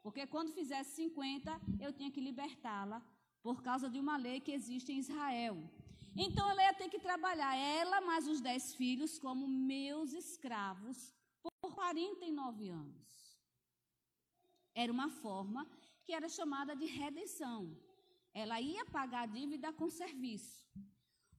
Porque 0.02 0.26
quando 0.26 0.52
fizesse 0.52 0.96
50, 0.96 1.60
eu 1.80 1.92
tinha 1.92 2.10
que 2.10 2.20
libertá-la 2.20 3.00
por 3.42 3.62
causa 3.62 3.88
de 3.88 3.98
uma 3.98 4.16
lei 4.16 4.40
que 4.40 4.52
existe 4.52 4.92
em 4.92 4.98
Israel. 4.98 5.56
Então 6.16 6.48
ela 6.50 6.62
ia 6.62 6.74
ter 6.74 6.88
que 6.88 6.98
trabalhar, 6.98 7.56
ela 7.56 8.00
mais 8.00 8.26
os 8.28 8.40
dez 8.40 8.74
filhos, 8.74 9.18
como 9.18 9.48
meus 9.48 10.12
escravos 10.12 11.14
por 11.42 11.74
49 11.74 12.68
anos. 12.68 13.40
Era 14.74 14.92
uma 14.92 15.08
forma 15.08 15.66
que 16.04 16.12
era 16.12 16.28
chamada 16.28 16.74
de 16.74 16.86
redenção. 16.86 17.76
Ela 18.34 18.60
ia 18.60 18.84
pagar 18.86 19.22
a 19.22 19.26
dívida 19.26 19.72
com 19.72 19.88
serviço. 19.90 20.66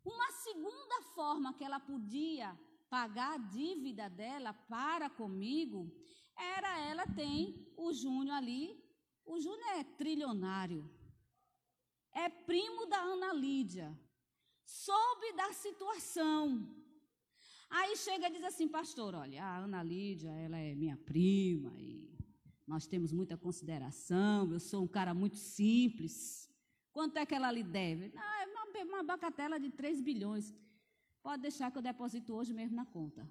Uma 0.06 0.32
segunda 0.32 1.02
forma 1.16 1.54
que 1.54 1.64
ela 1.64 1.80
podia 1.80 2.58
pagar 2.94 3.34
a 3.34 3.38
dívida 3.38 4.08
dela 4.08 4.54
para 4.54 5.10
comigo 5.10 5.92
era 6.38 6.80
ela 6.92 7.06
tem 7.08 7.38
o 7.76 7.92
Júnior 7.92 8.36
ali. 8.36 8.80
O 9.26 9.40
Júnior 9.40 9.72
é 9.80 9.84
trilionário. 9.84 10.88
É 12.12 12.30
primo 12.30 12.86
da 12.86 13.00
Ana 13.00 13.34
Lídia. 13.34 13.88
Soube 14.64 15.34
da 15.36 15.52
situação. 15.54 16.44
Aí 17.68 17.98
chega 17.98 18.28
e 18.28 18.34
diz 18.34 18.44
assim, 18.44 18.68
pastor, 18.68 19.16
olha, 19.16 19.44
a 19.44 19.58
Ana 19.58 19.82
Lídia, 19.82 20.30
ela 20.30 20.60
é 20.60 20.76
minha 20.76 20.96
prima 20.96 21.74
e 21.82 22.16
nós 22.68 22.86
temos 22.86 23.12
muita 23.12 23.36
consideração, 23.36 24.54
eu 24.54 24.60
sou 24.60 24.84
um 24.84 24.88
cara 24.88 25.16
muito 25.16 25.38
simples. 25.38 26.48
Quanto 26.92 27.18
é 27.18 27.26
que 27.26 27.34
ela 27.34 27.52
lhe 27.52 27.64
deve? 27.64 28.14
Ah, 28.16 28.44
é 28.44 28.46
uma, 28.46 28.66
uma 28.84 29.04
bacatela 29.04 29.60
de 29.60 29.72
3 29.72 30.00
bilhões. 30.00 30.54
Pode 31.24 31.42
deixar 31.42 31.72
que 31.72 31.78
eu 31.78 31.82
deposito 31.82 32.36
hoje 32.36 32.54
mesmo 32.54 32.76
na 32.76 32.86
conta. 32.86 33.26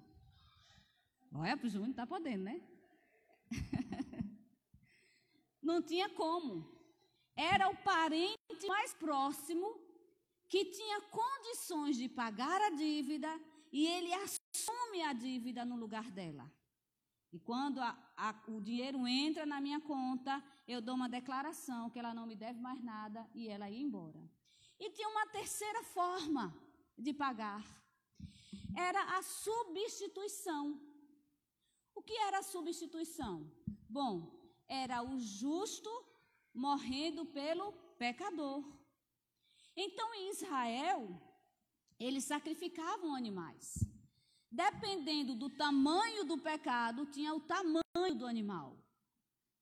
Olha, 1.31 1.55
para 1.55 1.67
o 1.67 1.69
Júnior 1.69 1.91
está 1.91 2.07
podendo, 2.07 2.43
né? 2.43 2.59
Não 5.61 5.79
tinha 5.81 6.09
como. 6.09 6.67
Era 7.35 7.69
o 7.69 7.77
parente 7.77 8.67
mais 8.67 8.93
próximo 8.95 9.79
que 10.49 10.65
tinha 10.65 11.01
condições 11.01 11.95
de 11.95 12.09
pagar 12.09 12.59
a 12.61 12.71
dívida 12.71 13.29
e 13.71 13.85
ele 13.87 14.11
assume 14.13 15.03
a 15.03 15.13
dívida 15.13 15.63
no 15.63 15.75
lugar 15.75 16.09
dela. 16.11 16.51
E 17.31 17.39
quando 17.39 17.79
a, 17.79 17.97
a, 18.17 18.35
o 18.47 18.59
dinheiro 18.59 19.07
entra 19.07 19.45
na 19.45 19.61
minha 19.61 19.79
conta, 19.79 20.43
eu 20.67 20.81
dou 20.81 20.95
uma 20.95 21.09
declaração 21.09 21.89
que 21.91 21.99
ela 21.99 22.13
não 22.13 22.25
me 22.25 22.35
deve 22.35 22.59
mais 22.59 22.83
nada 22.83 23.27
e 23.33 23.47
ela 23.47 23.69
ia 23.69 23.81
embora. 23.81 24.21
E 24.79 24.89
tinha 24.91 25.09
uma 25.09 25.27
terceira 25.27 25.83
forma 25.83 26.55
de 26.97 27.13
pagar. 27.13 27.82
Era 28.75 29.17
a 29.17 29.21
substituição. 29.21 30.79
O 31.95 32.01
que 32.01 32.13
era 32.13 32.39
a 32.39 32.43
substituição? 32.43 33.51
Bom, 33.89 34.15
era 34.67 35.03
o 35.03 35.19
justo 35.19 35.89
morrendo 36.53 37.25
pelo 37.25 37.71
pecador. 37.97 38.63
Então, 39.75 40.13
em 40.13 40.29
Israel, 40.31 41.21
eles 41.99 42.25
sacrificavam 42.25 43.15
animais. 43.15 43.83
Dependendo 44.51 45.35
do 45.35 45.49
tamanho 45.49 46.25
do 46.25 46.37
pecado, 46.37 47.05
tinha 47.07 47.33
o 47.33 47.39
tamanho 47.39 48.15
do 48.15 48.25
animal. 48.25 48.77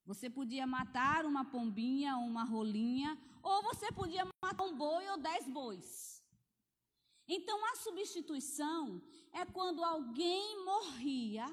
Você 0.06 0.30
podia 0.30 0.68
matar 0.68 1.26
uma 1.26 1.46
pombinha 1.46 2.18
uma 2.18 2.44
rolinha, 2.44 3.18
ou 3.42 3.64
você 3.64 3.92
podia 3.92 4.26
matar 4.44 4.64
um 4.64 4.76
boi 4.76 5.08
ou 5.10 5.18
dez 5.18 5.48
bois. 5.48 6.20
Então, 7.28 7.63
a 7.65 7.76
substituição 7.76 9.01
é 9.32 9.45
quando 9.45 9.84
alguém 9.84 10.63
morria 10.65 11.45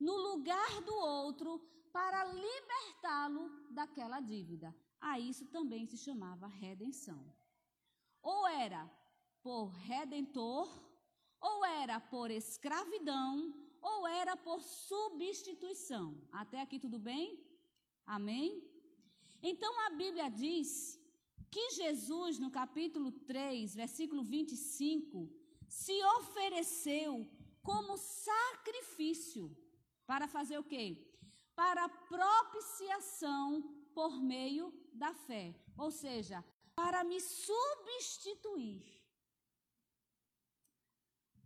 no 0.00 0.16
lugar 0.16 0.80
do 0.82 0.94
outro 0.94 1.58
para 1.92 2.24
libertá-lo 2.24 3.48
daquela 3.70 4.20
dívida. 4.20 4.74
A 5.00 5.20
isso 5.20 5.46
também 5.46 5.86
se 5.86 5.96
chamava 5.96 6.46
redenção. 6.46 7.24
Ou 8.22 8.46
era 8.48 8.90
por 9.42 9.66
redentor, 9.68 10.68
ou 11.40 11.64
era 11.64 12.00
por 12.00 12.30
escravidão, 12.30 13.54
ou 13.80 14.06
era 14.06 14.34
por 14.36 14.60
substituição. 14.62 16.18
Até 16.32 16.60
aqui 16.60 16.78
tudo 16.80 16.98
bem? 16.98 17.38
Amém? 18.06 18.66
Então 19.42 19.78
a 19.86 19.90
Bíblia 19.90 20.30
diz 20.30 20.98
que 21.54 21.70
Jesus, 21.70 22.40
no 22.40 22.50
capítulo 22.50 23.12
3, 23.12 23.76
versículo 23.76 24.24
25, 24.24 25.32
se 25.68 25.96
ofereceu 26.18 27.30
como 27.62 27.96
sacrifício 27.96 29.56
para 30.04 30.26
fazer 30.26 30.58
o 30.58 30.64
quê? 30.64 30.86
Para 31.54 31.88
propiciação 31.88 33.62
por 33.94 34.20
meio 34.20 34.74
da 34.92 35.14
fé. 35.14 35.54
Ou 35.78 35.92
seja, 35.92 36.44
para 36.74 37.04
me 37.04 37.20
substituir. 37.20 38.82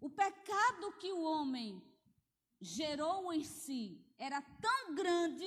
O 0.00 0.09
pecado 0.09 0.96
que 1.00 1.12
o 1.12 1.20
homem 1.20 1.82
gerou 2.59 3.30
em 3.30 3.44
si 3.44 4.02
era 4.16 4.40
tão 4.40 4.94
grande 4.94 5.46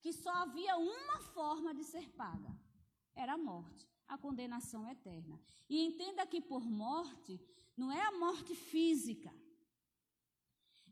que 0.00 0.12
só 0.12 0.30
havia 0.30 0.76
uma 0.76 1.20
forma 1.36 1.72
de 1.72 1.84
ser 1.84 2.08
paga: 2.10 2.63
era 3.14 3.34
a 3.34 3.38
morte, 3.38 3.88
a 4.06 4.18
condenação 4.18 4.88
eterna. 4.90 5.40
E 5.68 5.84
entenda 5.84 6.26
que 6.26 6.40
por 6.40 6.64
morte 6.64 7.40
não 7.76 7.90
é 7.90 8.02
a 8.02 8.12
morte 8.12 8.54
física, 8.54 9.32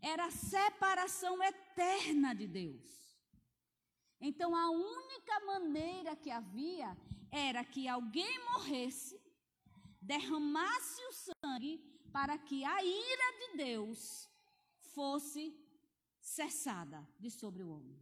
era 0.00 0.26
a 0.26 0.30
separação 0.30 1.42
eterna 1.42 2.34
de 2.34 2.46
Deus. 2.46 3.02
Então 4.20 4.54
a 4.54 4.70
única 4.70 5.40
maneira 5.46 6.16
que 6.16 6.30
havia 6.30 6.96
era 7.30 7.64
que 7.64 7.88
alguém 7.88 8.44
morresse, 8.44 9.20
derramasse 10.00 11.00
o 11.06 11.12
sangue 11.12 11.78
para 12.12 12.36
que 12.36 12.64
a 12.64 12.84
ira 12.84 13.38
de 13.40 13.56
Deus 13.56 14.28
fosse 14.94 15.56
cessada 16.20 17.06
de 17.18 17.30
sobre 17.30 17.62
o 17.62 17.70
homem. 17.70 18.00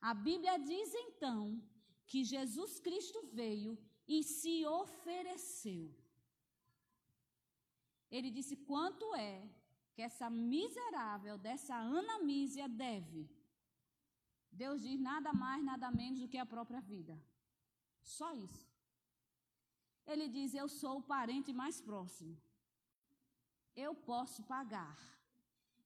A 0.00 0.14
Bíblia 0.14 0.58
diz 0.58 0.94
então 0.94 1.62
que 2.06 2.24
Jesus 2.24 2.78
Cristo 2.80 3.20
veio 3.32 3.78
e 4.06 4.22
se 4.22 4.66
ofereceu. 4.66 5.94
Ele 8.10 8.30
disse: 8.30 8.56
quanto 8.56 9.14
é 9.14 9.48
que 9.94 10.02
essa 10.02 10.28
miserável 10.30 11.36
dessa 11.38 11.74
anamísia 11.74 12.68
deve? 12.68 13.28
Deus 14.50 14.82
diz 14.82 15.00
nada 15.00 15.32
mais, 15.32 15.64
nada 15.64 15.90
menos 15.90 16.20
do 16.20 16.28
que 16.28 16.38
a 16.38 16.46
própria 16.46 16.80
vida. 16.80 17.20
Só 18.02 18.32
isso. 18.32 18.68
Ele 20.06 20.28
diz: 20.28 20.54
Eu 20.54 20.68
sou 20.68 20.98
o 20.98 21.02
parente 21.02 21.52
mais 21.52 21.80
próximo. 21.80 22.36
Eu 23.74 23.94
posso 23.94 24.42
pagar. 24.44 24.98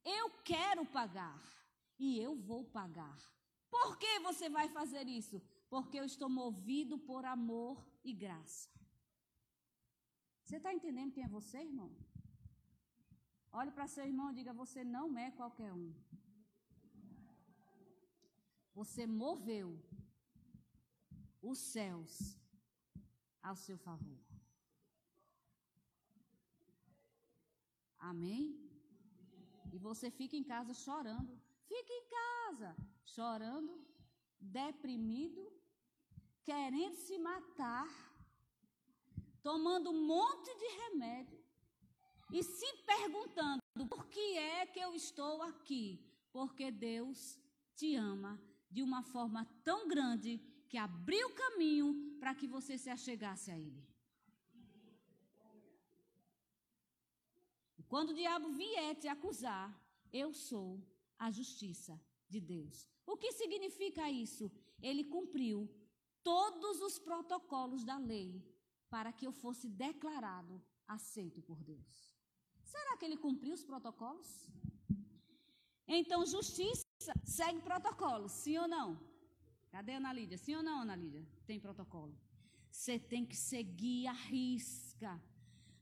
Eu 0.04 0.30
quero 0.44 0.84
pagar. 0.86 1.40
E 1.98 2.18
eu 2.20 2.36
vou 2.36 2.64
pagar. 2.64 3.18
Por 3.70 3.96
que 3.98 4.20
você 4.20 4.48
vai 4.48 4.68
fazer 4.68 5.06
isso? 5.08 5.40
Porque 5.68 5.98
eu 5.98 6.04
estou 6.04 6.28
movido 6.28 6.98
por 6.98 7.24
amor 7.24 7.86
e 8.02 8.12
graça. 8.12 8.70
Você 10.42 10.56
está 10.56 10.72
entendendo 10.72 11.12
quem 11.12 11.24
é 11.24 11.28
você, 11.28 11.58
irmão? 11.58 11.90
Olhe 13.52 13.70
para 13.70 13.86
seu 13.86 14.04
irmão 14.04 14.30
e 14.30 14.34
diga: 14.34 14.52
Você 14.52 14.82
não 14.82 15.18
é 15.18 15.30
qualquer 15.30 15.72
um. 15.72 15.92
Você 18.74 19.06
moveu 19.06 19.68
os 21.42 21.58
céus 21.58 22.38
ao 23.42 23.56
seu 23.56 23.76
favor. 23.78 24.20
Amém? 27.98 28.46
E 29.72 29.78
você 29.78 30.10
fica 30.10 30.36
em 30.36 30.44
casa 30.44 30.72
chorando. 30.72 31.38
Fica 31.66 31.92
em 31.92 32.04
casa 32.08 32.76
chorando, 33.04 33.84
deprimido, 34.40 35.52
querendo 36.48 36.94
se 36.94 37.18
matar, 37.18 37.88
tomando 39.42 39.90
um 39.90 40.06
monte 40.06 40.50
de 40.60 40.68
remédio 40.82 41.38
e 42.32 42.42
se 42.42 42.68
perguntando: 42.92 43.60
por 43.86 44.06
que 44.06 44.26
é 44.38 44.64
que 44.64 44.80
eu 44.80 44.94
estou 44.94 45.42
aqui? 45.42 45.86
Porque 46.32 46.70
Deus 46.70 47.38
te 47.76 47.94
ama 47.96 48.32
de 48.70 48.82
uma 48.82 49.02
forma 49.02 49.44
tão 49.62 49.86
grande 49.86 50.38
que 50.70 50.78
abriu 50.78 51.28
caminho 51.34 52.16
para 52.18 52.34
que 52.34 52.46
você 52.46 52.78
se 52.78 52.88
achegasse 52.88 53.50
a 53.50 53.58
Ele. 53.58 53.86
Quando 57.92 58.10
o 58.10 58.14
diabo 58.14 58.48
vier 58.52 58.94
te 58.96 59.08
acusar, 59.08 59.68
eu 60.10 60.32
sou 60.32 60.82
a 61.18 61.30
justiça 61.30 62.00
de 62.26 62.40
Deus. 62.40 62.88
O 63.06 63.18
que 63.18 63.32
significa 63.32 64.10
isso? 64.10 64.50
Ele 64.82 65.04
cumpriu 65.04 65.58
todos 66.22 66.80
os 66.80 66.98
protocolos 66.98 67.84
da 67.84 67.98
lei 67.98 68.42
para 68.90 69.12
que 69.12 69.26
eu 69.26 69.32
fosse 69.32 69.68
declarado 69.68 70.62
aceito 70.86 71.40
por 71.42 71.62
Deus. 71.62 72.16
Será 72.64 72.96
que 72.96 73.04
ele 73.04 73.16
cumpriu 73.16 73.54
os 73.54 73.64
protocolos? 73.64 74.48
Então, 75.86 76.24
justiça 76.26 76.84
segue 77.24 77.60
protocolos, 77.62 78.32
sim 78.32 78.58
ou 78.58 78.68
não? 78.68 78.98
Cadê 79.70 79.92
a 79.92 79.96
Ana 79.96 80.12
Lídia? 80.12 80.38
Sim 80.38 80.56
ou 80.56 80.62
não, 80.62 80.80
Ana 80.80 80.96
Lídia? 80.96 81.26
Tem 81.46 81.58
protocolo. 81.58 82.14
Você 82.70 82.98
tem 82.98 83.24
que 83.24 83.36
seguir 83.36 84.06
a 84.06 84.12
risca. 84.12 85.20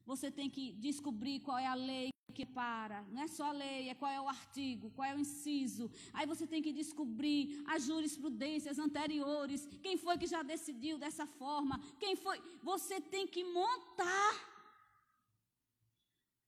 Você 0.07 0.31
tem 0.31 0.49
que 0.49 0.73
descobrir 0.73 1.41
qual 1.41 1.59
é 1.59 1.67
a 1.67 1.75
lei 1.75 2.11
que 2.37 2.47
para. 2.47 3.03
Não 3.15 3.23
é 3.23 3.29
só 3.37 3.47
a 3.47 3.53
lei, 3.53 3.89
é 3.89 3.95
qual 3.95 4.13
é 4.13 4.21
o 4.21 4.29
artigo, 4.29 4.91
qual 4.91 5.09
é 5.09 5.15
o 5.15 5.19
inciso. 5.19 5.91
Aí 6.13 6.27
você 6.33 6.47
tem 6.47 6.63
que 6.63 6.73
descobrir 6.73 7.63
as 7.75 7.85
jurisprudências 7.87 8.79
anteriores. 8.79 9.67
Quem 9.83 9.97
foi 9.97 10.19
que 10.19 10.27
já 10.35 10.43
decidiu 10.43 10.99
dessa 10.99 11.27
forma? 11.27 11.81
Quem 11.99 12.15
foi? 12.15 12.39
Você 12.63 13.01
tem 13.01 13.27
que 13.27 13.43
montar 13.45 14.35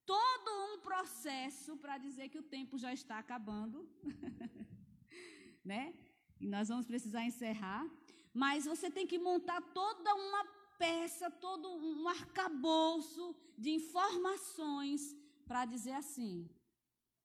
todo 0.04 0.50
um 0.68 0.78
processo 0.80 1.76
para 1.76 1.98
dizer 1.98 2.28
que 2.28 2.38
o 2.38 2.48
tempo 2.56 2.78
já 2.84 2.92
está 2.92 3.18
acabando. 3.18 3.88
né? 5.64 5.94
E 6.40 6.46
nós 6.46 6.68
vamos 6.68 6.86
precisar 6.86 7.24
encerrar. 7.24 7.84
Mas 8.32 8.66
você 8.66 8.90
tem 8.90 9.06
que 9.06 9.18
montar 9.18 9.60
toda 9.80 10.14
uma 10.14 10.44
peça, 10.78 11.30
todo 11.30 11.68
um 11.68 12.08
arcabouço 12.08 13.24
de 13.56 13.70
informações 13.70 15.16
para 15.46 15.64
dizer 15.64 15.92
assim: 15.92 16.48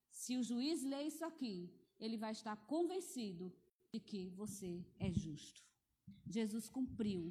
se 0.10 0.36
o 0.38 0.44
juiz 0.44 0.84
lê 0.84 1.04
isso 1.04 1.24
aqui, 1.26 1.56
ele 2.00 2.18
vai 2.18 2.32
estar 2.32 2.56
convencido 2.74 3.54
de 3.92 4.00
que 4.00 4.30
você 4.42 4.86
é 5.00 5.12
justo. 5.12 5.62
Jesus 6.26 6.68
cumpriu 6.68 7.24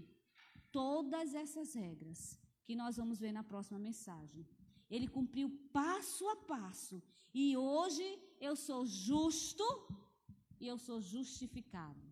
todas 0.70 1.34
essas 1.34 1.74
regras 1.74 2.38
que 2.64 2.74
nós 2.74 2.96
vamos 2.96 3.18
ver 3.18 3.32
na 3.32 3.44
próxima 3.44 3.78
mensagem. 3.78 4.46
Ele 4.88 5.08
cumpriu 5.08 5.48
passo 5.72 6.28
a 6.28 6.36
passo. 6.36 7.02
E 7.34 7.56
hoje 7.56 8.06
eu 8.40 8.54
sou 8.54 8.86
justo 8.86 9.64
e 10.60 10.66
eu 10.66 10.78
sou 10.78 11.00
justificado. 11.00 12.06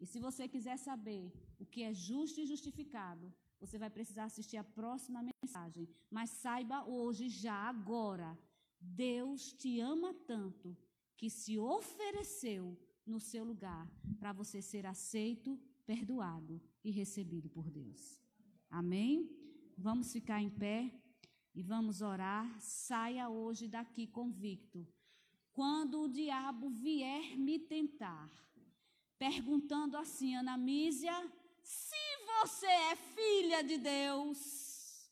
E 0.00 0.06
se 0.06 0.18
você 0.18 0.46
quiser 0.48 0.78
saber 0.78 1.32
o 1.58 1.66
que 1.66 1.82
é 1.82 1.92
justo 1.92 2.40
e 2.40 2.46
justificado, 2.46 3.32
você 3.58 3.78
vai 3.78 3.90
precisar 3.90 4.24
assistir 4.24 4.56
a 4.56 4.64
próxima 4.64 5.22
mensagem. 5.22 5.88
Mas 6.10 6.30
saiba 6.30 6.84
hoje, 6.84 7.28
já 7.28 7.54
agora, 7.54 8.38
Deus 8.80 9.52
te 9.52 9.80
ama 9.80 10.12
tanto 10.26 10.76
que 11.16 11.30
se 11.30 11.58
ofereceu 11.58 12.78
no 13.06 13.18
seu 13.18 13.44
lugar 13.44 13.90
para 14.18 14.32
você 14.32 14.60
ser 14.60 14.84
aceito, 14.86 15.58
perdoado 15.86 16.60
e 16.84 16.90
recebido 16.90 17.48
por 17.48 17.70
Deus. 17.70 18.20
Amém? 18.68 19.30
Vamos 19.78 20.12
ficar 20.12 20.42
em 20.42 20.50
pé 20.50 20.92
e 21.54 21.62
vamos 21.62 22.02
orar. 22.02 22.60
Saia 22.60 23.28
hoje 23.28 23.68
daqui 23.68 24.06
convicto. 24.06 24.86
Quando 25.52 26.02
o 26.02 26.08
diabo 26.08 26.68
vier 26.68 27.38
me 27.38 27.58
tentar, 27.58 28.30
perguntando 29.18 29.96
assim, 29.96 30.34
Ana 30.34 30.58
Mísia, 30.58 31.14
se 31.66 32.06
você 32.40 32.66
é 32.66 32.94
filha 32.94 33.62
de 33.64 33.76
Deus, 33.76 35.10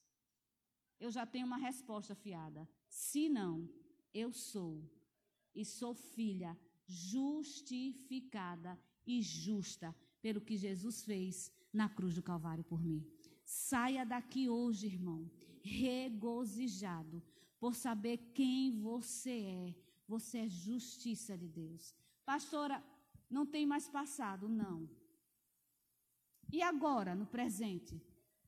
eu 1.00 1.10
já 1.10 1.26
tenho 1.26 1.46
uma 1.46 1.56
resposta 1.56 2.14
fiada. 2.14 2.68
Se 2.88 3.28
não, 3.28 3.68
eu 4.12 4.32
sou. 4.32 4.88
E 5.52 5.64
sou 5.64 5.94
filha 5.94 6.56
justificada 6.86 8.78
e 9.04 9.20
justa 9.20 9.94
pelo 10.22 10.40
que 10.40 10.56
Jesus 10.56 11.02
fez 11.02 11.50
na 11.72 11.88
cruz 11.88 12.14
do 12.14 12.22
Calvário 12.22 12.62
por 12.62 12.80
mim. 12.80 13.04
Saia 13.44 14.06
daqui 14.06 14.48
hoje, 14.48 14.86
irmão, 14.86 15.28
regozijado 15.60 17.20
por 17.58 17.74
saber 17.74 18.18
quem 18.32 18.80
você 18.80 19.40
é. 19.42 19.74
Você 20.06 20.38
é 20.38 20.48
justiça 20.48 21.36
de 21.36 21.48
Deus. 21.48 21.94
Pastora, 22.24 22.80
não 23.28 23.44
tem 23.44 23.66
mais 23.66 23.88
passado, 23.88 24.48
não. 24.48 24.88
E 26.52 26.62
agora, 26.62 27.14
no 27.14 27.26
presente? 27.26 28.00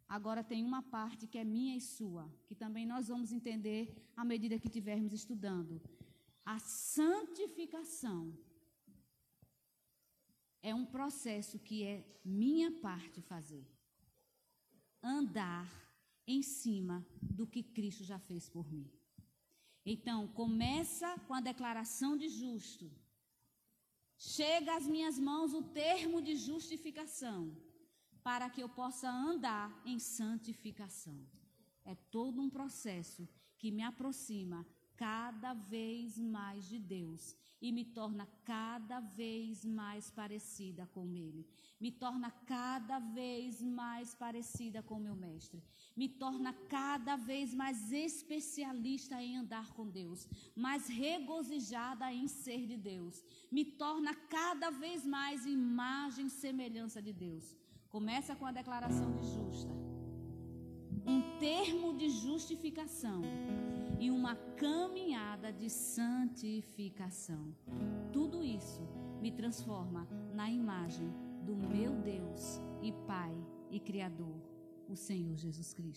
Agora 0.09 0.45
tem 0.45 0.65
uma 0.65 0.83
parte 0.83 1.27
que 1.27 1.39
é 1.39 1.45
minha 1.45 1.77
e 1.77 1.81
sua, 1.81 2.33
que 2.47 2.55
também 2.55 2.87
nós 2.87 3.09
vamos 3.09 3.33
entender 3.33 4.11
à 4.17 4.25
medida 4.25 4.59
que 4.59 4.69
estivermos 4.69 5.13
estudando. 5.13 5.81
A 6.45 6.61
santificação 6.61 8.33
é 10.63 10.73
um 10.75 10.87
processo 10.87 11.59
que 11.59 11.83
é 11.83 12.05
minha 12.25 12.71
parte 12.81 13.21
fazer. 13.21 13.67
Andar 15.03 15.69
em 16.27 16.43
cima 16.43 17.05
do 17.21 17.47
que 17.47 17.63
Cristo 17.63 18.05
já 18.05 18.19
fez 18.19 18.49
por 18.49 18.71
mim. 18.73 18.89
Então, 19.85 20.29
começa 20.29 21.19
com 21.27 21.35
a 21.35 21.41
declaração 21.41 22.17
de 22.17 22.29
justo. 22.29 22.91
Chega 24.19 24.77
às 24.77 24.87
minhas 24.87 25.19
mãos 25.19 25.53
o 25.53 25.63
termo 25.63 26.23
de 26.23 26.35
justificação 26.37 27.57
para 28.27 28.51
que 28.51 28.61
eu 28.61 28.69
possa 28.69 29.09
andar 29.09 29.71
em 29.85 30.01
santificação. 30.01 31.17
É 31.85 31.95
todo 31.95 32.43
um 32.43 32.51
processo 32.51 33.29
que 33.57 33.71
me 33.71 33.85
aproxima 33.85 34.67
cada 34.97 35.55
vez 35.55 36.19
mais 36.19 36.69
de 36.69 36.77
Deus 36.77 37.37
e 37.63 37.71
me 37.71 37.85
torna 37.85 38.27
cada 38.45 38.99
vez 38.99 39.65
mais 39.65 40.11
parecida 40.11 40.89
com 40.93 41.07
Ele. 41.15 41.47
Me 41.79 41.93
torna 41.93 42.33
cada 42.33 42.99
vez 42.99 43.63
mais 43.63 44.13
parecida 44.13 44.83
com 44.83 44.99
meu 44.99 45.15
Mestre. 45.15 45.63
Me 45.97 46.09
torna 46.09 46.53
cada 46.69 47.15
vez 47.15 47.55
mais 47.55 47.93
especialista 47.93 49.23
em 49.23 49.37
andar 49.37 49.73
com 49.73 49.89
Deus, 49.89 50.29
mais 50.57 50.89
regozijada 50.89 52.13
em 52.13 52.27
ser 52.27 52.67
de 52.67 52.77
Deus. 52.77 53.25
Me 53.53 53.65
torna 53.65 54.13
cada 54.15 54.71
vez 54.71 55.07
mais 55.07 55.47
imagem 55.47 56.27
e 56.27 56.31
semelhança 56.31 57.01
de 57.01 57.13
Deus. 57.13 57.57
Começa 57.97 58.37
com 58.37 58.45
a 58.45 58.53
declaração 58.53 59.11
de 59.15 59.25
justa, 59.25 59.73
um 61.07 61.39
termo 61.39 61.97
de 61.97 62.11
justificação 62.11 63.23
e 63.99 64.11
uma 64.11 64.37
caminhada 64.59 65.51
de 65.51 65.71
santificação. 65.71 67.57
Tudo 68.13 68.45
isso 68.45 68.83
me 69.23 69.33
transforma 69.33 70.07
na 70.35 70.51
imagem 70.51 71.11
do 71.43 71.57
meu 71.57 71.95
Deus 71.95 72.61
e 72.83 72.93
Pai 72.93 73.35
e 73.71 73.81
Criador, 73.81 74.43
o 74.91 74.95
Senhor 74.95 75.35
Jesus 75.35 75.73
Cristo. 75.73 75.95